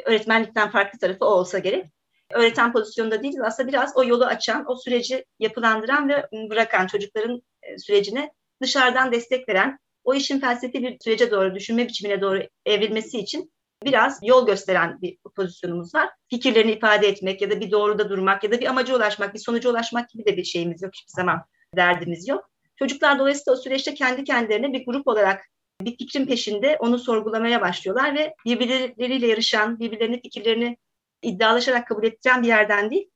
Öğretmenlikten 0.05 0.71
farklı 0.71 0.99
tarafı 0.99 1.25
o 1.25 1.29
olsa 1.29 1.59
gerek. 1.59 1.85
Öğreten 2.33 2.73
pozisyonda 2.73 3.23
değiliz. 3.23 3.41
Aslında 3.45 3.69
biraz 3.69 3.97
o 3.97 4.05
yolu 4.05 4.25
açan, 4.25 4.65
o 4.69 4.77
süreci 4.77 5.25
yapılandıran 5.39 6.09
ve 6.09 6.29
bırakan 6.51 6.87
çocukların 6.87 7.43
e, 7.63 7.79
sürecine 7.79 8.31
dışarıdan 8.63 9.13
destek 9.13 9.49
veren, 9.49 9.79
o 10.05 10.15
işin 10.15 10.41
felsefi 10.41 10.83
bir 10.83 10.97
sürece 11.01 11.31
doğru, 11.31 11.55
düşünme 11.55 11.89
biçimine 11.89 12.21
doğru 12.21 12.43
evrilmesi 12.67 13.19
için 13.19 13.53
biraz 13.85 14.19
yol 14.23 14.47
gösteren 14.47 15.01
bir 15.03 15.17
pozisyonumuz 15.37 15.95
var. 15.95 16.09
Fikirlerini 16.31 16.73
ifade 16.73 17.09
etmek 17.09 17.43
ya 17.43 17.51
da 17.51 17.61
bir 17.61 17.71
doğruda 17.71 18.09
durmak 18.09 18.45
ya 18.45 18.53
da 18.53 18.61
bir 18.61 18.67
amaca 18.67 18.97
ulaşmak, 18.97 19.35
bir 19.35 19.39
sonuca 19.39 19.71
ulaşmak 19.71 20.09
gibi 20.11 20.27
de 20.27 20.37
bir 20.37 20.45
şeyimiz 20.45 20.83
yok 20.83 20.95
hiçbir 20.95 21.13
zaman. 21.13 21.43
Derdimiz 21.77 22.29
yok. 22.29 22.51
Çocuklar 22.79 23.19
dolayısıyla 23.19 23.59
o 23.59 23.63
süreçte 23.63 23.95
kendi 23.95 24.25
kendilerine 24.25 24.73
bir 24.73 24.87
grup 24.87 25.09
olarak 25.09 25.47
bir 25.81 25.97
fikrin 25.97 26.27
peşinde 26.27 26.77
onu 26.81 26.99
sorgulamaya 26.99 27.61
başlıyorlar 27.61 28.15
ve 28.15 28.35
birbirleriyle 28.45 29.27
yarışan, 29.27 29.79
birbirlerinin 29.79 30.21
fikirlerini 30.21 30.77
iddialaşarak 31.23 31.89
kabul 31.89 32.05
ettiren 32.05 32.43
bir 32.43 32.49
yerden 32.49 32.91
değil, 32.91 33.11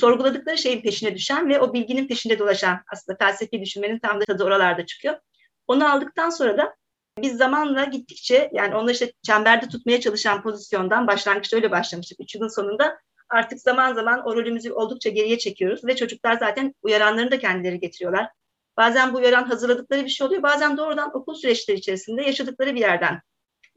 sorguladıkları 0.00 0.58
şeyin 0.58 0.82
peşine 0.82 1.14
düşen 1.14 1.48
ve 1.48 1.60
o 1.60 1.72
bilginin 1.72 2.08
peşinde 2.08 2.38
dolaşan 2.38 2.80
aslında 2.92 3.18
felsefi 3.18 3.60
düşünmenin 3.60 3.98
tam 3.98 4.20
da 4.20 4.24
tadı 4.24 4.44
oralarda 4.44 4.86
çıkıyor. 4.86 5.14
Onu 5.66 5.92
aldıktan 5.92 6.30
sonra 6.30 6.58
da 6.58 6.74
biz 7.22 7.36
zamanla 7.36 7.84
gittikçe 7.84 8.50
yani 8.52 8.74
onları 8.74 8.92
işte 8.92 9.12
çemberde 9.22 9.68
tutmaya 9.68 10.00
çalışan 10.00 10.42
pozisyondan 10.42 11.06
başlangıçta 11.06 11.56
öyle 11.56 11.70
başlamıştık. 11.70 12.20
Üç 12.20 12.34
yılın 12.34 12.48
sonunda 12.48 12.98
artık 13.28 13.60
zaman 13.60 13.94
zaman 13.94 14.26
o 14.26 14.36
rolümüzü 14.36 14.72
oldukça 14.72 15.10
geriye 15.10 15.38
çekiyoruz 15.38 15.84
ve 15.84 15.96
çocuklar 15.96 16.36
zaten 16.38 16.74
uyaranlarını 16.82 17.30
da 17.30 17.38
kendileri 17.38 17.80
getiriyorlar. 17.80 18.28
Bazen 18.76 19.12
bu 19.12 19.18
uyaran 19.18 19.44
hazırladıkları 19.44 20.04
bir 20.04 20.08
şey 20.08 20.26
oluyor. 20.26 20.42
Bazen 20.42 20.76
doğrudan 20.76 21.16
okul 21.16 21.34
süreçleri 21.34 21.78
içerisinde 21.78 22.22
yaşadıkları 22.22 22.74
bir 22.74 22.80
yerden, 22.80 23.20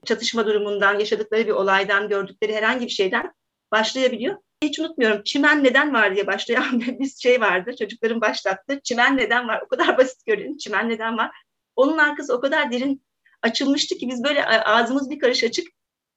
çatışma 0.06 0.46
durumundan, 0.46 1.00
yaşadıkları 1.00 1.48
bir 1.48 1.52
olaydan, 1.52 2.10
gördükleri 2.10 2.56
herhangi 2.56 2.86
bir 2.86 2.92
şeyden 2.92 3.34
başlayabiliyor. 3.72 4.38
Hiç 4.64 4.80
unutmuyorum 4.80 5.24
çimen 5.24 5.64
neden 5.64 5.94
var 5.94 6.16
diye 6.16 6.28
başlayan 6.28 6.82
bir 7.00 7.10
şey 7.10 7.42
vardı. 7.42 7.76
Çocukların 7.80 8.22
başlattığı 8.22 8.82
çimen 8.84 9.18
neden 9.18 9.48
var. 9.48 9.62
O 9.66 9.68
kadar 9.68 9.98
basit 9.98 10.26
görünüyor 10.26 10.58
çimen 10.58 10.90
neden 10.90 11.18
var. 11.18 11.32
Onun 11.76 11.98
arkası 11.98 12.34
o 12.34 12.40
kadar 12.40 12.72
derin 12.72 13.04
açılmıştı 13.42 13.96
ki 13.98 14.08
biz 14.10 14.24
böyle 14.24 14.46
ağzımız 14.46 15.10
bir 15.10 15.20
karış 15.20 15.44
açık 15.44 15.68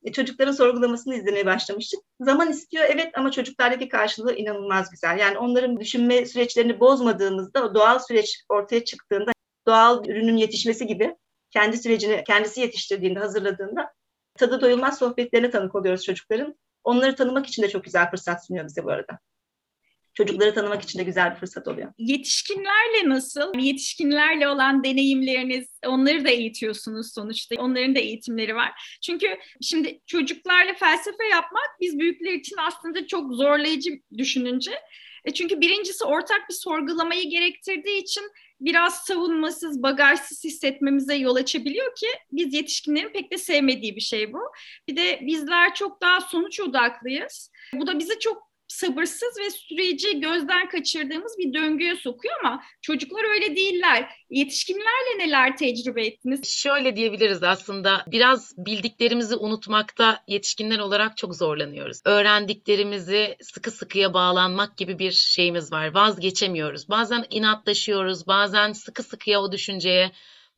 e, 0.05 0.13
çocukların 0.13 0.53
sorgulamasını 0.53 1.15
izlemeye 1.15 1.47
başlamıştık. 1.47 2.01
Zaman 2.21 2.51
istiyor 2.51 2.85
evet 2.89 3.11
ama 3.15 3.31
çocuklardaki 3.31 3.89
karşılığı 3.89 4.35
inanılmaz 4.35 4.91
güzel. 4.91 5.19
Yani 5.19 5.39
onların 5.39 5.81
düşünme 5.81 6.27
süreçlerini 6.27 6.81
bozmadığımızda 6.81 7.65
o 7.65 7.75
doğal 7.75 7.99
süreç 7.99 8.45
ortaya 8.49 8.85
çıktığında 8.85 9.33
doğal 9.67 10.09
ürünün 10.09 10.37
yetişmesi 10.37 10.87
gibi 10.87 11.17
kendi 11.51 11.79
sürecini 11.79 12.25
kendisi 12.27 12.61
yetiştirdiğinde, 12.61 13.19
hazırladığında 13.19 13.93
tadı 14.39 14.61
doyulmaz 14.61 14.99
sohbetlerine 14.99 15.51
tanık 15.51 15.75
oluyoruz 15.75 16.05
çocukların. 16.05 16.57
Onları 16.85 17.17
tanımak 17.17 17.47
için 17.47 17.63
de 17.63 17.69
çok 17.69 17.85
güzel 17.85 18.11
fırsat 18.11 18.47
sunuyor 18.47 18.67
bize 18.67 18.85
bu 18.85 18.91
arada. 18.91 19.19
Çocukları 20.15 20.55
tanımak 20.55 20.83
için 20.83 20.99
de 20.99 21.03
güzel 21.03 21.31
bir 21.31 21.37
fırsat 21.37 21.69
oluyor. 21.69 21.93
Yetişkinlerle 21.99 23.09
nasıl? 23.09 23.59
Yetişkinlerle 23.59 24.49
olan 24.49 24.85
deneyimleriniz, 24.85 25.69
onları 25.87 26.25
da 26.25 26.29
eğitiyorsunuz 26.31 27.13
sonuçta. 27.15 27.55
Onların 27.59 27.95
da 27.95 27.99
eğitimleri 27.99 28.55
var. 28.55 28.99
Çünkü 29.03 29.27
şimdi 29.63 30.01
çocuklarla 30.07 30.75
felsefe 30.75 31.25
yapmak 31.33 31.71
biz 31.81 31.99
büyükler 31.99 32.33
için 32.33 32.57
aslında 32.59 33.07
çok 33.07 33.35
zorlayıcı 33.35 33.91
düşününce. 34.19 34.73
E 35.25 35.35
çünkü 35.35 35.61
birincisi 35.61 36.05
ortak 36.05 36.49
bir 36.49 36.55
sorgulamayı 36.55 37.31
gerektirdiği 37.31 38.03
için 38.03 38.23
biraz 38.61 38.95
savunmasız, 38.95 39.83
bagajsız 39.83 40.45
hissetmemize 40.45 41.15
yol 41.15 41.37
açabiliyor 41.37 41.95
ki 41.95 42.07
biz 42.33 42.55
yetişkinlerin 42.55 43.13
pek 43.13 43.33
de 43.33 43.39
sevmediği 43.39 43.97
bir 43.97 44.01
şey 44.01 44.33
bu. 44.33 44.41
Bir 44.89 44.97
de 44.97 45.21
bizler 45.23 45.75
çok 45.75 46.03
daha 46.03 46.21
sonuç 46.21 46.61
odaklıyız. 46.61 47.51
Bu 47.75 47.87
da 47.87 47.99
bizi 47.99 48.19
çok 48.19 48.50
sabırsız 48.71 49.39
ve 49.41 49.51
süreci 49.51 50.21
gözden 50.21 50.69
kaçırdığımız 50.69 51.39
bir 51.39 51.55
döngüye 51.55 51.97
sokuyor 51.97 52.35
ama 52.45 52.63
çocuklar 52.83 53.25
öyle 53.25 53.57
değiller. 53.57 54.11
Yetişkinlerle 54.31 55.19
neler 55.19 55.57
tecrübe 55.57 56.07
ettiniz? 56.07 56.49
Şöyle 56.49 56.97
diyebiliriz 56.97 57.43
aslında 57.43 58.05
biraz 58.07 58.55
bildiklerimizi 58.59 59.37
unutmakta 59.37 60.23
yetişkinler 60.27 60.79
olarak 60.79 61.17
çok 61.17 61.35
zorlanıyoruz. 61.35 62.01
Öğrendiklerimizi 62.05 63.37
sıkı 63.41 63.71
sıkıya 63.71 64.15
bağlanmak 64.15 64.77
gibi 64.77 64.99
bir 64.99 65.13
şeyimiz 65.13 65.73
var. 65.73 65.95
Vazgeçemiyoruz. 65.95 66.89
Bazen 66.89 67.25
inatlaşıyoruz, 67.31 68.27
bazen 68.27 68.73
sıkı 68.73 69.03
sıkıya 69.03 69.41
o 69.41 69.53
düşünceye 69.53 70.13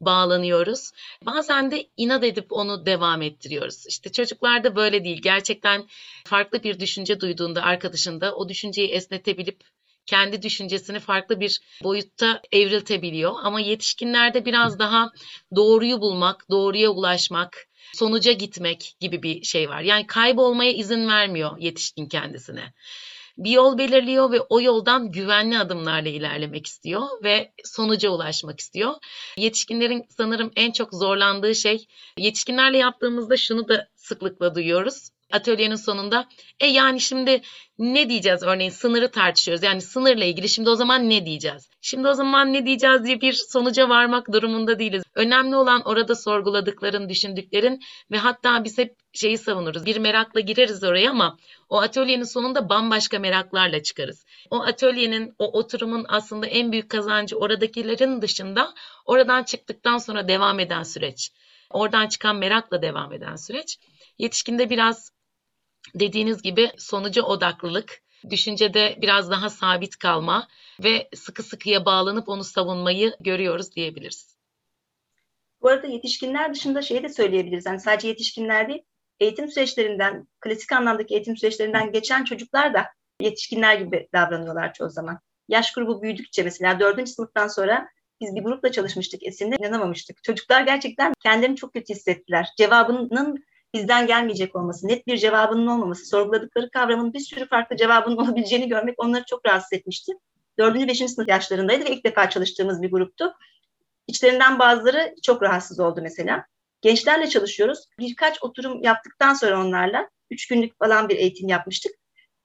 bağlanıyoruz. 0.05 0.91
Bazen 1.27 1.71
de 1.71 1.87
inat 1.97 2.25
edip 2.25 2.53
onu 2.53 2.87
devam 2.87 3.23
ettiriyoruz. 3.23 3.87
İşte 3.89 4.13
çocuklarda 4.13 4.77
böyle 4.77 5.05
değil. 5.05 5.23
Gerçekten 5.23 5.87
farklı 6.25 6.63
bir 6.63 6.81
düşünce 6.81 7.21
duyduğunda 7.21 7.63
arkadaşında 7.63 8.35
o 8.35 8.49
düşünceyi 8.49 8.89
esnetebilip 8.89 9.61
kendi 10.07 10.43
düşüncesini 10.43 11.01
farklı 11.01 11.41
bir 11.41 11.61
boyutta 11.83 12.41
evriltebiliyor. 12.53 13.35
Ama 13.43 13.61
yetişkinlerde 13.61 14.45
biraz 14.45 14.79
daha 14.79 15.11
doğruyu 15.57 16.01
bulmak, 16.01 16.51
doğruya 16.51 16.91
ulaşmak, 16.91 17.69
sonuca 17.95 18.33
gitmek 18.33 18.95
gibi 19.01 19.23
bir 19.23 19.43
şey 19.43 19.69
var. 19.69 19.81
Yani 19.81 20.07
kaybolmaya 20.07 20.73
izin 20.73 21.09
vermiyor 21.09 21.59
yetişkin 21.59 22.07
kendisine 22.07 22.73
bir 23.39 23.51
yol 23.51 23.79
belirliyor 23.79 24.33
ve 24.33 24.41
o 24.41 24.61
yoldan 24.61 25.13
güvenli 25.13 25.59
adımlarla 25.59 26.09
ilerlemek 26.09 26.67
istiyor 26.67 27.03
ve 27.23 27.53
sonuca 27.65 28.11
ulaşmak 28.11 28.61
istiyor. 28.61 28.95
Yetişkinlerin 29.37 30.07
sanırım 30.17 30.53
en 30.57 30.73
çok 30.73 30.95
zorlandığı 30.95 31.55
şey 31.55 31.87
yetişkinlerle 32.19 32.79
yaptığımızda 32.79 33.37
şunu 33.37 33.69
da 33.69 33.89
sıklıkla 33.95 34.55
duyuyoruz 34.55 35.12
atölyenin 35.33 35.77
sonunda. 35.77 36.29
E 36.61 36.67
yani 36.67 37.01
şimdi 37.01 37.43
ne 37.79 38.09
diyeceğiz 38.09 38.43
örneğin 38.43 38.71
sınırı 38.71 39.11
tartışıyoruz. 39.11 39.63
Yani 39.63 39.81
sınırla 39.81 40.25
ilgili 40.25 40.49
şimdi 40.49 40.71
o 40.71 40.75
zaman 40.75 41.11
ne 41.11 41.27
diyeceğiz? 41.27 41.69
Şimdi 41.81 42.09
o 42.09 42.15
zaman 42.15 42.53
ne 42.53 42.67
diyeceğiz 42.67 43.05
diye 43.05 43.21
bir 43.21 43.33
sonuca 43.33 43.89
varmak 43.89 44.33
durumunda 44.33 44.79
değiliz. 44.79 45.05
Önemli 45.15 45.57
olan 45.57 45.83
orada 45.85 46.15
sorguladıkların, 46.15 47.09
düşündüklerin 47.09 47.81
ve 48.11 48.19
hatta 48.19 48.65
biz 48.65 48.79
hep 48.79 48.97
şeyi 49.13 49.39
savunuruz. 49.39 49.87
Bir 49.87 49.97
merakla 49.97 50.41
gireriz 50.41 50.85
oraya 50.85 51.11
ama 51.11 51.37
o 51.69 51.81
atölyenin 51.81 52.25
sonunda 52.25 52.69
bambaşka 52.69 53.19
meraklarla 53.19 53.83
çıkarız. 53.83 54.25
O 54.51 54.63
atölyenin, 54.63 55.35
o 55.39 55.59
oturumun 55.59 56.07
aslında 56.09 56.47
en 56.47 56.73
büyük 56.73 56.91
kazancı 56.91 57.37
oradakilerin 57.37 58.23
dışında 58.23 58.75
oradan 59.07 59.43
çıktıktan 59.43 59.99
sonra 59.99 60.29
devam 60.29 60.61
eden 60.61 60.83
süreç. 60.83 61.31
Oradan 61.71 62.09
çıkan 62.09 62.37
merakla 62.37 62.83
devam 62.83 63.13
eden 63.13 63.37
süreç. 63.37 63.79
Yetişkinde 64.19 64.71
biraz 64.71 65.13
dediğiniz 65.95 66.43
gibi 66.43 66.71
sonuca 66.79 67.23
odaklılık, 67.23 68.03
düşüncede 68.31 68.99
biraz 69.03 69.31
daha 69.31 69.51
sabit 69.51 69.99
kalma 69.99 70.49
ve 70.83 71.09
sıkı 71.15 71.43
sıkıya 71.43 71.85
bağlanıp 71.85 72.29
onu 72.29 72.45
savunmayı 72.45 73.13
görüyoruz 73.21 73.77
diyebiliriz. 73.77 74.37
Bu 75.63 75.69
arada 75.69 75.87
yetişkinler 75.87 76.55
dışında 76.55 76.83
şeyi 76.83 77.03
de 77.03 77.09
söyleyebiliriz. 77.09 77.67
Yani 77.67 77.81
sadece 77.81 78.09
yetişkinler 78.09 78.69
değil, 78.69 78.83
eğitim 79.21 79.49
süreçlerinden, 79.49 80.29
klasik 80.41 80.73
anlamdaki 80.73 81.15
eğitim 81.15 81.37
süreçlerinden 81.37 81.93
geçen 81.93 82.25
çocuklar 82.25 82.75
da 82.75 82.87
yetişkinler 83.21 83.75
gibi 83.75 84.09
davranıyorlar 84.15 84.75
çoğu 84.75 84.91
zaman. 84.91 85.19
Yaş 85.49 85.73
grubu 85.73 86.03
büyüdükçe 86.03 86.43
mesela 86.43 86.81
dördüncü 86.81 87.11
sınıftan 87.11 87.49
sonra 87.49 87.89
biz 88.21 88.35
bir 88.35 88.43
grupla 88.43 88.73
çalışmıştık 88.73 89.27
Esin'de 89.27 89.57
inanamamıştık. 89.57 90.23
Çocuklar 90.25 90.63
gerçekten 90.63 91.13
kendilerini 91.23 91.57
çok 91.57 91.73
kötü 91.73 91.95
hissettiler. 91.95 92.49
Cevabının 92.59 93.11
bizden 93.75 94.07
gelmeyecek 94.07 94.57
olması, 94.57 94.89
net 94.89 95.07
bir 95.07 95.17
cevabının 95.17 95.67
olmaması, 95.67 96.07
sorguladıkları 96.07 96.71
kavramın 96.71 97.13
bir 97.13 97.21
sürü 97.21 97.49
farklı 97.49 97.77
cevabının 97.77 98.17
olabileceğini 98.25 98.69
görmek 98.69 98.95
onları 98.99 99.25
çok 99.25 99.47
rahatsız 99.47 99.73
etmişti. 99.73 100.13
Dördüncü, 100.59 100.89
beşinci 100.89 101.13
sınıf 101.13 101.29
yaşlarındaydı 101.29 101.85
ve 101.85 101.91
ilk 101.91 102.05
defa 102.05 102.31
çalıştığımız 102.31 102.83
bir 102.83 102.91
gruptu. 102.91 103.35
İçlerinden 104.07 104.59
bazıları 104.59 105.15
çok 105.23 105.43
rahatsız 105.43 105.81
oldu 105.81 106.01
mesela. 106.03 106.47
Gençlerle 106.81 107.29
çalışıyoruz. 107.29 107.87
Birkaç 107.99 108.43
oturum 108.43 108.83
yaptıktan 108.83 109.35
sonra 109.35 109.61
onlarla, 109.61 110.11
üç 110.31 110.49
günlük 110.49 110.79
falan 110.79 111.09
bir 111.09 111.17
eğitim 111.17 111.49
yapmıştık. 111.49 111.93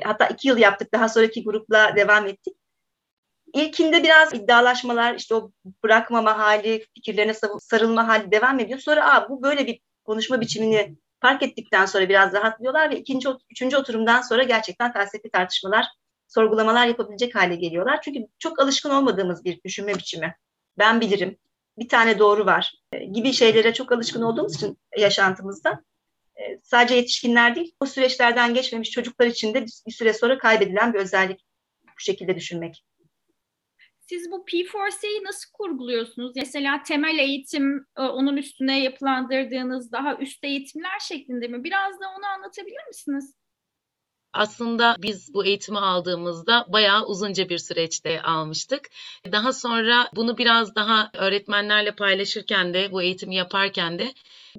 Hatta 0.03 0.27
iki 0.27 0.47
yıl 0.47 0.57
yaptık, 0.57 0.93
daha 0.93 1.09
sonraki 1.09 1.43
grupla 1.43 1.95
devam 1.95 2.27
ettik. 2.27 2.53
İlkinde 3.53 4.03
biraz 4.03 4.33
iddialaşmalar, 4.33 5.15
işte 5.15 5.35
o 5.35 5.51
bırakmama 5.83 6.37
hali, 6.37 6.85
fikirlerine 6.95 7.33
sarılma 7.59 8.07
hali 8.07 8.31
devam 8.31 8.59
ediyor. 8.59 8.79
Sonra 8.79 9.13
Aa, 9.13 9.29
bu 9.29 9.43
böyle 9.43 9.67
bir 9.67 9.79
konuşma 10.05 10.41
biçimini 10.41 10.97
fark 11.21 11.43
ettikten 11.43 11.85
sonra 11.85 12.09
biraz 12.09 12.33
rahatlıyorlar 12.33 12.89
ve 12.89 12.99
ikinci, 12.99 13.29
üçüncü 13.51 13.77
oturumdan 13.77 14.21
sonra 14.21 14.43
gerçekten 14.43 14.93
felsefi 14.93 15.29
tartışmalar, 15.29 15.85
sorgulamalar 16.27 16.87
yapabilecek 16.87 17.35
hale 17.35 17.55
geliyorlar. 17.55 18.01
Çünkü 18.01 18.19
çok 18.39 18.59
alışkın 18.59 18.89
olmadığımız 18.89 19.45
bir 19.45 19.63
düşünme 19.63 19.95
biçimi. 19.95 20.35
Ben 20.77 21.01
bilirim, 21.01 21.37
bir 21.77 21.89
tane 21.89 22.19
doğru 22.19 22.45
var 22.45 22.73
e, 22.91 23.05
gibi 23.05 23.33
şeylere 23.33 23.73
çok 23.73 23.91
alışkın 23.91 24.21
olduğumuz 24.21 24.55
için 24.55 24.77
yaşantımızda 24.97 25.83
e, 26.35 26.57
sadece 26.63 26.95
yetişkinler 26.95 27.55
değil, 27.55 27.75
o 27.79 27.85
süreçlerden 27.85 28.53
geçmemiş 28.53 28.91
çocuklar 28.91 29.27
için 29.27 29.53
de 29.53 29.65
bir 29.87 29.91
süre 29.91 30.13
sonra 30.13 30.37
kaybedilen 30.37 30.93
bir 30.93 30.99
özellik 30.99 31.45
bu 31.83 31.99
şekilde 32.01 32.35
düşünmek. 32.35 32.83
Siz 34.09 34.31
bu 34.31 34.45
P4C'yi 34.45 35.23
nasıl 35.23 35.51
kurguluyorsunuz? 35.53 36.31
Mesela 36.35 36.83
temel 36.83 37.19
eğitim, 37.19 37.85
e, 37.97 38.01
onun 38.01 38.37
üstüne 38.37 38.83
yapılandırdığınız 38.83 39.91
daha 39.91 40.17
üst 40.17 40.43
eğitimler 40.43 40.99
şeklinde 40.99 41.47
mi? 41.47 41.63
Biraz 41.63 41.99
da 41.99 42.05
onu 42.17 42.25
anlatabilir 42.25 42.87
misiniz? 42.87 43.33
Aslında 44.33 44.95
biz 44.99 45.33
bu 45.33 45.45
eğitimi 45.45 45.79
aldığımızda 45.79 46.65
bayağı 46.67 47.05
uzunca 47.05 47.49
bir 47.49 47.57
süreçte 47.57 48.21
almıştık. 48.21 48.89
Daha 49.31 49.53
sonra 49.53 50.09
bunu 50.15 50.37
biraz 50.37 50.75
daha 50.75 51.11
öğretmenlerle 51.13 51.91
paylaşırken 51.91 52.73
de 52.73 52.91
bu 52.91 53.01
eğitimi 53.01 53.35
yaparken 53.35 53.99
de 53.99 54.13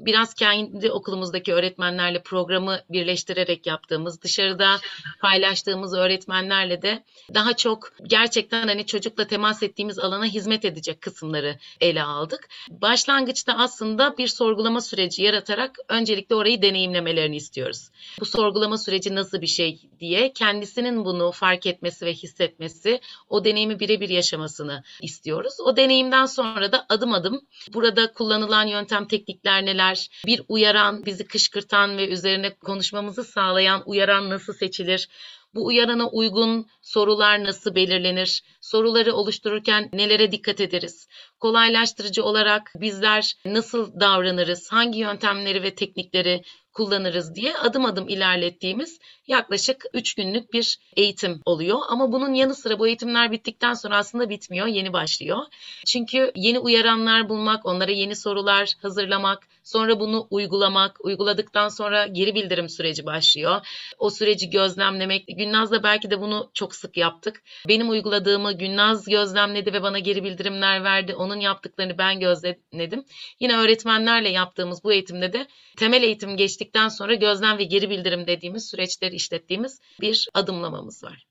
biraz 0.07 0.35
kendi 0.35 0.91
okulumuzdaki 0.91 1.53
öğretmenlerle 1.53 2.23
programı 2.23 2.81
birleştirerek 2.91 3.67
yaptığımız, 3.67 4.23
dışarıda 4.23 4.77
paylaştığımız 5.21 5.95
öğretmenlerle 5.95 6.83
de 6.83 7.05
daha 7.35 7.57
çok 7.57 7.93
gerçekten 8.03 8.69
hani 8.69 8.87
çocukla 8.87 9.27
temas 9.27 9.63
ettiğimiz 9.63 9.99
alana 9.99 10.25
hizmet 10.25 10.65
edecek 10.65 11.01
kısımları 11.01 11.59
ele 11.81 12.03
aldık. 12.03 12.49
Başlangıçta 12.71 13.53
aslında 13.53 14.19
bir 14.19 14.29
sorgulama 14.29 14.81
süreci 14.81 15.23
yaratarak 15.23 15.77
öncelikle 15.89 16.35
orayı 16.35 16.63
deneyimlemelerini 16.63 17.37
istiyoruz. 17.37 17.91
Bu 18.21 18.25
sorgulama 18.25 18.79
süreci 18.79 19.15
nasıl 19.15 19.41
bir 19.41 19.47
şey 19.47 19.81
diye 20.01 20.33
kendisinin 20.33 21.05
bunu 21.05 21.33
fark 21.33 21.67
etmesi 21.67 22.07
ve 22.07 22.13
hissetmesi, 22.13 23.01
o 23.29 23.45
deneyimi 23.45 23.81
birebir 23.81 24.09
yaşamasını 24.09 24.83
istiyoruz. 25.03 25.55
O 25.61 25.77
deneyimden 25.77 26.27
sonra 26.27 26.73
da 26.73 26.87
adım 26.89 27.13
adım 27.13 27.41
burada 27.75 28.13
kullanılan 28.13 28.67
yöntem 28.67 29.09
teknikler 29.09 29.67
neler 29.67 30.09
bir 30.27 30.43
uyaran, 30.49 31.07
bizi 31.07 31.27
kışkırtan 31.27 31.97
ve 31.97 32.09
üzerine 32.09 32.55
konuşmamızı 32.55 33.25
sağlayan 33.25 33.83
uyaran 33.87 34.31
nasıl 34.31 34.53
seçilir? 34.53 35.09
Bu 35.55 35.67
uyarana 35.67 36.09
uygun 36.09 36.67
sorular 36.83 37.45
nasıl 37.45 37.75
belirlenir? 37.75 38.43
Soruları 38.61 39.15
oluştururken 39.15 39.91
nelere 39.93 40.33
dikkat 40.33 40.61
ederiz? 40.61 41.09
Kolaylaştırıcı 41.41 42.25
olarak 42.25 42.73
bizler 42.75 43.35
nasıl 43.45 44.01
davranırız? 44.01 44.73
Hangi 44.73 44.99
yöntemleri 44.99 45.63
ve 45.63 45.75
teknikleri 45.75 46.43
kullanırız 46.79 47.35
diye 47.35 47.57
adım 47.57 47.85
adım 47.85 48.09
ilerlettiğimiz 48.09 48.99
yaklaşık 49.27 49.85
3 49.95 50.15
günlük 50.15 50.53
bir 50.53 50.79
eğitim 50.97 51.41
oluyor. 51.45 51.79
Ama 51.89 52.13
bunun 52.13 52.35
yanı 52.35 52.55
sıra 52.55 52.79
bu 52.79 52.87
eğitimler 52.87 53.33
bittikten 53.33 53.75
sonra 53.75 53.97
aslında 53.97 54.31
bitmiyor, 54.31 54.67
yeni 54.67 54.93
başlıyor. 54.93 55.39
Çünkü 55.87 56.33
yeni 56.35 56.59
uyaranlar 56.59 57.29
bulmak, 57.29 57.67
onlara 57.67 57.91
yeni 57.91 58.17
sorular 58.17 58.73
hazırlamak, 58.83 59.49
sonra 59.69 60.01
bunu 60.01 60.27
uygulamak, 60.31 61.05
uyguladıktan 61.05 61.69
sonra 61.69 62.07
geri 62.07 62.35
bildirim 62.35 62.69
süreci 62.69 63.07
başlıyor. 63.07 63.67
O 63.99 64.11
süreci 64.11 64.51
gözlemlemek. 64.51 65.25
Günnaz'la 65.39 65.83
belki 65.83 66.11
de 66.11 66.21
bunu 66.21 66.51
çok 66.55 66.75
sık 66.75 66.97
yaptık. 66.97 67.43
Benim 67.69 67.91
uyguladığımı 67.91 68.53
Günnaz 68.53 69.05
gözlemledi 69.05 69.73
ve 69.73 69.83
bana 69.83 69.99
geri 69.99 70.25
bildirimler 70.25 70.85
verdi. 70.85 71.15
Onun 71.15 71.41
yaptıklarını 71.41 71.99
ben 71.99 72.21
gözlemledim. 72.21 73.05
Yine 73.41 73.57
öğretmenlerle 73.57 74.29
yaptığımız 74.29 74.85
bu 74.85 74.93
eğitimde 74.93 75.33
de 75.33 75.47
temel 75.77 76.03
eğitim 76.03 76.37
geçtikten 76.37 76.89
sonra 76.89 77.15
gözlem 77.15 77.59
ve 77.59 77.65
geri 77.65 77.91
bildirim 77.91 78.27
dediğimiz 78.27 78.71
süreçleri 78.71 79.15
işlettiğimiz 79.15 79.81
bir 80.01 80.29
adımlamamız 80.35 81.05
var. 81.05 81.27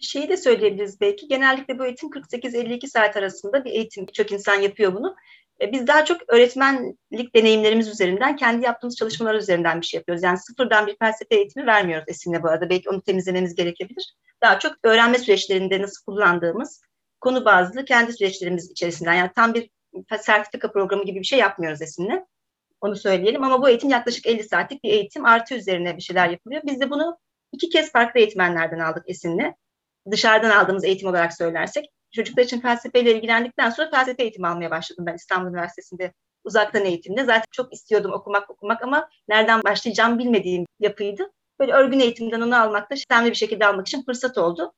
Şeyi 0.00 0.28
de 0.28 0.36
söyleyebiliriz 0.36 1.00
belki. 1.00 1.28
Genellikle 1.28 1.78
bu 1.78 1.86
eğitim 1.86 2.08
48-52 2.08 2.86
saat 2.86 3.16
arasında 3.16 3.64
bir 3.64 3.70
eğitim. 3.70 4.06
Çok 4.06 4.32
insan 4.32 4.60
yapıyor 4.60 4.94
bunu. 4.94 5.16
E, 5.60 5.72
biz 5.72 5.86
daha 5.86 6.04
çok 6.04 6.20
öğretmenlik 6.28 7.34
deneyimlerimiz 7.34 7.88
üzerinden, 7.88 8.36
kendi 8.36 8.64
yaptığımız 8.64 8.96
çalışmalar 8.96 9.34
üzerinden 9.34 9.80
bir 9.80 9.86
şey 9.86 9.98
yapıyoruz. 9.98 10.22
Yani 10.22 10.38
sıfırdan 10.38 10.86
bir 10.86 10.96
felsefe 10.98 11.34
eğitimi 11.34 11.66
vermiyoruz 11.66 12.04
Esin'le 12.08 12.42
bu 12.42 12.48
arada. 12.48 12.70
Belki 12.70 12.90
onu 12.90 13.02
temizlememiz 13.02 13.54
gerekebilir. 13.54 14.14
Daha 14.42 14.58
çok 14.58 14.72
öğrenme 14.82 15.18
süreçlerinde 15.18 15.82
nasıl 15.82 16.04
kullandığımız 16.04 16.80
konu 17.20 17.44
bazlı 17.44 17.84
kendi 17.84 18.12
süreçlerimiz 18.12 18.70
içerisinden. 18.70 19.14
Yani 19.14 19.30
tam 19.34 19.54
bir 19.54 19.70
sertifika 20.20 20.72
programı 20.72 21.04
gibi 21.04 21.20
bir 21.20 21.24
şey 21.24 21.38
yapmıyoruz 21.38 21.82
Esin'le. 21.82 22.26
Onu 22.80 22.96
söyleyelim 22.96 23.44
ama 23.44 23.62
bu 23.62 23.68
eğitim 23.68 23.90
yaklaşık 23.90 24.26
50 24.26 24.44
saatlik 24.44 24.84
bir 24.84 24.90
eğitim 24.90 25.24
artı 25.24 25.54
üzerine 25.54 25.96
bir 25.96 26.02
şeyler 26.02 26.28
yapılıyor. 26.28 26.62
Biz 26.64 26.80
de 26.80 26.90
bunu 26.90 27.18
iki 27.52 27.68
kez 27.68 27.92
farklı 27.92 28.20
eğitmenlerden 28.20 28.78
aldık 28.78 29.04
Esin'le. 29.06 29.54
Dışarıdan 30.10 30.50
aldığımız 30.50 30.84
eğitim 30.84 31.08
olarak 31.08 31.32
söylersek. 31.32 31.90
Çocuklar 32.14 32.42
için 32.42 32.60
felsefeyle 32.60 33.14
ilgilendikten 33.14 33.70
sonra 33.70 33.90
felsefe 33.90 34.22
eğitimi 34.22 34.48
almaya 34.48 34.70
başladım 34.70 35.06
ben 35.06 35.14
İstanbul 35.14 35.50
Üniversitesi'nde 35.50 36.12
uzaktan 36.44 36.84
eğitimde. 36.84 37.24
Zaten 37.24 37.44
çok 37.52 37.72
istiyordum 37.72 38.12
okumak 38.12 38.50
okumak 38.50 38.82
ama 38.82 39.08
nereden 39.28 39.62
başlayacağım 39.62 40.18
bilmediğim 40.18 40.66
yapıydı. 40.80 41.30
Böyle 41.60 41.72
örgün 41.72 42.00
eğitimden 42.00 42.40
onu 42.40 42.62
almak 42.62 42.90
da 42.90 42.96
sistemli 42.96 43.30
bir 43.30 43.34
şekilde 43.34 43.66
almak 43.66 43.86
için 43.86 44.04
fırsat 44.04 44.38
oldu. 44.38 44.72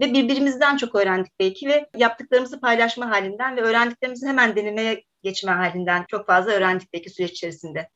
Ve 0.00 0.12
birbirimizden 0.12 0.76
çok 0.76 0.94
öğrendik 0.94 1.32
belki 1.40 1.68
ve 1.68 1.86
yaptıklarımızı 1.96 2.60
paylaşma 2.60 3.10
halinden 3.10 3.56
ve 3.56 3.60
öğrendiklerimizi 3.60 4.26
hemen 4.26 4.56
denemeye 4.56 5.04
geçme 5.22 5.52
halinden 5.52 6.04
çok 6.08 6.26
fazla 6.26 6.52
öğrendik 6.52 6.92
belki 6.92 7.10
süreç 7.10 7.30
içerisinde. 7.30 7.88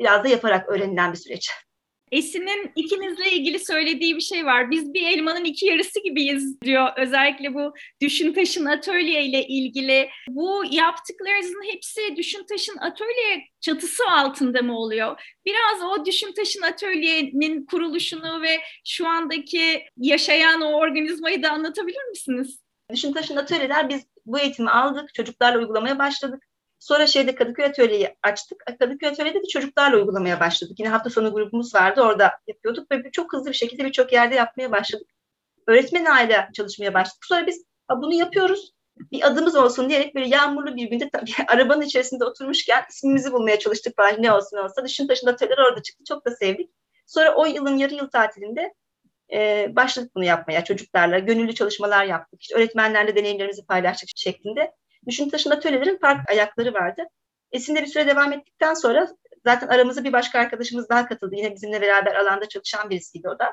Biraz 0.00 0.24
da 0.24 0.28
yaparak 0.28 0.68
öğrenilen 0.68 1.12
bir 1.12 1.18
süreç. 1.18 1.50
Esin'in 2.12 2.72
ikinizle 2.76 3.30
ilgili 3.30 3.58
söylediği 3.58 4.16
bir 4.16 4.20
şey 4.20 4.46
var. 4.46 4.70
Biz 4.70 4.94
bir 4.94 5.02
elmanın 5.02 5.44
iki 5.44 5.66
yarısı 5.66 6.00
gibiyiz 6.02 6.60
diyor. 6.62 6.88
Özellikle 6.96 7.54
bu 7.54 7.74
Düşün 8.00 8.32
Taşın 8.32 8.64
Atölye 8.64 9.24
ile 9.24 9.46
ilgili. 9.46 10.08
Bu 10.28 10.64
yaptıklarınızın 10.70 11.62
hepsi 11.72 12.16
Düşün 12.16 12.44
Taşın 12.48 12.76
Atölye 12.76 13.44
çatısı 13.60 14.02
altında 14.10 14.62
mı 14.62 14.78
oluyor? 14.78 15.20
Biraz 15.46 15.82
o 15.82 16.06
Düşün 16.06 16.32
Taşın 16.32 16.62
Atölye'nin 16.62 17.66
kuruluşunu 17.66 18.42
ve 18.42 18.60
şu 18.86 19.08
andaki 19.08 19.82
yaşayan 19.96 20.60
o 20.60 20.72
organizmayı 20.72 21.42
da 21.42 21.50
anlatabilir 21.50 22.04
misiniz? 22.10 22.62
Düşün 22.92 23.12
Taşın 23.12 23.36
Atölyeler 23.36 23.88
biz 23.88 24.06
bu 24.26 24.38
eğitimi 24.38 24.70
aldık, 24.70 25.14
çocuklarla 25.14 25.58
uygulamaya 25.58 25.98
başladık. 25.98 26.42
Sonra 26.82 27.06
şeyde 27.06 27.34
Kadıköy 27.34 27.64
Atölye'yi 27.64 28.16
açtık. 28.22 28.62
Kadıköy 28.78 29.08
Atölye'de 29.08 29.42
de 29.42 29.46
çocuklarla 29.46 29.96
uygulamaya 29.96 30.40
başladık. 30.40 30.78
Yine 30.78 30.88
hafta 30.88 31.10
sonu 31.10 31.32
grubumuz 31.32 31.74
vardı. 31.74 32.02
Orada 32.02 32.32
yapıyorduk 32.46 32.90
ve 32.90 33.10
çok 33.12 33.32
hızlı 33.32 33.50
bir 33.50 33.56
şekilde 33.56 33.84
birçok 33.84 34.12
yerde 34.12 34.34
yapmaya 34.34 34.72
başladık. 34.72 35.06
Öğretmen 35.66 36.04
aile 36.04 36.48
çalışmaya 36.54 36.94
başladık. 36.94 37.24
Sonra 37.24 37.46
biz 37.46 37.64
bunu 37.90 38.14
yapıyoruz. 38.14 38.72
Bir 39.12 39.26
adımız 39.26 39.56
olsun 39.56 39.88
diyerek 39.88 40.14
böyle 40.14 40.28
yağmurlu 40.28 40.76
bir 40.76 40.90
günde 40.90 41.10
tabii, 41.10 41.30
arabanın 41.48 41.82
içerisinde 41.82 42.24
oturmuşken 42.24 42.84
ismimizi 42.90 43.32
bulmaya 43.32 43.58
çalıştık 43.58 43.96
falan 43.96 44.22
ne 44.22 44.32
olsun 44.32 44.56
olsa. 44.56 44.84
Dışın 44.84 45.06
taşında 45.06 45.30
atölyeler 45.30 45.62
orada 45.70 45.82
çıktı. 45.82 46.04
Çok 46.08 46.26
da 46.26 46.30
sevdik. 46.30 46.70
Sonra 47.06 47.34
o 47.34 47.46
yılın 47.46 47.76
yarı 47.76 47.94
yıl 47.94 48.08
tatilinde 48.08 48.74
e, 49.32 49.68
başladık 49.76 50.10
bunu 50.14 50.24
yapmaya 50.24 50.64
çocuklarla. 50.64 51.18
Gönüllü 51.18 51.54
çalışmalar 51.54 52.04
yaptık. 52.04 52.42
İşte 52.42 52.54
öğretmenlerle 52.54 53.16
deneyimlerimizi 53.16 53.66
paylaştık 53.66 54.08
şeklinde. 54.16 54.72
Düşün 55.08 55.28
taşında 55.28 55.54
atölyelerin 55.54 55.98
farklı 55.98 56.24
ayakları 56.28 56.74
vardı. 56.74 57.02
Esin'de 57.52 57.82
bir 57.82 57.86
süre 57.86 58.06
devam 58.06 58.32
ettikten 58.32 58.74
sonra 58.74 59.08
zaten 59.44 59.68
aramıza 59.68 60.04
bir 60.04 60.12
başka 60.12 60.38
arkadaşımız 60.38 60.88
daha 60.88 61.06
katıldı. 61.06 61.34
Yine 61.36 61.54
bizimle 61.54 61.80
beraber 61.80 62.14
alanda 62.14 62.48
çalışan 62.48 62.90
birisiydi 62.90 63.28
o 63.28 63.38
da. 63.38 63.52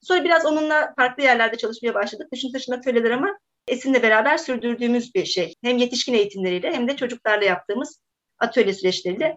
Sonra 0.00 0.24
biraz 0.24 0.46
onunla 0.46 0.94
farklı 0.96 1.22
yerlerde 1.22 1.56
çalışmaya 1.56 1.94
başladık. 1.94 2.28
Düşün 2.32 2.52
taşında 2.52 2.76
atölyeler 2.76 3.10
ama 3.10 3.38
Esin'le 3.68 4.02
beraber 4.02 4.36
sürdürdüğümüz 4.36 5.14
bir 5.14 5.24
şey. 5.24 5.54
Hem 5.62 5.78
yetişkin 5.78 6.14
eğitimleriyle 6.14 6.72
hem 6.72 6.88
de 6.88 6.96
çocuklarla 6.96 7.44
yaptığımız 7.44 8.00
atölye 8.38 8.72
süreçleriyle. 8.72 9.36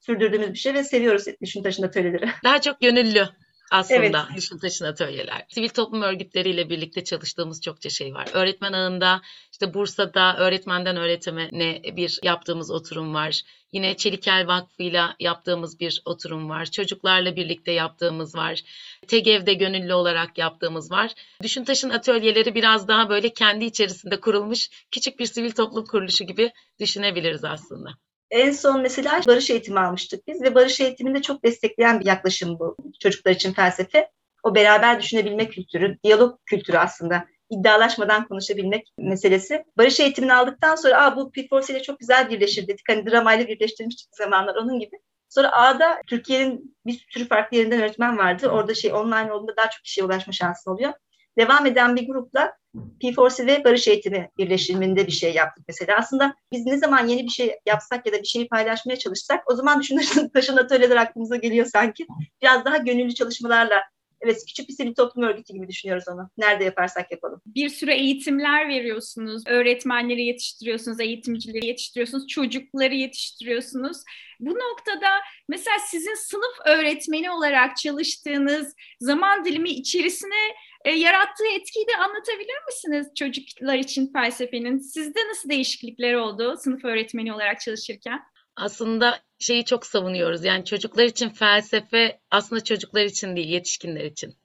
sürdürdüğümüz 0.00 0.52
bir 0.52 0.58
şey 0.58 0.74
ve 0.74 0.84
seviyoruz 0.84 1.24
düşün 1.42 1.62
taşın 1.62 1.82
atölyeleri. 1.82 2.28
Daha 2.44 2.60
çok 2.60 2.80
gönüllü 2.80 3.28
aslında 3.72 4.26
evet. 4.26 4.36
düşün 4.36 4.58
taşın 4.58 4.84
atölyeler. 4.84 5.44
Sivil 5.48 5.68
toplum 5.68 6.02
örgütleriyle 6.02 6.70
birlikte 6.70 7.04
çalıştığımız 7.04 7.60
çokça 7.60 7.90
şey 7.90 8.14
var. 8.14 8.28
Öğretmen 8.32 8.72
ağında 8.72 9.20
işte 9.52 9.74
Bursa'da 9.74 10.36
öğretmenden 10.36 10.96
öğretmene 10.96 11.82
bir 11.96 12.18
yaptığımız 12.22 12.70
oturum 12.70 13.14
var. 13.14 13.42
Yine 13.72 13.96
Çelikel 13.96 14.44
Vakfı'yla 14.46 15.16
yaptığımız 15.20 15.80
bir 15.80 16.02
oturum 16.04 16.48
var. 16.48 16.66
Çocuklarla 16.66 17.36
birlikte 17.36 17.72
yaptığımız 17.72 18.34
var. 18.34 18.60
TEGEV'de 19.08 19.54
gönüllü 19.54 19.94
olarak 19.94 20.38
yaptığımız 20.38 20.90
var. 20.90 21.12
Düşün 21.42 21.64
Taş'ın 21.64 21.90
atölyeleri 21.90 22.54
biraz 22.54 22.88
daha 22.88 23.08
böyle 23.08 23.32
kendi 23.32 23.64
içerisinde 23.64 24.20
kurulmuş 24.20 24.68
küçük 24.90 25.18
bir 25.18 25.26
sivil 25.26 25.50
toplum 25.50 25.86
kuruluşu 25.86 26.24
gibi 26.24 26.52
düşünebiliriz 26.80 27.44
aslında. 27.44 27.90
En 28.32 28.50
son 28.52 28.82
mesela 28.82 29.20
barış 29.26 29.50
eğitimi 29.50 29.80
almıştık 29.80 30.26
biz 30.26 30.42
ve 30.42 30.54
barış 30.54 30.80
eğitiminde 30.80 31.22
çok 31.22 31.44
destekleyen 31.44 32.00
bir 32.00 32.06
yaklaşım 32.06 32.58
bu 32.58 32.76
çocuklar 33.00 33.32
için 33.32 33.52
felsefe. 33.52 34.10
O 34.42 34.54
beraber 34.54 35.00
düşünebilme 35.00 35.48
kültürü, 35.48 35.98
diyalog 36.04 36.38
kültürü 36.46 36.76
aslında 36.76 37.24
iddialaşmadan 37.50 38.28
konuşabilmek 38.28 38.92
meselesi. 38.98 39.64
Barış 39.78 40.00
eğitimini 40.00 40.34
aldıktan 40.34 40.74
sonra 40.76 41.04
Aa, 41.04 41.16
bu 41.16 41.30
P4C 41.30 41.72
ile 41.72 41.82
çok 41.82 42.00
güzel 42.00 42.30
birleşir 42.30 42.68
dedik. 42.68 42.88
Hani 42.88 43.06
dramayla 43.06 43.48
birleştirmiştik 43.48 44.08
zamanlar 44.16 44.54
onun 44.54 44.78
gibi. 44.78 44.96
Sonra 45.28 45.52
A'da 45.52 46.00
Türkiye'nin 46.06 46.76
bir 46.86 47.06
sürü 47.10 47.28
farklı 47.28 47.56
yerinden 47.56 47.80
öğretmen 47.80 48.18
vardı. 48.18 48.48
Orada 48.48 48.74
şey 48.74 48.92
online 48.92 49.32
olduğunda 49.32 49.56
daha 49.56 49.70
çok 49.70 49.84
kişiye 49.84 50.06
ulaşma 50.06 50.32
şansın 50.32 50.70
oluyor. 50.70 50.92
Devam 51.38 51.66
eden 51.66 51.96
bir 51.96 52.06
grupla 52.06 52.52
P4C 52.74 53.46
ve 53.46 53.64
barış 53.64 53.88
eğitimi 53.88 54.30
birleşiminde 54.38 55.06
bir 55.06 55.12
şey 55.12 55.34
yaptık 55.34 55.64
mesela. 55.68 55.98
Aslında 55.98 56.34
biz 56.52 56.66
ne 56.66 56.78
zaman 56.78 57.06
yeni 57.06 57.24
bir 57.24 57.30
şey 57.30 57.56
yapsak 57.66 58.06
ya 58.06 58.12
da 58.12 58.18
bir 58.18 58.26
şeyi 58.26 58.48
paylaşmaya 58.48 58.98
çalışsak 58.98 59.50
o 59.50 59.54
zaman 59.54 59.80
düşünün 59.80 60.28
taşın 60.34 60.56
atölyeler 60.56 60.96
aklımıza 60.96 61.36
geliyor 61.36 61.66
sanki. 61.66 62.06
Biraz 62.42 62.64
daha 62.64 62.76
gönüllü 62.76 63.14
çalışmalarla 63.14 63.82
Evet 64.22 64.44
küçük 64.48 64.68
bir 64.68 64.74
sivil 64.74 64.94
toplum 64.94 65.24
örgütü 65.24 65.52
gibi 65.52 65.68
düşünüyoruz 65.68 66.08
onu. 66.08 66.30
Nerede 66.38 66.64
yaparsak 66.64 67.12
yapalım. 67.12 67.40
Bir 67.46 67.68
sürü 67.68 67.90
eğitimler 67.90 68.68
veriyorsunuz. 68.68 69.42
Öğretmenleri 69.46 70.22
yetiştiriyorsunuz, 70.22 71.00
eğitimcileri 71.00 71.66
yetiştiriyorsunuz, 71.66 72.28
çocukları 72.28 72.94
yetiştiriyorsunuz. 72.94 73.96
Bu 74.40 74.50
noktada 74.50 75.08
mesela 75.48 75.76
sizin 75.78 76.14
sınıf 76.14 76.66
öğretmeni 76.66 77.30
olarak 77.30 77.76
çalıştığınız 77.76 78.74
zaman 79.00 79.44
dilimi 79.44 79.70
içerisine 79.70 80.54
e, 80.84 80.90
yarattığı 80.90 81.46
etkiyi 81.46 81.86
de 81.86 81.96
anlatabilir 81.96 82.64
misiniz 82.66 83.06
çocuklar 83.18 83.78
için 83.78 84.12
felsefenin? 84.12 84.78
Sizde 84.78 85.28
nasıl 85.28 85.48
değişiklikler 85.48 86.14
oldu 86.14 86.56
sınıf 86.56 86.84
öğretmeni 86.84 87.34
olarak 87.34 87.60
çalışırken? 87.60 88.20
Aslında 88.56 89.20
şeyi 89.38 89.64
çok 89.64 89.86
savunuyoruz. 89.86 90.44
Yani 90.44 90.64
çocuklar 90.64 91.04
için 91.04 91.28
felsefe 91.28 92.20
aslında 92.30 92.64
çocuklar 92.64 93.04
için 93.04 93.36
değil, 93.36 93.48
yetişkinler 93.48 94.04
için. 94.04 94.36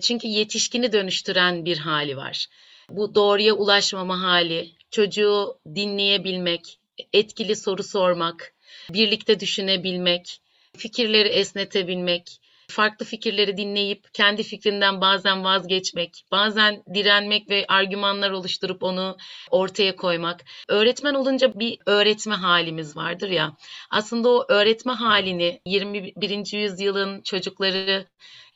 Çünkü 0.00 0.28
yetişkini 0.28 0.92
dönüştüren 0.92 1.64
bir 1.64 1.78
hali 1.78 2.16
var. 2.16 2.46
Bu 2.90 3.14
doğruya 3.14 3.54
ulaşmama 3.54 4.22
hali, 4.22 4.72
çocuğu 4.90 5.60
dinleyebilmek, 5.74 6.80
etkili 7.12 7.56
soru 7.56 7.82
sormak, 7.82 8.54
birlikte 8.90 9.40
düşünebilmek, 9.40 10.40
fikirleri 10.76 11.28
esnetebilmek, 11.28 12.39
farklı 12.70 13.06
fikirleri 13.06 13.56
dinleyip 13.56 14.14
kendi 14.14 14.42
fikrinden 14.42 15.00
bazen 15.00 15.44
vazgeçmek, 15.44 16.24
bazen 16.32 16.82
direnmek 16.94 17.50
ve 17.50 17.64
argümanlar 17.68 18.30
oluşturup 18.30 18.82
onu 18.82 19.16
ortaya 19.50 19.96
koymak. 19.96 20.44
Öğretmen 20.68 21.14
olunca 21.14 21.58
bir 21.58 21.78
öğretme 21.86 22.34
halimiz 22.34 22.96
vardır 22.96 23.28
ya. 23.28 23.56
Aslında 23.90 24.28
o 24.28 24.44
öğretme 24.48 24.92
halini 24.92 25.60
21. 25.66 26.58
yüzyılın 26.58 27.22
çocukları 27.22 28.06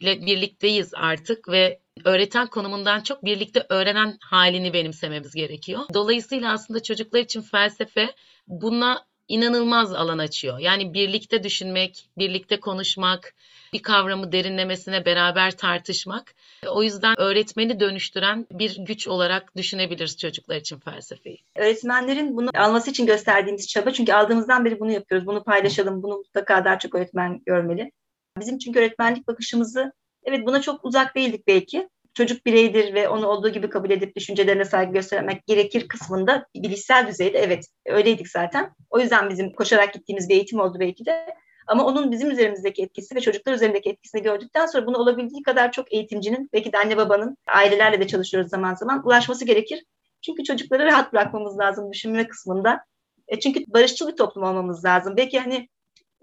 ile 0.00 0.26
birlikteyiz 0.26 0.90
artık 0.94 1.48
ve 1.48 1.80
öğreten 2.04 2.46
konumundan 2.46 3.00
çok 3.00 3.24
birlikte 3.24 3.66
öğrenen 3.68 4.16
halini 4.20 4.72
benimsememiz 4.72 5.34
gerekiyor. 5.34 5.80
Dolayısıyla 5.94 6.52
aslında 6.52 6.82
çocuklar 6.82 7.20
için 7.20 7.42
felsefe 7.42 8.14
buna 8.46 9.06
inanılmaz 9.28 9.94
alan 9.94 10.18
açıyor. 10.18 10.58
Yani 10.58 10.94
birlikte 10.94 11.42
düşünmek, 11.42 12.08
birlikte 12.18 12.60
konuşmak, 12.60 13.34
bir 13.72 13.82
kavramı 13.82 14.32
derinlemesine 14.32 15.04
beraber 15.06 15.56
tartışmak. 15.56 16.34
O 16.68 16.82
yüzden 16.82 17.20
öğretmeni 17.20 17.80
dönüştüren 17.80 18.46
bir 18.50 18.76
güç 18.78 19.08
olarak 19.08 19.56
düşünebiliriz 19.56 20.18
çocuklar 20.18 20.56
için 20.56 20.78
felsefeyi. 20.78 21.38
Öğretmenlerin 21.56 22.36
bunu 22.36 22.50
alması 22.54 22.90
için 22.90 23.06
gösterdiğimiz 23.06 23.68
çaba 23.68 23.92
çünkü 23.92 24.12
aldığımızdan 24.12 24.64
beri 24.64 24.80
bunu 24.80 24.92
yapıyoruz. 24.92 25.26
Bunu 25.26 25.44
paylaşalım, 25.44 26.02
bunu 26.02 26.16
mutlaka 26.16 26.64
daha 26.64 26.78
çok 26.78 26.94
öğretmen 26.94 27.42
görmeli. 27.46 27.92
Bizim 28.40 28.58
çünkü 28.58 28.78
öğretmenlik 28.78 29.28
bakışımızı 29.28 29.92
evet 30.24 30.46
buna 30.46 30.60
çok 30.60 30.84
uzak 30.84 31.16
değildik 31.16 31.46
belki. 31.46 31.88
Çocuk 32.14 32.46
bireydir 32.46 32.94
ve 32.94 33.08
onu 33.08 33.26
olduğu 33.26 33.48
gibi 33.48 33.70
kabul 33.70 33.90
edip 33.90 34.16
düşüncelerine 34.16 34.64
saygı 34.64 34.92
göstermek 34.92 35.46
gerekir 35.46 35.88
kısmında 35.88 36.46
bilişsel 36.56 37.06
düzeyde 37.06 37.38
evet 37.38 37.66
öyleydik 37.86 38.28
zaten. 38.28 38.70
O 38.90 39.00
yüzden 39.00 39.30
bizim 39.30 39.52
koşarak 39.52 39.94
gittiğimiz 39.94 40.28
bir 40.28 40.34
eğitim 40.34 40.60
oldu 40.60 40.76
belki 40.80 41.06
de. 41.06 41.34
Ama 41.66 41.86
onun 41.86 42.12
bizim 42.12 42.30
üzerimizdeki 42.30 42.82
etkisi 42.82 43.14
ve 43.16 43.20
çocuklar 43.20 43.52
üzerindeki 43.52 43.90
etkisini 43.90 44.22
gördükten 44.22 44.66
sonra 44.66 44.86
bunu 44.86 44.98
olabildiği 44.98 45.42
kadar 45.42 45.72
çok 45.72 45.92
eğitimcinin, 45.92 46.50
belki 46.52 46.72
de 46.72 46.78
anne 46.78 46.96
babanın, 46.96 47.36
ailelerle 47.46 48.00
de 48.00 48.06
çalışıyoruz 48.06 48.50
zaman 48.50 48.74
zaman, 48.74 49.06
ulaşması 49.06 49.44
gerekir. 49.44 49.84
Çünkü 50.22 50.44
çocukları 50.44 50.84
rahat 50.84 51.12
bırakmamız 51.12 51.58
lazım 51.58 51.92
düşünme 51.92 52.28
kısmında. 52.28 52.84
E 53.28 53.40
çünkü 53.40 53.60
barışçıl 53.66 54.08
bir 54.08 54.16
toplum 54.16 54.44
olmamız 54.44 54.84
lazım. 54.84 55.16
Belki 55.16 55.40
hani 55.40 55.68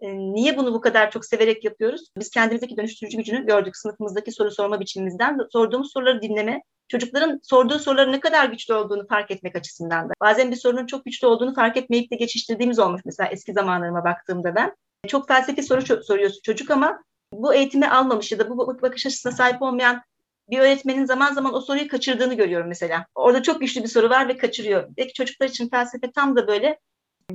niye 0.02 0.58
bunu 0.58 0.74
bu 0.74 0.82
kadar 0.82 1.12
çok 1.12 1.26
severek 1.26 1.64
yapıyoruz? 1.64 2.08
Biz 2.20 2.30
kendimizdeki 2.30 2.78
dönüştürücü 2.78 3.18
gücünü 3.18 3.46
gördük 3.46 3.78
sınıfımızdaki 3.78 4.32
soru 4.32 4.52
sorma 4.52 4.80
biçimimizden. 4.80 5.38
Sorduğumuz 5.54 5.92
soruları 5.92 6.22
dinleme, 6.22 6.62
çocukların 6.88 7.40
sorduğu 7.44 7.80
soruların 7.80 8.12
ne 8.12 8.20
kadar 8.20 8.46
güçlü 8.46 8.74
olduğunu 8.74 9.08
fark 9.08 9.32
etmek 9.32 9.56
açısından 9.56 10.10
da. 10.10 10.14
Bazen 10.22 10.52
bir 10.52 10.56
sorunun 10.56 10.86
çok 10.86 11.06
güçlü 11.06 11.28
olduğunu 11.28 11.54
fark 11.54 11.78
etmeyip 11.78 12.12
de 12.12 12.16
geçiştirdiğimiz 12.16 12.80
olmuş 12.80 13.02
mesela 13.06 13.30
eski 13.30 13.54
zamanlarıma 13.54 14.04
baktığımda 14.04 14.56
ben. 14.56 14.76
Çok 15.08 15.28
felsefi 15.28 15.64
soru 15.64 16.04
soruyorsun 16.04 16.42
çocuk 16.44 16.72
ama 16.72 17.04
bu 17.34 17.54
eğitimi 17.54 17.90
almamış 17.90 18.32
ya 18.32 18.40
da 18.40 18.50
bu 18.50 18.82
bakış 18.82 19.06
açısına 19.06 19.32
sahip 19.32 19.62
olmayan 19.62 20.02
bir 20.50 20.60
öğretmenin 20.60 21.06
zaman 21.06 21.34
zaman 21.34 21.54
o 21.54 21.62
soruyu 21.62 21.88
kaçırdığını 21.88 22.34
görüyorum 22.34 22.68
mesela. 22.68 23.06
Orada 23.16 23.44
çok 23.44 23.62
güçlü 23.62 23.84
bir 23.84 23.88
soru 23.88 24.10
var 24.10 24.28
ve 24.28 24.38
kaçırıyor. 24.38 24.88
Belki 24.98 25.14
çocuklar 25.14 25.48
için 25.48 25.70
felsefe 25.70 26.12
tam 26.12 26.36
da 26.36 26.48
böyle 26.48 26.80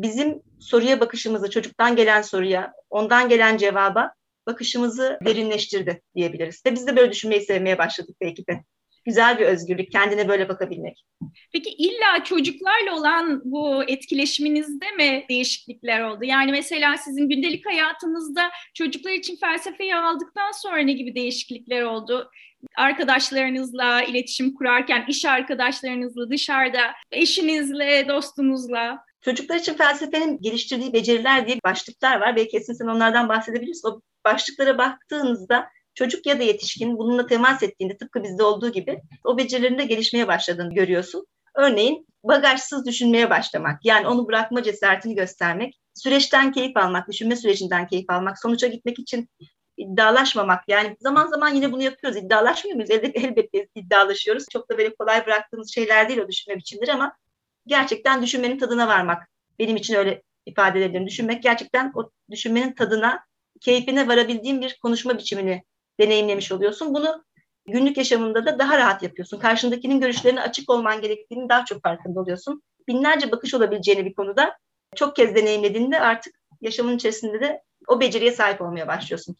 bizim 0.03 0.43
soruya 0.61 1.01
bakışımızı, 1.01 1.51
çocuktan 1.51 1.97
gelen 1.97 2.23
soruya, 2.23 2.73
ondan 2.91 3.29
gelen 3.29 3.57
cevaba 3.57 4.13
bakışımızı 4.47 5.19
derinleştirdi 5.25 6.03
diyebiliriz. 6.15 6.63
Ve 6.67 6.73
biz 6.73 6.87
de 6.87 6.97
böyle 6.97 7.13
düşünmeyi 7.13 7.41
sevmeye 7.41 7.79
başladık 7.79 8.17
belki 8.21 8.47
de 8.47 8.65
güzel 9.07 9.39
bir 9.39 9.47
özgürlük, 9.47 9.93
kendine 9.93 10.29
böyle 10.29 10.49
bakabilmek. 10.49 11.05
Peki 11.53 11.71
illa 11.71 12.25
çocuklarla 12.25 12.95
olan 12.95 13.43
bu 13.45 13.85
etkileşiminizde 13.85 14.91
mi 14.91 15.25
değişiklikler 15.29 16.01
oldu? 16.01 16.25
Yani 16.25 16.53
mesela 16.53 16.97
sizin 16.97 17.29
gündelik 17.29 17.67
hayatınızda 17.67 18.51
çocuklar 18.75 19.13
için 19.13 19.37
felsefeyi 19.37 19.97
aldıktan 19.97 20.53
sonra 20.53 20.79
ne 20.79 20.93
gibi 20.93 21.15
değişiklikler 21.15 21.83
oldu? 21.83 22.31
Arkadaşlarınızla 22.77 24.03
iletişim 24.03 24.55
kurarken, 24.55 25.05
iş 25.09 25.25
arkadaşlarınızla, 25.25 26.31
dışarıda, 26.31 26.93
eşinizle, 27.13 28.09
dostunuzla. 28.09 29.06
Çocuklar 29.27 29.57
için 29.57 29.75
felsefenin 29.75 30.39
geliştirdiği 30.41 30.93
beceriler 30.93 31.47
diye 31.47 31.59
başlıklar 31.65 32.21
var. 32.21 32.37
Belki 32.37 32.51
kesin 32.51 32.73
sen 32.73 32.87
onlardan 32.87 33.29
bahsedebilirsin. 33.29 33.89
O 33.89 34.01
başlıklara 34.25 34.79
baktığınızda 34.79 35.69
çocuk 35.95 36.27
ya 36.27 36.39
da 36.39 36.43
yetişkin 36.43 36.99
bununla 36.99 37.27
temas 37.27 37.62
ettiğinde 37.62 37.97
tıpkı 37.97 38.23
bizde 38.23 38.43
olduğu 38.43 38.73
gibi 38.73 39.01
o 39.25 39.39
becerilerinde 39.39 39.85
gelişmeye 39.85 40.29
başladığını 40.29 40.75
görüyorsun. 40.75 41.27
Örneğin 41.55 42.07
bagajsız 42.25 42.87
düşünmeye 42.87 43.31
başlamak, 43.31 43.85
yani 43.85 44.09
onu 44.09 44.29
bırakma 44.29 44.62
cesaretini 44.62 45.15
göstermek, 45.15 45.75
süreçten 45.95 46.53
keyif 46.53 46.77
almak, 46.77 47.09
düşünme 47.09 47.37
sürecinden 47.37 47.87
keyif 47.87 48.11
almak, 48.11 48.39
sonuca 48.39 48.69
gitmek 48.69 48.99
için 48.99 49.29
iddialaşmamak. 49.77 50.64
Yani 50.68 50.97
zaman 51.01 51.27
zaman 51.27 51.55
yine 51.55 51.72
bunu 51.72 51.83
yapıyoruz. 51.83 52.18
İddialaşmıyor 52.18 52.77
muyuz? 52.77 52.91
Elbette, 52.91 53.20
elbette 53.20 53.68
iddialaşıyoruz. 53.74 54.45
Çok 54.53 54.70
da 54.70 54.79
böyle 54.79 54.95
kolay 54.95 55.27
bıraktığımız 55.27 55.74
şeyler 55.74 56.09
değil 56.09 56.20
o 56.20 56.29
düşünme 56.29 56.57
biçimleri 56.57 56.93
ama 56.93 57.16
gerçekten 57.67 58.23
düşünmenin 58.23 58.59
tadına 58.59 58.89
varmak. 58.89 59.29
Benim 59.59 59.77
için 59.77 59.95
öyle 59.95 60.23
ifade 60.47 60.79
edebilirim. 60.79 61.07
Düşünmek 61.07 61.43
gerçekten 61.43 61.93
o 61.95 62.11
düşünmenin 62.31 62.73
tadına, 62.73 63.21
keyfine 63.61 64.09
varabildiğim 64.09 64.61
bir 64.61 64.79
konuşma 64.83 65.19
biçimini 65.19 65.62
deneyimlemiş 66.01 66.53
oluyorsun. 66.53 66.95
Bunu 66.95 67.25
günlük 67.67 67.97
yaşamında 67.97 68.47
da 68.47 68.59
daha 68.59 68.79
rahat 68.79 69.03
yapıyorsun. 69.03 69.39
Karşındakinin 69.39 70.01
görüşlerine 70.01 70.41
açık 70.41 70.71
olman 70.71 71.01
gerektiğini 71.01 71.49
daha 71.49 71.64
çok 71.64 71.83
farkında 71.83 72.21
oluyorsun. 72.21 72.62
Binlerce 72.89 73.31
bakış 73.31 73.55
olabileceğini 73.55 74.05
bir 74.05 74.14
konuda 74.14 74.57
çok 74.97 75.17
kez 75.17 75.35
deneyimlediğinde 75.35 76.01
artık 76.01 76.35
yaşamın 76.61 76.97
içerisinde 76.97 77.41
de 77.41 77.62
o 77.89 78.01
beceriye 78.01 78.33
sahip 78.33 78.61
olmaya 78.61 78.89
başlıyorsun. 78.89 79.37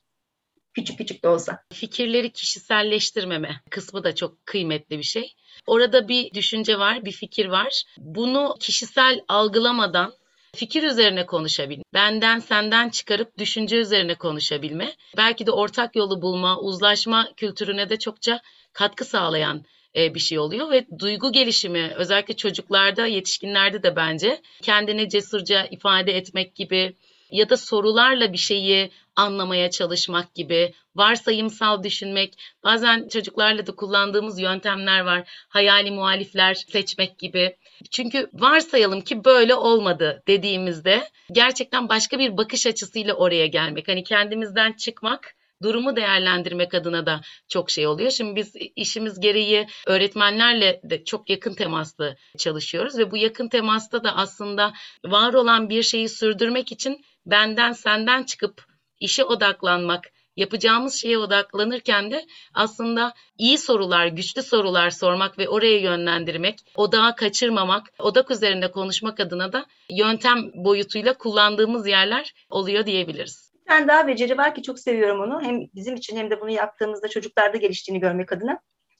Küçük 0.77 0.99
küçük 0.99 1.25
de 1.25 1.29
olsa. 1.29 1.63
Fikirleri 1.73 2.33
kişiselleştirmeme 2.33 3.61
kısmı 3.71 4.05
da 4.05 4.15
çok 4.15 4.47
kıymetli 4.47 4.99
bir 4.99 5.03
şey. 5.03 5.35
Orada 5.67 6.09
bir 6.09 6.35
düşünce 6.35 6.79
var, 6.79 7.05
bir 7.05 7.13
fikir 7.13 7.47
var. 7.47 7.83
Bunu 7.99 8.57
kişisel 8.61 9.21
algılamadan 9.29 10.13
fikir 10.55 10.83
üzerine 10.83 11.27
konuşabilme, 11.27 11.85
benden 11.95 12.39
senden 12.39 12.89
çıkarıp 12.89 13.39
düşünce 13.39 13.77
üzerine 13.77 14.15
konuşabilme, 14.15 14.93
belki 15.17 15.47
de 15.47 15.51
ortak 15.51 15.97
yolu 15.97 16.23
bulma, 16.23 16.61
uzlaşma 16.61 17.29
kültürüne 17.37 17.89
de 17.89 17.99
çokça 17.99 18.41
katkı 18.73 19.05
sağlayan 19.05 19.65
e, 19.97 20.15
bir 20.15 20.21
şey 20.21 20.39
oluyor 20.39 20.71
ve 20.71 20.87
duygu 20.99 21.33
gelişimi 21.33 21.93
özellikle 21.97 22.37
çocuklarda, 22.37 23.07
yetişkinlerde 23.07 23.83
de 23.83 23.97
bence 23.97 24.43
kendini 24.63 25.09
cesurca 25.09 25.67
ifade 25.67 26.17
etmek 26.17 26.55
gibi 26.55 26.97
ya 27.31 27.49
da 27.49 27.57
sorularla 27.57 28.33
bir 28.33 28.39
şeyi 28.39 28.91
anlamaya 29.17 29.71
çalışmak 29.71 30.35
gibi, 30.35 30.75
varsayımsal 30.95 31.83
düşünmek, 31.83 32.35
bazen 32.65 33.09
çocuklarla 33.09 33.67
da 33.67 33.75
kullandığımız 33.75 34.39
yöntemler 34.39 35.01
var. 35.01 35.29
Hayali 35.49 35.91
muhalifler 35.91 36.55
seçmek 36.55 37.19
gibi. 37.19 37.57
Çünkü 37.91 38.31
varsayalım 38.33 39.01
ki 39.01 39.25
böyle 39.25 39.55
olmadı 39.55 40.23
dediğimizde 40.29 41.09
gerçekten 41.33 41.89
başka 41.89 42.19
bir 42.19 42.37
bakış 42.37 42.67
açısıyla 42.67 43.15
oraya 43.15 43.47
gelmek. 43.47 43.89
Hani 43.89 44.05
kendimizden 44.05 44.73
çıkmak 44.73 45.37
durumu 45.63 45.97
değerlendirmek 45.97 46.75
adına 46.75 47.07
da 47.07 47.21
çok 47.49 47.71
şey 47.71 47.87
oluyor. 47.87 48.11
Şimdi 48.11 48.37
biz 48.37 48.53
işimiz 48.77 49.21
gereği 49.21 49.67
öğretmenlerle 49.87 50.81
de 50.85 51.05
çok 51.05 51.31
yakın 51.31 51.55
temaslı 51.55 52.17
çalışıyoruz 52.39 52.99
ve 52.99 53.11
bu 53.11 53.17
yakın 53.17 53.49
temasta 53.49 54.05
da 54.05 54.17
aslında 54.17 54.73
var 55.05 55.35
olan 55.35 55.71
bir 55.71 55.83
şeyi 55.83 56.09
sürdürmek 56.09 56.73
için 56.73 57.05
benden 57.27 57.73
senden 57.73 58.23
çıkıp 58.23 58.76
işe 59.01 59.25
odaklanmak, 59.25 60.05
yapacağımız 60.37 60.95
şeye 60.95 61.19
odaklanırken 61.19 62.11
de 62.11 62.27
aslında 62.55 63.15
iyi 63.39 63.59
sorular, 63.59 64.07
güçlü 64.07 64.43
sorular 64.43 64.91
sormak 64.91 65.39
ve 65.39 65.49
oraya 65.49 65.79
yönlendirmek, 65.79 66.59
odağı 66.75 67.17
kaçırmamak, 67.17 67.93
odak 67.99 68.31
üzerinde 68.31 68.71
konuşmak 68.71 69.21
adına 69.21 69.53
da 69.53 69.67
yöntem 69.91 70.51
boyutuyla 70.55 71.19
kullandığımız 71.19 71.87
yerler 71.87 72.35
oluyor 72.51 72.87
diyebiliriz. 72.87 73.53
Bir 73.55 73.71
tane 73.71 73.89
daha 73.89 74.07
beceri 74.09 74.39
var 74.39 74.55
ki 74.55 74.63
çok 74.63 74.79
seviyorum 74.79 75.21
onu. 75.21 75.43
Hem 75.43 75.61
bizim 75.75 75.95
için 75.95 76.17
hem 76.17 76.31
de 76.31 76.41
bunu 76.41 76.51
yaptığımızda 76.51 77.09
çocuklarda 77.09 77.57
geliştiğini 77.57 78.01
görmek 78.01 78.33
adına. 78.33 78.59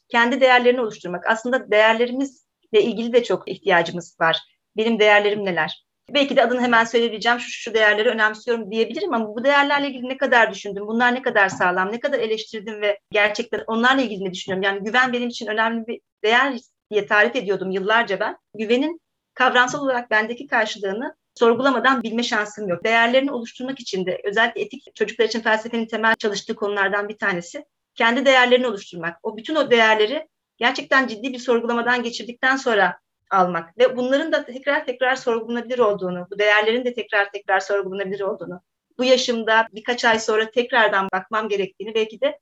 Kendi 0.09 0.41
değerlerini 0.41 0.81
oluşturmak. 0.81 1.27
Aslında 1.27 1.71
değerlerimizle 1.71 2.83
ilgili 2.83 3.13
de 3.13 3.23
çok 3.23 3.49
ihtiyacımız 3.49 4.17
var. 4.21 4.39
Benim 4.77 4.99
değerlerim 4.99 5.45
neler? 5.45 5.86
Belki 6.15 6.37
de 6.37 6.43
adını 6.43 6.61
hemen 6.61 6.85
söyleyebileceğim 6.85 7.41
şu, 7.41 7.51
şu 7.51 7.75
değerleri 7.75 8.09
önemsiyorum 8.09 8.71
diyebilirim 8.71 9.15
ama 9.15 9.35
bu 9.35 9.45
değerlerle 9.45 9.89
ilgili 9.89 10.09
ne 10.09 10.17
kadar 10.17 10.51
düşündüm, 10.55 10.87
bunlar 10.87 11.15
ne 11.15 11.23
kadar 11.23 11.49
sağlam, 11.49 11.93
ne 11.93 12.01
kadar 12.01 12.19
eleştirdim 12.19 12.81
ve 12.81 12.99
gerçekten 13.11 13.65
onlarla 13.67 14.03
ilgili 14.03 14.25
ne 14.25 14.33
düşünüyorum? 14.33 14.63
Yani 14.63 14.85
güven 14.85 15.13
benim 15.13 15.29
için 15.29 15.47
önemli 15.47 15.87
bir 15.87 16.01
değer 16.25 16.59
diye 16.91 17.07
tarif 17.07 17.37
ediyordum 17.37 17.71
yıllarca 17.71 18.21
ben. 18.21 18.39
Güvenin 18.55 19.01
kavramsal 19.35 19.85
olarak 19.85 20.11
bendeki 20.11 20.47
karşılığını 20.47 21.17
sorgulamadan 21.35 22.03
bilme 22.03 22.23
şansım 22.23 22.69
yok. 22.69 22.85
Değerlerini 22.85 23.33
oluşturmak 23.33 23.81
için 23.81 24.07
de 24.07 24.21
özellikle 24.25 24.61
etik 24.61 24.95
çocuklar 24.95 25.25
için 25.25 25.41
felsefenin 25.41 25.87
temel 25.87 26.15
çalıştığı 26.15 26.55
konulardan 26.55 27.09
bir 27.09 27.19
tanesi 27.19 27.65
kendi 27.95 28.27
değerlerini 28.27 28.67
oluşturmak. 28.67 29.19
O 29.23 29.37
bütün 29.37 29.55
o 29.55 29.71
değerleri 29.71 30.29
gerçekten 30.57 31.07
ciddi 31.07 31.33
bir 31.33 31.39
sorgulamadan 31.39 32.03
geçirdikten 32.03 32.57
sonra 32.57 32.99
almak 33.31 33.79
ve 33.79 33.97
bunların 33.97 34.33
da 34.33 34.45
tekrar 34.45 34.87
tekrar 34.87 35.17
sorgulanabilir 35.17 35.79
olduğunu, 35.79 36.27
bu 36.31 36.39
değerlerin 36.39 36.85
de 36.85 36.95
tekrar 36.95 37.31
tekrar 37.33 37.61
sorgulanabilir 37.61 38.21
olduğunu, 38.21 38.61
bu 38.99 39.05
yaşımda 39.05 39.69
birkaç 39.73 40.05
ay 40.05 40.21
sonra 40.21 40.51
tekrardan 40.51 41.09
bakmam 41.13 41.49
gerektiğini 41.49 41.95
belki 41.95 42.21
de 42.21 42.39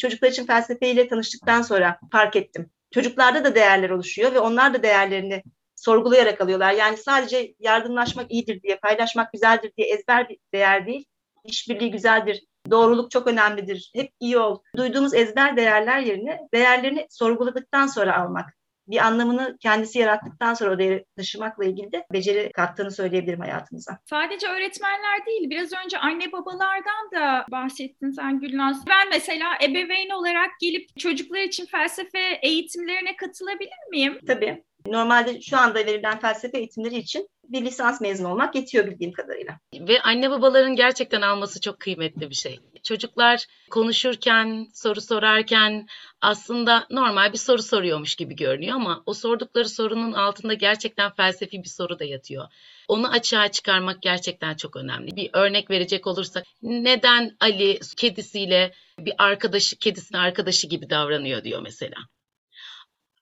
çocuklar 0.00 0.28
için 0.28 0.46
felsefeyle 0.46 1.08
tanıştıktan 1.08 1.62
sonra 1.62 1.98
fark 2.12 2.36
ettim. 2.36 2.70
Çocuklarda 2.94 3.44
da 3.44 3.54
değerler 3.54 3.90
oluşuyor 3.90 4.34
ve 4.34 4.40
onlar 4.40 4.74
da 4.74 4.82
değerlerini 4.82 5.42
sorgulayarak 5.76 6.40
alıyorlar. 6.40 6.72
Yani 6.72 6.96
sadece 6.96 7.54
yardımlaşmak 7.58 8.30
iyidir 8.30 8.62
diye, 8.62 8.76
paylaşmak 8.76 9.32
güzeldir 9.32 9.72
diye 9.76 9.88
ezber 9.88 10.28
bir 10.28 10.38
değer 10.54 10.86
değil. 10.86 11.04
İşbirliği 11.44 11.90
güzeldir, 11.90 12.44
doğruluk 12.70 13.10
çok 13.10 13.26
önemlidir, 13.26 13.90
hep 13.94 14.12
iyi 14.20 14.38
ol. 14.38 14.58
Duyduğumuz 14.76 15.14
ezber 15.14 15.56
değerler 15.56 16.00
yerine 16.00 16.40
değerlerini 16.54 17.06
sorguladıktan 17.10 17.86
sonra 17.86 18.22
almak 18.22 18.57
bir 18.88 19.06
anlamını 19.06 19.56
kendisi 19.60 19.98
yarattıktan 19.98 20.54
sonra 20.54 20.74
o 20.74 20.78
değeri 20.78 21.04
taşımakla 21.16 21.64
ilgili 21.64 21.92
de 21.92 22.06
beceri 22.12 22.52
kattığını 22.52 22.90
söyleyebilirim 22.90 23.40
hayatımıza. 23.40 23.98
Sadece 24.10 24.46
öğretmenler 24.46 25.26
değil, 25.26 25.50
biraz 25.50 25.72
önce 25.84 25.98
anne 25.98 26.32
babalardan 26.32 27.10
da 27.14 27.46
bahsettin 27.50 28.10
sen 28.10 28.40
Gülnaz. 28.40 28.86
Ben 28.86 29.08
mesela 29.10 29.46
ebeveyn 29.62 30.10
olarak 30.10 30.50
gelip 30.60 30.98
çocuklar 30.98 31.40
için 31.40 31.66
felsefe 31.66 32.38
eğitimlerine 32.42 33.16
katılabilir 33.16 33.90
miyim? 33.90 34.18
Tabii. 34.26 34.64
Normalde 34.86 35.40
şu 35.40 35.56
anda 35.56 35.78
verilen 35.86 36.18
felsefe 36.20 36.58
eğitimleri 36.58 36.96
için 36.96 37.28
bir 37.48 37.64
lisans 37.64 38.00
mezunu 38.00 38.32
olmak 38.32 38.54
yetiyor 38.54 38.86
bildiğim 38.86 39.12
kadarıyla. 39.12 39.58
Ve 39.74 40.00
anne 40.00 40.30
babaların 40.30 40.76
gerçekten 40.76 41.20
alması 41.20 41.60
çok 41.60 41.80
kıymetli 41.80 42.30
bir 42.30 42.34
şey. 42.34 42.60
Çocuklar 42.82 43.46
konuşurken, 43.70 44.66
soru 44.74 45.00
sorarken 45.00 45.86
aslında 46.20 46.86
normal 46.90 47.32
bir 47.32 47.38
soru 47.38 47.62
soruyormuş 47.62 48.14
gibi 48.16 48.36
görünüyor 48.36 48.76
ama 48.76 49.02
o 49.06 49.14
sordukları 49.14 49.68
sorunun 49.68 50.12
altında 50.12 50.54
gerçekten 50.54 51.10
felsefi 51.10 51.62
bir 51.62 51.68
soru 51.68 51.98
da 51.98 52.04
yatıyor. 52.04 52.48
Onu 52.88 53.10
açığa 53.10 53.48
çıkarmak 53.48 54.02
gerçekten 54.02 54.54
çok 54.54 54.76
önemli. 54.76 55.16
Bir 55.16 55.30
örnek 55.32 55.70
verecek 55.70 56.06
olursak 56.06 56.44
neden 56.62 57.36
Ali 57.40 57.80
kedisiyle 57.96 58.72
bir 58.98 59.14
arkadaşı, 59.18 59.76
kedisinin 59.76 60.18
arkadaşı 60.18 60.66
gibi 60.66 60.90
davranıyor 60.90 61.44
diyor 61.44 61.60
mesela 61.62 61.96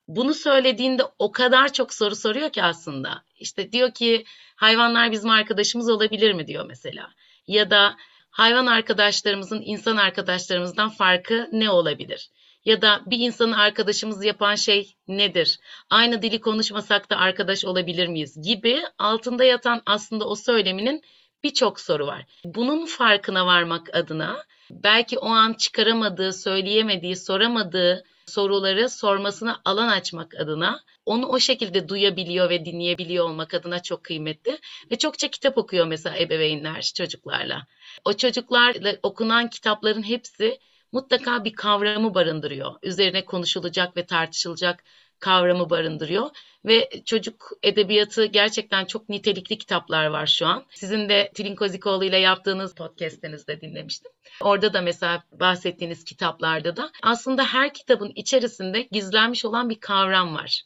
bunu 0.09 0.35
söylediğinde 0.35 1.03
o 1.19 1.33
kadar 1.33 1.73
çok 1.73 1.95
soru 1.95 2.17
soruyor 2.17 2.51
ki 2.51 2.63
aslında. 2.63 3.25
İşte 3.39 3.73
diyor 3.73 3.91
ki 3.95 4.25
hayvanlar 4.57 5.13
bizim 5.13 5.31
arkadaşımız 5.31 5.89
olabilir 5.89 6.33
mi 6.33 6.47
diyor 6.47 6.67
mesela. 6.67 7.11
Ya 7.47 7.71
da 7.71 7.97
hayvan 8.37 8.67
arkadaşlarımızın 8.67 9.63
insan 9.65 9.97
arkadaşlarımızdan 9.97 10.89
farkı 10.89 11.49
ne 11.53 11.71
olabilir? 11.71 12.31
Ya 12.65 12.83
da 12.83 13.03
bir 13.07 13.19
insanı 13.19 13.59
arkadaşımız 13.59 14.25
yapan 14.25 14.55
şey 14.55 14.97
nedir? 15.09 15.59
Aynı 15.91 16.23
dili 16.23 16.41
konuşmasak 16.41 17.11
da 17.11 17.17
arkadaş 17.17 17.65
olabilir 17.65 18.09
miyiz? 18.09 18.43
Gibi 18.43 18.83
altında 18.99 19.45
yatan 19.45 19.83
aslında 19.87 20.29
o 20.29 20.35
söyleminin 20.35 21.03
birçok 21.45 21.81
soru 21.81 22.07
var. 22.07 22.25
Bunun 22.45 22.87
farkına 22.87 23.47
varmak 23.47 23.97
adına 23.97 24.45
belki 24.71 25.19
o 25.19 25.29
an 25.29 25.53
çıkaramadığı, 25.53 26.33
söyleyemediği, 26.33 27.17
soramadığı 27.17 28.05
soruları 28.27 28.91
sormasına 28.91 29.61
alan 29.65 29.89
açmak 29.89 30.35
adına 30.35 30.81
onu 31.07 31.27
o 31.27 31.39
şekilde 31.39 31.89
duyabiliyor 31.89 32.51
ve 32.51 32.65
dinleyebiliyor 32.65 33.25
olmak 33.25 33.55
adına 33.55 33.83
çok 33.83 34.05
kıymetli 34.05 34.59
ve 34.91 34.97
çokça 34.97 35.29
kitap 35.29 35.59
okuyor 35.59 35.87
mesela 35.87 36.19
ebeveynler 36.19 36.93
çocuklarla. 36.97 37.67
O 38.05 38.13
çocuklarla 38.13 38.97
okunan 39.03 39.51
kitapların 39.51 40.03
hepsi 40.03 40.59
mutlaka 40.93 41.45
bir 41.45 41.55
kavramı 41.55 42.15
barındırıyor. 42.15 42.75
Üzerine 42.83 43.25
konuşulacak 43.25 43.97
ve 43.97 44.07
tartışılacak 44.07 44.85
kavramı 45.21 45.71
barındırıyor 45.71 46.31
ve 46.65 46.91
çocuk 47.07 47.51
edebiyatı 47.63 48.25
gerçekten 48.25 48.85
çok 48.85 49.09
nitelikli 49.09 49.59
kitaplar 49.59 50.07
var 50.07 50.27
şu 50.27 50.47
an. 50.47 50.65
Sizin 50.71 51.09
de 51.09 51.31
Tilin 51.35 52.05
ile 52.05 52.17
yaptığınız 52.17 52.75
podcast'inizde 52.75 53.61
dinlemiştim. 53.61 54.13
Orada 54.43 54.73
da 54.73 54.81
mesela 54.81 55.23
bahsettiğiniz 55.33 56.05
kitaplarda 56.05 56.77
da 56.77 56.91
aslında 57.03 57.45
her 57.45 57.75
kitabın 57.75 58.13
içerisinde 58.15 58.83
gizlenmiş 58.83 59.45
olan 59.45 59.71
bir 59.71 59.81
kavram 59.81 60.35
var 60.35 60.63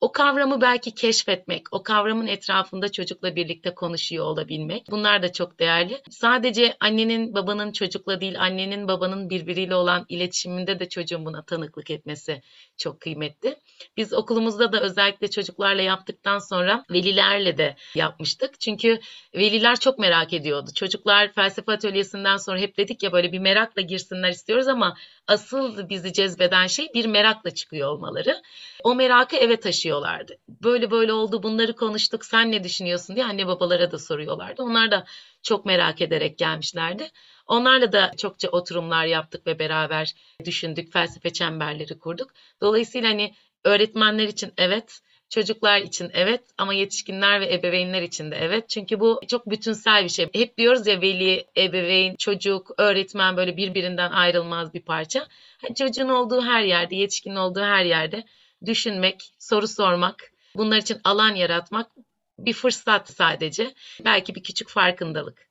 o 0.00 0.12
kavramı 0.12 0.60
belki 0.60 0.94
keşfetmek, 0.94 1.62
o 1.72 1.82
kavramın 1.82 2.26
etrafında 2.26 2.92
çocukla 2.92 3.36
birlikte 3.36 3.74
konuşuyor 3.74 4.24
olabilmek 4.24 4.90
bunlar 4.90 5.22
da 5.22 5.32
çok 5.32 5.58
değerli. 5.58 6.02
Sadece 6.10 6.76
annenin 6.80 7.34
babanın 7.34 7.72
çocukla 7.72 8.20
değil 8.20 8.40
annenin 8.40 8.88
babanın 8.88 9.30
birbiriyle 9.30 9.74
olan 9.74 10.06
iletişiminde 10.08 10.80
de 10.80 10.88
çocuğun 10.88 11.26
buna 11.26 11.42
tanıklık 11.42 11.90
etmesi 11.90 12.42
çok 12.76 13.00
kıymetli. 13.00 13.56
Biz 13.96 14.12
okulumuzda 14.12 14.72
da 14.72 14.80
özellikle 14.80 15.30
çocuklarla 15.30 15.82
yaptıktan 15.82 16.38
sonra 16.38 16.84
velilerle 16.90 17.58
de 17.58 17.76
yapmıştık. 17.94 18.60
Çünkü 18.60 19.00
veliler 19.34 19.80
çok 19.80 19.98
merak 19.98 20.32
ediyordu. 20.32 20.70
Çocuklar 20.74 21.32
felsefe 21.32 21.72
atölyesinden 21.72 22.36
sonra 22.36 22.58
hep 22.58 22.76
dedik 22.78 23.02
ya 23.02 23.12
böyle 23.12 23.32
bir 23.32 23.38
merakla 23.38 23.82
girsinler 23.82 24.30
istiyoruz 24.30 24.68
ama 24.68 24.96
asıl 25.26 25.88
bizi 25.88 26.12
cezbeden 26.12 26.66
şey 26.66 26.88
bir 26.94 27.06
merakla 27.06 27.50
çıkıyor 27.50 27.88
olmaları. 27.88 28.42
O 28.84 28.94
merakı 28.94 29.36
eve 29.36 29.60
taşıyorlardı. 29.88 30.38
Böyle 30.48 30.90
böyle 30.90 31.12
oldu 31.12 31.42
bunları 31.42 31.76
konuştuk 31.76 32.24
sen 32.24 32.52
ne 32.52 32.64
düşünüyorsun 32.64 33.16
diye 33.16 33.24
anne 33.24 33.46
babalara 33.46 33.90
da 33.92 33.98
soruyorlardı. 33.98 34.62
Onlar 34.62 34.90
da 34.90 35.04
çok 35.42 35.66
merak 35.66 36.00
ederek 36.00 36.38
gelmişlerdi. 36.38 37.10
Onlarla 37.46 37.92
da 37.92 38.12
çokça 38.16 38.48
oturumlar 38.48 39.06
yaptık 39.06 39.46
ve 39.46 39.58
beraber 39.58 40.14
düşündük, 40.44 40.92
felsefe 40.92 41.32
çemberleri 41.32 41.98
kurduk. 41.98 42.30
Dolayısıyla 42.60 43.08
hani 43.08 43.34
öğretmenler 43.64 44.28
için 44.28 44.52
evet, 44.58 45.00
Çocuklar 45.30 45.80
için 45.80 46.10
evet 46.14 46.40
ama 46.58 46.74
yetişkinler 46.74 47.40
ve 47.40 47.54
ebeveynler 47.54 48.02
için 48.02 48.30
de 48.30 48.36
evet. 48.36 48.68
Çünkü 48.68 49.00
bu 49.00 49.20
çok 49.28 49.50
bütünsel 49.50 50.04
bir 50.04 50.08
şey. 50.08 50.28
Hep 50.34 50.58
diyoruz 50.58 50.86
ya 50.86 51.00
veli, 51.00 51.44
ebeveyn, 51.56 52.14
çocuk, 52.16 52.70
öğretmen 52.78 53.36
böyle 53.36 53.56
birbirinden 53.56 54.10
ayrılmaz 54.10 54.74
bir 54.74 54.82
parça. 54.82 55.26
Hani 55.62 55.74
çocuğun 55.74 56.08
olduğu 56.08 56.42
her 56.42 56.62
yerde, 56.62 56.96
yetişkinin 56.96 57.36
olduğu 57.36 57.60
her 57.60 57.84
yerde 57.84 58.24
düşünmek, 58.66 59.34
soru 59.38 59.68
sormak, 59.68 60.32
bunlar 60.54 60.76
için 60.76 61.00
alan 61.04 61.34
yaratmak 61.34 61.90
bir 62.38 62.52
fırsat 62.52 63.10
sadece. 63.10 63.74
Belki 64.04 64.34
bir 64.34 64.42
küçük 64.42 64.68
farkındalık. 64.68 65.48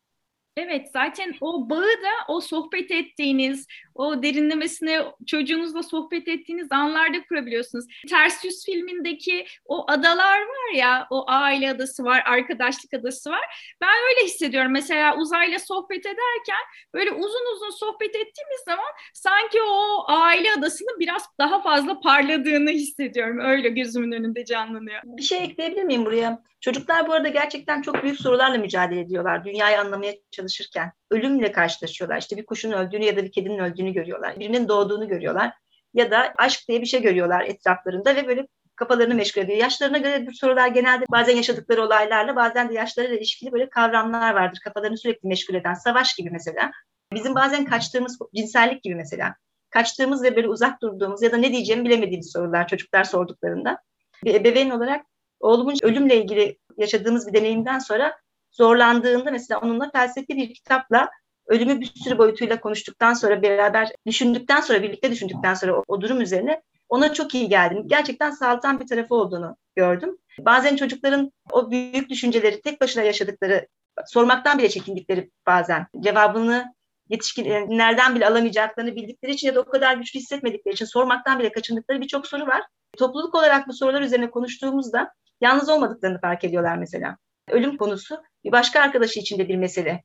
Evet 0.58 0.90
zaten 0.94 1.36
o 1.42 1.70
bağı 1.70 1.82
da 1.82 2.12
o 2.28 2.42
sohbet 2.42 2.92
ettiğiniz, 2.92 3.68
o 3.98 4.24
derinlemesine 4.24 5.02
çocuğunuzla 5.26 5.84
sohbet 5.84 6.28
ettiğiniz 6.28 6.72
anlarda 6.72 7.24
kurabiliyorsunuz. 7.30 7.86
Ters 8.10 8.46
Yüz 8.46 8.66
filmindeki 8.66 9.46
o 9.66 9.92
adalar 9.92 10.40
var 10.40 10.74
ya, 10.76 11.08
o 11.10 11.24
aile 11.28 11.72
adası 11.72 12.04
var, 12.04 12.24
arkadaşlık 12.26 12.94
adası 12.94 13.30
var. 13.30 13.74
Ben 13.82 13.90
öyle 14.10 14.26
hissediyorum. 14.26 14.72
Mesela 14.72 15.18
uzayla 15.18 15.60
sohbet 15.60 16.06
ederken 16.06 16.64
böyle 16.94 17.12
uzun 17.12 17.56
uzun 17.56 17.70
sohbet 17.70 18.16
ettiğimiz 18.16 18.62
zaman 18.66 18.88
sanki 19.14 19.62
o 19.62 20.04
aile 20.08 20.52
adasının 20.58 21.00
biraz 21.00 21.24
daha 21.40 21.62
fazla 21.62 22.00
parladığını 22.00 22.70
hissediyorum. 22.70 23.40
Öyle 23.40 23.70
gözümün 23.70 24.12
önünde 24.12 24.46
canlanıyor. 24.46 25.02
Bir 25.04 25.24
şey 25.24 25.44
ekleyebilir 25.44 25.84
miyim 25.84 26.06
buraya? 26.06 26.44
Çocuklar 26.62 27.08
bu 27.08 27.14
arada 27.14 27.28
gerçekten 27.28 27.82
çok 27.82 28.04
büyük 28.04 28.22
sorularla 28.22 28.58
mücadele 28.58 29.00
ediyorlar. 29.00 29.46
Dünyayı 29.46 29.80
anlamaya 29.80 30.14
çalışırken. 30.32 30.92
Ölümle 31.12 31.52
karşılaşıyorlar. 31.52 32.18
İşte 32.18 32.38
bir 32.38 32.46
kuşun 32.46 32.72
öldüğünü 32.72 33.06
ya 33.06 33.18
da 33.18 33.24
bir 33.24 33.32
kedinin 33.32 33.60
öldüğünü 33.60 33.94
görüyorlar. 33.94 34.40
Birinin 34.40 34.68
doğduğunu 34.68 35.08
görüyorlar. 35.08 35.54
Ya 35.94 36.12
da 36.12 36.34
aşk 36.38 36.68
diye 36.68 36.82
bir 36.82 36.86
şey 36.86 37.02
görüyorlar 37.02 37.46
etraflarında 37.46 38.16
ve 38.16 38.28
böyle 38.28 38.48
kafalarını 38.76 39.16
meşgul 39.16 39.42
ediyor. 39.42 39.58
Yaşlarına 39.58 39.98
göre 39.98 40.28
bu 40.28 40.34
sorular 40.34 40.68
genelde 40.68 41.06
bazen 41.12 41.36
yaşadıkları 41.36 41.84
olaylarla 41.84 42.36
bazen 42.36 42.70
de 42.70 42.74
yaşlarıyla 42.74 43.18
ilişkili 43.18 43.52
böyle 43.52 43.70
kavramlar 43.70 44.34
vardır. 44.34 44.60
Kafalarını 44.64 44.98
sürekli 44.98 45.28
meşgul 45.28 45.56
eden. 45.56 45.74
Savaş 45.74 46.16
gibi 46.16 46.30
mesela. 46.30 46.72
Bizim 47.14 47.36
bazen 47.36 47.66
kaçtığımız 47.66 48.20
cinsellik 48.36 48.84
gibi 48.84 48.96
mesela. 48.96 49.36
Kaçtığımız 49.70 50.24
ve 50.24 50.36
böyle 50.36 50.48
uzak 50.48 50.82
durduğumuz 50.82 51.22
ya 51.22 51.32
da 51.32 51.38
ne 51.38 51.52
diyeceğimi 51.52 51.86
bilemediğimiz 51.86 52.32
sorular 52.32 52.68
çocuklar 52.68 53.04
sorduklarında. 53.04 53.78
Bir 54.24 54.36
ebeveyn 54.36 54.70
olarak 54.70 55.06
oğlumun 55.40 55.76
ölümle 55.82 56.18
ilgili 56.18 56.58
yaşadığımız 56.78 57.28
bir 57.28 57.34
deneyimden 57.34 57.80
sonra 57.80 58.18
zorlandığında 58.52 59.32
mesela 59.32 59.60
onunla 59.60 59.90
felsefi 59.92 60.28
bir 60.28 60.54
kitapla 60.54 61.10
ölümü 61.48 61.80
bir 61.80 61.86
sürü 61.86 62.18
boyutuyla 62.18 62.60
konuştuktan 62.60 63.14
sonra 63.14 63.42
beraber 63.42 63.92
düşündükten 64.06 64.62
sonra 64.62 64.84
birlikte 64.84 65.12
düşündükten 65.12 65.54
sonra 65.54 65.78
o, 65.78 65.84
o 65.88 66.02
durum 66.02 66.22
üzerine 66.22 66.62
ona 66.90 67.14
çok 67.14 67.36
iyi 67.36 67.50
geldi. 67.50 67.82
Gerçekten 67.86 68.32
sağlıktan 68.32 68.80
bir 68.80 68.88
tarafı 68.88 69.16
olduğunu 69.16 69.58
gördüm. 69.76 70.18
Bazen 70.40 70.76
çocukların 70.76 71.32
o 71.52 71.72
büyük 71.72 72.10
düşünceleri 72.10 72.62
tek 72.62 72.82
başına 72.82 73.04
yaşadıkları, 73.04 73.68
sormaktan 74.06 74.58
bile 74.58 74.70
çekindikleri 74.70 75.32
bazen 75.48 75.88
cevabını 76.00 76.74
yetişkinlerden 77.10 78.16
bile 78.16 78.28
alamayacaklarını 78.28 78.96
bildikleri 78.96 79.32
için 79.32 79.48
ya 79.48 79.56
da 79.56 79.62
o 79.62 79.66
kadar 79.66 79.98
güçlü 79.98 80.20
hissetmedikleri 80.20 80.74
için 80.74 80.86
sormaktan 80.86 81.40
bile 81.40 81.52
kaçındıkları 81.52 82.02
birçok 82.02 82.28
soru 82.28 82.48
var. 82.48 82.62
Topluluk 82.98 83.36
olarak 83.36 83.68
bu 83.68 83.74
sorular 83.74 84.02
üzerine 84.02 84.30
konuştuğumuzda 84.30 85.14
yalnız 85.42 85.70
olmadıklarını 85.70 86.22
fark 86.22 86.44
ediyorlar 86.44 86.78
mesela. 86.78 87.18
Ölüm 87.50 87.78
konusu 87.78 88.24
bir 88.44 88.52
başka 88.52 88.80
arkadaşı 88.80 89.20
için 89.20 89.40
de 89.40 89.50
bir 89.50 89.56
mesele. 89.56 90.04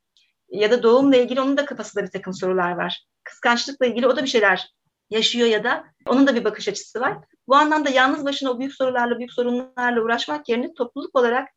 Ya 0.49 0.71
da 0.71 0.83
doğumla 0.83 1.17
ilgili 1.17 1.41
onun 1.41 1.57
da 1.57 1.65
kafasında 1.65 2.05
bir 2.05 2.11
takım 2.11 2.35
sorular 2.35 2.71
var. 2.71 3.05
Kıskançlıkla 3.25 3.87
ilgili 3.87 4.07
o 4.07 4.17
da 4.17 4.23
bir 4.23 4.29
şeyler 4.29 4.73
yaşıyor 5.11 5.49
ya 5.49 5.65
da 5.65 5.85
onun 6.07 6.27
da 6.27 6.35
bir 6.35 6.45
bakış 6.45 6.69
açısı 6.69 7.01
var. 7.01 7.19
Bu 7.49 7.57
anlamda 7.57 7.91
yalnız 7.91 8.25
başına 8.25 8.51
o 8.51 8.59
büyük 8.59 8.75
sorularla, 8.75 9.19
büyük 9.19 9.33
sorunlarla 9.33 10.03
uğraşmak 10.03 10.49
yerine 10.49 10.75
topluluk 10.75 11.17
olarak 11.17 11.49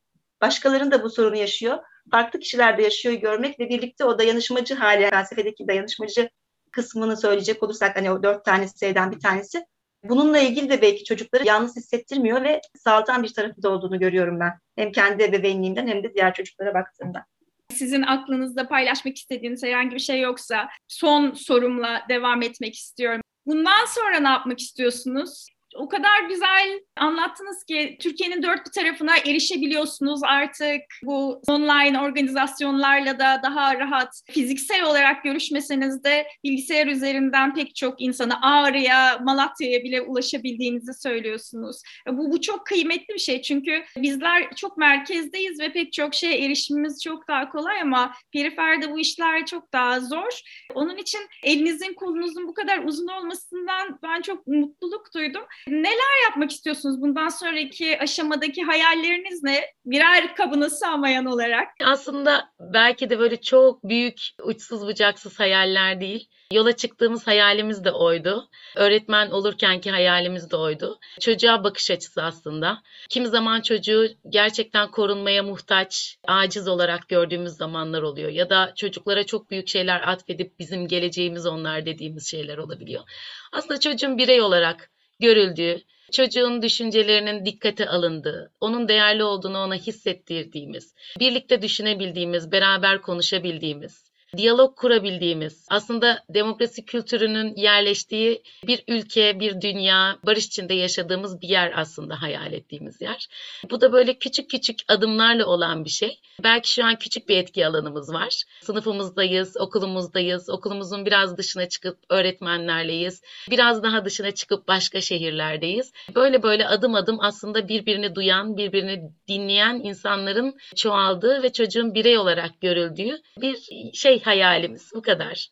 başkalarının 0.41 0.91
da 0.91 1.03
bu 1.03 1.09
sorunu 1.09 1.35
yaşıyor. 1.35 1.77
Farklı 2.11 2.39
kişiler 2.39 2.77
de 2.77 2.81
yaşıyor 2.81 3.15
görmek 3.15 3.59
ve 3.59 3.69
birlikte 3.69 4.05
o 4.05 4.19
dayanışmacı 4.19 4.75
hali, 4.75 5.09
felsefedeki 5.09 5.67
dayanışmacı 5.67 6.29
kısmını 6.71 7.17
söyleyecek 7.17 7.63
olursak 7.63 7.95
hani 7.95 8.11
o 8.11 8.23
dört 8.23 8.45
tane 8.45 8.67
S'den 8.67 9.11
bir 9.11 9.19
tanesi 9.19 9.65
Bununla 10.09 10.39
ilgili 10.39 10.69
de 10.69 10.81
belki 10.81 11.03
çocukları 11.03 11.47
yalnız 11.47 11.75
hissettirmiyor 11.75 12.43
ve 12.43 12.61
sağlıktan 12.77 13.23
bir 13.23 13.33
tarafı 13.33 13.63
da 13.63 13.69
olduğunu 13.69 13.99
görüyorum 13.99 14.39
ben. 14.39 14.59
Hem 14.75 14.91
kendi 14.91 15.23
ebeveynliğimden 15.23 15.87
hem 15.87 16.03
de 16.03 16.13
diğer 16.13 16.33
çocuklara 16.33 16.73
baktığımda. 16.73 17.25
Sizin 17.73 18.01
aklınızda 18.01 18.67
paylaşmak 18.67 19.17
istediğiniz 19.17 19.63
herhangi 19.63 19.95
bir 19.95 19.99
şey 19.99 20.21
yoksa 20.21 20.69
son 20.87 21.31
sorumla 21.31 22.01
devam 22.09 22.41
etmek 22.41 22.75
istiyorum. 22.75 23.21
Bundan 23.45 23.85
sonra 23.85 24.19
ne 24.19 24.27
yapmak 24.27 24.59
istiyorsunuz? 24.59 25.47
O 25.75 25.87
kadar 25.87 26.23
güzel 26.29 26.79
anlattınız 26.97 27.63
ki 27.63 27.97
Türkiye'nin 28.01 28.43
dört 28.43 28.65
bir 28.65 28.71
tarafına 28.71 29.17
erişebiliyorsunuz 29.17 30.23
artık. 30.23 30.81
Bu 31.03 31.41
online 31.47 31.99
organizasyonlarla 32.01 33.19
da 33.19 33.39
daha 33.43 33.79
rahat 33.79 34.21
fiziksel 34.31 34.83
olarak 34.83 35.23
görüşmeseniz 35.23 36.03
de 36.03 36.27
bilgisayar 36.43 36.87
üzerinden 36.87 37.53
pek 37.53 37.75
çok 37.75 38.01
insana 38.01 38.39
Ağrı'ya, 38.41 39.19
Malatya'ya 39.23 39.83
bile 39.83 40.01
ulaşabildiğinizi 40.01 40.93
söylüyorsunuz. 40.93 41.81
Bu, 42.07 42.31
bu 42.31 42.41
çok 42.41 42.65
kıymetli 42.65 43.13
bir 43.13 43.19
şey 43.19 43.41
çünkü 43.41 43.83
bizler 43.97 44.55
çok 44.55 44.77
merkezdeyiz 44.77 45.59
ve 45.59 45.73
pek 45.73 45.93
çok 45.93 46.13
şeye 46.13 46.45
erişimimiz 46.45 47.03
çok 47.03 47.27
daha 47.27 47.49
kolay 47.49 47.81
ama 47.81 48.13
periferde 48.33 48.91
bu 48.91 48.99
işler 48.99 49.45
çok 49.45 49.73
daha 49.73 49.99
zor. 49.99 50.41
Onun 50.73 50.97
için 50.97 51.21
elinizin 51.43 51.93
kolunuzun 51.93 52.47
bu 52.47 52.53
kadar 52.53 52.83
uzun 52.83 53.07
olmasından 53.07 53.99
ben 54.03 54.21
çok 54.21 54.47
mutluluk 54.47 55.13
duydum. 55.13 55.43
Neler 55.67 56.23
yapmak 56.29 56.51
istiyorsunuz 56.51 57.01
bundan 57.01 57.27
sonraki 57.27 57.99
aşamadaki 57.99 58.63
hayalleriniz 58.63 59.43
ne? 59.43 59.65
Birer 59.85 60.35
kabına 60.35 60.69
sığmayan 60.69 61.25
olarak. 61.25 61.67
Aslında 61.83 62.49
belki 62.59 63.09
de 63.09 63.19
böyle 63.19 63.41
çok 63.41 63.83
büyük 63.83 64.19
uçsuz 64.43 64.87
bucaksız 64.87 65.39
hayaller 65.39 66.01
değil. 66.01 66.29
Yola 66.53 66.71
çıktığımız 66.75 67.27
hayalimiz 67.27 67.83
de 67.83 67.91
oydu. 67.91 68.49
Öğretmen 68.75 69.31
olurkenki 69.31 69.91
hayalimiz 69.91 70.51
de 70.51 70.55
oydu. 70.55 70.99
Çocuğa 71.19 71.63
bakış 71.63 71.91
açısı 71.91 72.23
aslında. 72.23 72.81
Kimi 73.09 73.27
zaman 73.27 73.61
çocuğu 73.61 74.07
gerçekten 74.29 74.91
korunmaya 74.91 75.43
muhtaç, 75.43 76.17
aciz 76.27 76.67
olarak 76.67 77.09
gördüğümüz 77.09 77.51
zamanlar 77.53 78.01
oluyor. 78.01 78.29
Ya 78.29 78.49
da 78.49 78.73
çocuklara 78.75 79.25
çok 79.25 79.51
büyük 79.51 79.67
şeyler 79.67 80.07
atfedip 80.07 80.59
bizim 80.59 80.87
geleceğimiz 80.87 81.45
onlar 81.45 81.85
dediğimiz 81.85 82.31
şeyler 82.31 82.57
olabiliyor. 82.57 83.03
Aslında 83.51 83.79
çocuğun 83.79 84.17
birey 84.17 84.41
olarak 84.41 84.89
görüldüğü, 85.19 85.81
çocuğun 86.11 86.61
düşüncelerinin 86.61 87.45
dikkate 87.45 87.89
alındığı, 87.89 88.51
onun 88.61 88.87
değerli 88.87 89.23
olduğunu 89.23 89.57
ona 89.57 89.75
hissettirdiğimiz, 89.75 90.95
birlikte 91.19 91.61
düşünebildiğimiz, 91.61 92.51
beraber 92.51 93.01
konuşabildiğimiz, 93.01 94.11
diyalog 94.37 94.75
kurabildiğimiz, 94.75 95.65
aslında 95.69 96.23
demokrasi 96.29 96.85
kültürünün 96.85 97.55
yerleştiği 97.55 98.43
bir 98.67 98.83
ülke, 98.87 99.39
bir 99.39 99.61
dünya, 99.61 100.17
barış 100.25 100.45
içinde 100.45 100.73
yaşadığımız 100.73 101.41
bir 101.41 101.47
yer 101.47 101.73
aslında 101.75 102.21
hayal 102.21 102.53
ettiğimiz 102.53 103.01
yer. 103.01 103.27
Bu 103.71 103.81
da 103.81 103.93
böyle 103.93 104.13
küçük 104.13 104.49
küçük 104.49 104.79
adımlarla 104.87 105.45
olan 105.45 105.85
bir 105.85 105.89
şey. 105.89 106.19
Belki 106.43 106.71
şu 106.73 106.85
an 106.85 106.95
küçük 106.95 107.29
bir 107.29 107.37
etki 107.37 107.67
alanımız 107.67 108.13
var. 108.13 108.43
Sınıfımızdayız, 108.61 109.57
okulumuzdayız, 109.57 110.49
okulumuzun 110.49 111.05
biraz 111.05 111.37
dışına 111.37 111.69
çıkıp 111.69 111.97
öğretmenlerleyiz. 112.09 113.21
Biraz 113.51 113.83
daha 113.83 114.05
dışına 114.05 114.31
çıkıp 114.31 114.67
başka 114.67 115.01
şehirlerdeyiz. 115.01 115.93
Böyle 116.15 116.43
böyle 116.43 116.67
adım 116.67 116.95
adım 116.95 117.17
aslında 117.21 117.67
birbirini 117.67 118.15
duyan, 118.15 118.57
birbirini 118.57 119.11
dinleyen 119.27 119.81
insanların 119.83 120.57
çoğaldığı 120.75 121.43
ve 121.43 121.51
çocuğun 121.51 121.93
birey 121.93 122.17
olarak 122.17 122.61
görüldüğü 122.61 123.21
bir 123.41 123.57
şey 123.93 124.19
hayalimiz 124.25 124.91
bu 124.95 125.01
kadar. 125.01 125.49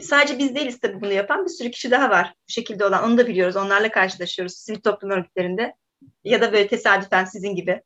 Sadece 0.00 0.38
biz 0.38 0.54
değiliz 0.54 0.80
tabii 0.80 1.00
bunu 1.00 1.12
yapan 1.12 1.44
bir 1.44 1.50
sürü 1.50 1.70
kişi 1.70 1.90
daha 1.90 2.10
var 2.10 2.34
bu 2.48 2.52
şekilde 2.52 2.84
olan 2.84 3.04
onu 3.04 3.18
da 3.18 3.26
biliyoruz 3.26 3.56
onlarla 3.56 3.90
karşılaşıyoruz 3.90 4.54
sivil 4.54 4.80
toplum 4.80 5.10
örgütlerinde 5.10 5.74
ya 6.24 6.40
da 6.40 6.52
böyle 6.52 6.68
tesadüfen 6.68 7.24
sizin 7.24 7.54
gibi 7.54 7.82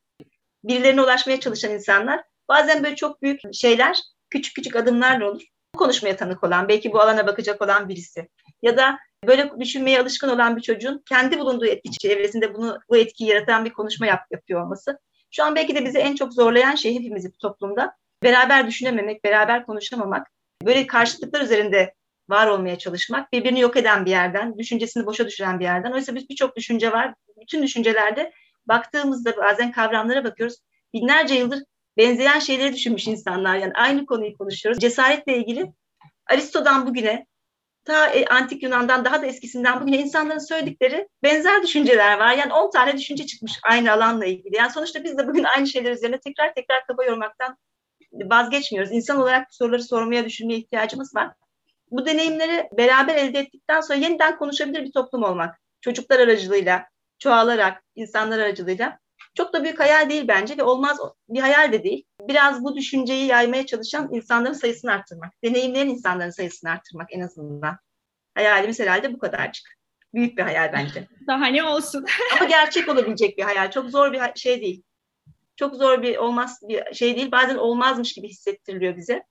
birilerine 0.64 1.03
ulaşmaya 1.03 1.41
çalışan 1.41 1.72
insanlar 1.72 2.22
bazen 2.49 2.85
böyle 2.85 2.97
çok 2.97 3.22
büyük 3.22 3.41
şeyler 3.55 3.99
küçük 4.31 4.55
küçük 4.55 4.76
adımlarla 4.76 5.31
olur. 5.31 5.43
Bu 5.74 5.78
konuşmaya 5.78 6.16
tanık 6.16 6.45
olan 6.45 6.68
belki 6.68 6.93
bu 6.93 7.01
alana 7.01 7.26
bakacak 7.26 7.62
olan 7.62 7.89
birisi 7.89 8.28
ya 8.62 8.76
da 8.76 8.99
böyle 9.26 9.51
düşünmeye 9.61 10.01
alışkın 10.01 10.28
olan 10.28 10.57
bir 10.57 10.62
çocuğun 10.62 11.03
kendi 11.09 11.39
bulunduğu 11.39 11.66
etki 11.66 11.91
çevresinde 11.91 12.55
bunu 12.55 12.78
bu 12.89 12.97
etkiyi 12.97 13.31
yaratan 13.31 13.64
bir 13.64 13.70
konuşma 13.70 14.07
yap, 14.07 14.20
yapıyor 14.31 14.64
olması. 14.64 14.99
Şu 15.31 15.45
an 15.45 15.55
belki 15.55 15.74
de 15.74 15.85
bizi 15.85 15.99
en 15.99 16.14
çok 16.14 16.33
zorlayan 16.33 16.74
şey 16.74 16.95
hepimizi 16.95 17.28
bu 17.33 17.39
toplumda 17.39 17.97
beraber 18.22 18.66
düşünememek, 18.66 19.24
beraber 19.24 19.66
konuşamamak, 19.66 20.30
böyle 20.64 20.86
karşıtlıklar 20.86 21.40
üzerinde 21.40 21.94
var 22.28 22.46
olmaya 22.46 22.78
çalışmak, 22.78 23.32
birbirini 23.32 23.60
yok 23.60 23.76
eden 23.76 24.06
bir 24.06 24.10
yerden, 24.10 24.58
düşüncesini 24.58 25.06
boşa 25.06 25.26
düşüren 25.26 25.60
bir 25.60 25.64
yerden. 25.64 25.92
Oysa 25.92 26.14
biz 26.14 26.28
birçok 26.28 26.56
düşünce 26.56 26.92
var. 26.92 27.14
Bütün 27.40 27.62
düşüncelerde 27.62 28.32
baktığımızda 28.66 29.36
bazen 29.36 29.72
kavramlara 29.72 30.24
bakıyoruz. 30.24 30.56
Binlerce 30.94 31.34
yıldır 31.34 31.62
benzeyen 31.96 32.38
şeyleri 32.38 32.72
düşünmüş 32.72 33.06
insanlar. 33.06 33.56
Yani 33.56 33.72
aynı 33.74 34.06
konuyu 34.06 34.38
konuşuyoruz. 34.38 34.80
Cesaretle 34.80 35.38
ilgili 35.38 35.72
Aristo'dan 36.26 36.86
bugüne 36.86 37.26
ta 37.84 38.06
e, 38.06 38.24
antik 38.26 38.62
Yunan'dan 38.62 39.04
daha 39.04 39.22
da 39.22 39.26
eskisinden 39.26 39.80
bugüne 39.80 39.98
insanların 39.98 40.38
söyledikleri 40.38 41.08
benzer 41.22 41.62
düşünceler 41.62 42.18
var. 42.18 42.34
Yani 42.34 42.52
10 42.52 42.70
tane 42.70 42.96
düşünce 42.98 43.26
çıkmış 43.26 43.52
aynı 43.62 43.92
alanla 43.92 44.26
ilgili. 44.26 44.56
Yani 44.56 44.72
sonuçta 44.72 45.04
biz 45.04 45.18
de 45.18 45.28
bugün 45.28 45.44
aynı 45.44 45.66
şeyler 45.66 45.92
üzerine 45.92 46.20
tekrar 46.20 46.54
tekrar 46.54 46.86
kafa 46.86 47.04
yormaktan 47.04 47.56
vazgeçmiyoruz. 48.12 48.92
İnsan 48.92 49.20
olarak 49.20 49.48
bu 49.50 49.54
soruları 49.54 49.82
sormaya, 49.82 50.24
düşünmeye 50.24 50.58
ihtiyacımız 50.58 51.14
var. 51.14 51.32
Bu 51.90 52.06
deneyimleri 52.06 52.68
beraber 52.72 53.16
elde 53.16 53.38
ettikten 53.38 53.80
sonra 53.80 53.98
yeniden 53.98 54.38
konuşabilir 54.38 54.84
bir 54.84 54.92
toplum 54.92 55.22
olmak. 55.22 55.61
Çocuklar 55.80 56.20
aracılığıyla, 56.20 56.86
çoğalarak, 57.18 57.82
insanlar 57.94 58.38
aracılığıyla 58.38 58.98
Çok 59.34 59.52
da 59.52 59.64
büyük 59.64 59.80
hayal 59.80 60.11
değil 60.11 60.28
bence 60.28 60.56
ve 60.56 60.62
olmaz 60.62 60.98
bir 61.28 61.40
hayal 61.40 61.72
de 61.72 61.82
değil. 61.84 62.04
Biraz 62.28 62.64
bu 62.64 62.76
düşünceyi 62.76 63.26
yaymaya 63.26 63.66
çalışan 63.66 64.08
insanların 64.12 64.52
sayısını 64.52 64.92
arttırmak, 64.92 65.32
deneyimleyen 65.44 65.88
insanların 65.88 66.30
sayısını 66.30 66.70
arttırmak 66.70 67.08
en 67.12 67.20
azından. 67.20 67.78
Hayalimiz 68.34 68.80
herhalde 68.80 69.12
bu 69.12 69.18
kadarcık. 69.18 69.80
Büyük 70.14 70.38
bir 70.38 70.42
hayal 70.42 70.72
bence. 70.72 71.08
Daha 71.26 71.46
ne 71.46 71.64
olsun. 71.64 72.04
Ama 72.36 72.48
gerçek 72.48 72.88
olabilecek 72.88 73.38
bir 73.38 73.42
hayal. 73.42 73.70
Çok 73.70 73.90
zor 73.90 74.12
bir 74.12 74.20
şey 74.34 74.61
değil. 74.61 74.82
Çok 75.61 75.76
zor 75.76 76.02
bir 76.02 76.16
olmaz 76.16 76.61
bir 76.68 76.94
şey 76.94 77.16
değil. 77.16 77.32
Bazen 77.32 77.56
olmazmış 77.56 78.12
gibi 78.12 78.28
hissettiriliyor 78.28 78.96
bize. 78.96 79.22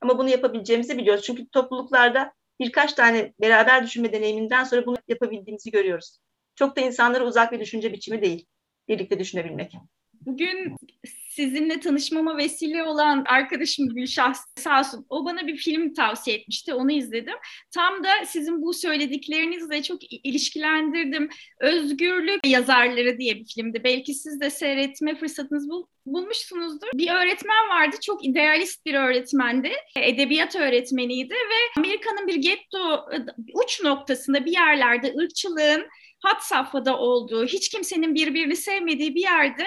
Ama 0.00 0.18
bunu 0.18 0.28
yapabileceğimizi 0.28 0.98
biliyoruz. 0.98 1.24
Çünkü 1.24 1.48
topluluklarda 1.48 2.32
birkaç 2.60 2.92
tane 2.92 3.32
beraber 3.40 3.84
düşünme 3.84 4.12
deneyiminden 4.12 4.64
sonra 4.64 4.86
bunu 4.86 4.96
yapabildiğimizi 5.08 5.70
görüyoruz. 5.70 6.18
Çok 6.54 6.76
da 6.76 6.80
insanlara 6.80 7.24
uzak 7.24 7.52
bir 7.52 7.60
düşünce 7.60 7.92
biçimi 7.92 8.22
değil. 8.22 8.46
Birlikte 8.88 9.18
düşünebilmek. 9.18 9.72
Bugün 10.12 10.76
sizinle 11.30 11.80
tanışmama 11.80 12.36
vesile 12.36 12.82
olan 12.82 13.24
arkadaşım 13.28 13.88
Gülşah 13.88 14.34
sağ 14.56 14.80
olsun. 14.80 15.06
O 15.08 15.24
bana 15.24 15.46
bir 15.46 15.56
film 15.56 15.94
tavsiye 15.94 16.36
etmişti. 16.36 16.74
Onu 16.74 16.92
izledim. 16.92 17.34
Tam 17.74 18.04
da 18.04 18.08
sizin 18.26 18.62
bu 18.62 18.74
söylediklerinizle 18.74 19.82
çok 19.82 20.12
ilişkilendirdim. 20.12 21.28
Özgürlük 21.60 22.46
Yazarları 22.46 23.18
diye 23.18 23.36
bir 23.36 23.46
filmdi. 23.54 23.80
Belki 23.84 24.14
siz 24.14 24.40
de 24.40 24.50
seyretme 24.50 25.14
fırsatınız 25.16 25.70
bul 25.70 25.84
bulmuşsunuzdur. 26.06 26.88
Bir 26.94 27.10
öğretmen 27.10 27.68
vardı. 27.68 27.96
Çok 28.02 28.24
idealist 28.24 28.86
bir 28.86 28.94
öğretmendi. 28.94 29.72
Edebiyat 29.96 30.56
öğretmeniydi 30.56 31.34
ve 31.34 31.80
Amerika'nın 31.80 32.26
bir 32.26 32.34
getto 32.34 33.06
uç 33.54 33.80
noktasında 33.84 34.44
bir 34.44 34.52
yerlerde 34.52 35.14
ırkçılığın 35.18 35.86
hat 36.20 36.44
safhada 36.44 36.98
olduğu, 36.98 37.46
hiç 37.46 37.68
kimsenin 37.68 38.14
birbirini 38.14 38.56
sevmediği 38.56 39.14
bir 39.14 39.20
yerde 39.20 39.66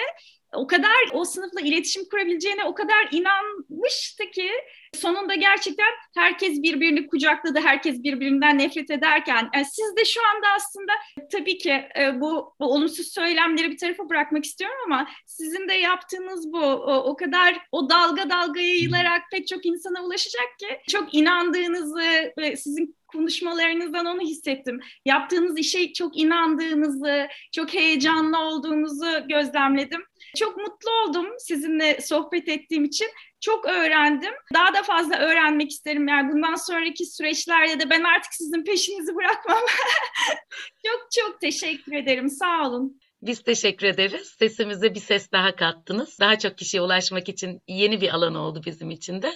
o 0.55 0.67
kadar 0.67 0.91
o 1.13 1.25
sınıfla 1.25 1.61
iletişim 1.61 2.09
kurabileceğine 2.09 2.65
o 2.65 2.73
kadar 2.73 3.07
inanmıştı 3.11 4.23
ki 4.31 4.49
sonunda 4.93 5.35
gerçekten 5.35 5.89
herkes 6.15 6.61
birbirini 6.61 7.07
kucakladı, 7.07 7.59
herkes 7.59 8.03
birbirinden 8.03 8.57
nefret 8.57 8.91
ederken 8.91 9.49
yani 9.53 9.65
siz 9.65 9.97
de 9.97 10.05
şu 10.05 10.21
anda 10.35 10.47
aslında 10.55 10.91
tabii 11.31 11.57
ki 11.57 11.71
e, 11.71 12.21
bu, 12.21 12.53
bu 12.59 12.65
olumsuz 12.65 13.13
söylemleri 13.13 13.71
bir 13.71 13.77
tarafa 13.77 14.09
bırakmak 14.09 14.45
istiyorum 14.45 14.77
ama 14.85 15.07
sizin 15.25 15.67
de 15.67 15.73
yaptığınız 15.73 16.53
bu 16.53 16.59
o, 16.59 16.95
o 16.95 17.15
kadar 17.15 17.57
o 17.71 17.89
dalga 17.89 18.29
dalga 18.29 18.61
yayılarak 18.61 19.21
pek 19.31 19.47
çok 19.47 19.65
insana 19.65 20.03
ulaşacak 20.03 20.59
ki 20.59 20.67
çok 20.89 21.13
inandığınızı 21.13 22.33
ve 22.37 22.55
sizin 22.55 22.95
konuşmalarınızdan 23.13 24.05
onu 24.05 24.21
hissettim. 24.21 24.79
Yaptığınız 25.05 25.57
işe 25.57 25.93
çok 25.93 26.17
inandığınızı, 26.17 27.27
çok 27.51 27.73
heyecanlı 27.73 28.39
olduğunuzu 28.39 29.27
gözlemledim. 29.29 30.01
Çok 30.37 30.57
mutlu 30.57 30.91
oldum 30.91 31.27
sizinle 31.39 32.01
sohbet 32.01 32.47
ettiğim 32.47 32.85
için. 32.85 33.07
Çok 33.39 33.65
öğrendim. 33.65 34.33
Daha 34.53 34.73
da 34.73 34.83
fazla 34.83 35.17
öğrenmek 35.17 35.71
isterim. 35.71 36.07
Yani 36.07 36.33
bundan 36.33 36.55
sonraki 36.55 37.05
süreçlerde 37.05 37.79
de 37.79 37.89
ben 37.89 38.03
artık 38.03 38.33
sizin 38.33 38.63
peşinizi 38.63 39.15
bırakmam. 39.15 39.57
çok 40.85 41.07
çok 41.11 41.41
teşekkür 41.41 41.93
ederim. 41.93 42.29
Sağ 42.29 42.67
olun. 42.67 42.99
Biz 43.21 43.43
teşekkür 43.43 43.87
ederiz. 43.87 44.35
Sesimize 44.39 44.95
bir 44.95 44.99
ses 44.99 45.31
daha 45.31 45.55
kattınız. 45.55 46.19
Daha 46.19 46.39
çok 46.39 46.57
kişiye 46.57 46.81
ulaşmak 46.83 47.29
için 47.29 47.61
yeni 47.67 48.01
bir 48.01 48.09
alan 48.09 48.35
oldu 48.35 48.61
bizim 48.65 48.91
için 48.91 49.21
de. 49.21 49.33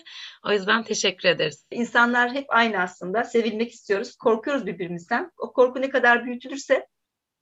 O 0.47 0.51
yüzden 0.51 0.83
teşekkür 0.83 1.29
ederiz. 1.29 1.65
İnsanlar 1.71 2.33
hep 2.33 2.45
aynı 2.49 2.77
aslında. 2.77 3.23
Sevilmek 3.23 3.71
istiyoruz. 3.71 4.15
Korkuyoruz 4.15 4.65
birbirimizden. 4.65 5.31
O 5.37 5.53
korku 5.53 5.81
ne 5.81 5.89
kadar 5.89 6.25
büyütülürse 6.25 6.87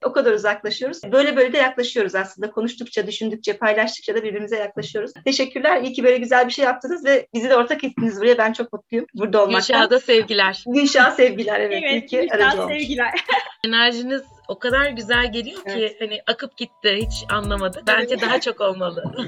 o 0.05 0.11
kadar 0.11 0.31
uzaklaşıyoruz. 0.31 0.99
Böyle 1.11 1.35
böyle 1.35 1.53
de 1.53 1.57
yaklaşıyoruz 1.57 2.15
aslında. 2.15 2.51
Konuştukça, 2.51 3.07
düşündükçe, 3.07 3.57
paylaştıkça 3.57 4.15
da 4.15 4.23
birbirimize 4.23 4.57
yaklaşıyoruz. 4.57 5.11
Teşekkürler. 5.25 5.81
İyi 5.81 5.93
ki 5.93 6.03
böyle 6.03 6.17
güzel 6.17 6.47
bir 6.47 6.53
şey 6.53 6.65
yaptınız 6.65 7.05
ve 7.05 7.27
bizi 7.33 7.49
de 7.49 7.55
ortak 7.55 7.83
ettiniz 7.83 8.19
buraya. 8.21 8.37
Ben 8.37 8.53
çok 8.53 8.73
mutluyum 8.73 9.05
burada 9.13 9.43
olmaktan. 9.43 9.81
Gülşah'a 9.81 9.99
sevgiler. 9.99 10.63
Gülşah'a 10.67 11.11
sevgiler. 11.11 11.59
Evet, 11.59 11.83
evet 11.83 11.93
iyi 11.93 12.07
ki 12.07 12.33
aracı 12.33 12.61
olmuş. 12.61 12.73
sevgiler. 12.73 13.11
Enerjiniz 13.65 14.21
o 14.47 14.59
kadar 14.59 14.89
güzel 14.89 15.31
geliyor 15.31 15.63
ki 15.63 15.71
Evet. 15.75 15.95
hani 15.99 16.21
akıp 16.27 16.57
gitti 16.57 16.95
hiç 16.95 17.25
anlamadı. 17.31 17.83
Bence 17.87 18.21
daha 18.21 18.41
çok 18.41 18.61
olmalı. 18.61 19.03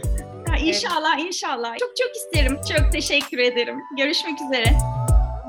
Ha, 0.48 0.58
inşallah 0.58 1.20
inşallah. 1.20 1.78
Çok 1.78 1.98
çok 1.98 2.16
isterim. 2.16 2.58
Çok 2.78 2.92
teşekkür 2.92 3.38
ederim. 3.38 3.76
Görüşmek 3.98 4.42
üzere. 4.42 4.74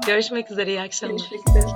Görüşmek 0.06 0.50
üzere 0.50 0.70
iyi 0.70 0.80
akşamlar. 0.80 1.16
Görüşmek 1.16 1.40
üzere. 1.48 1.66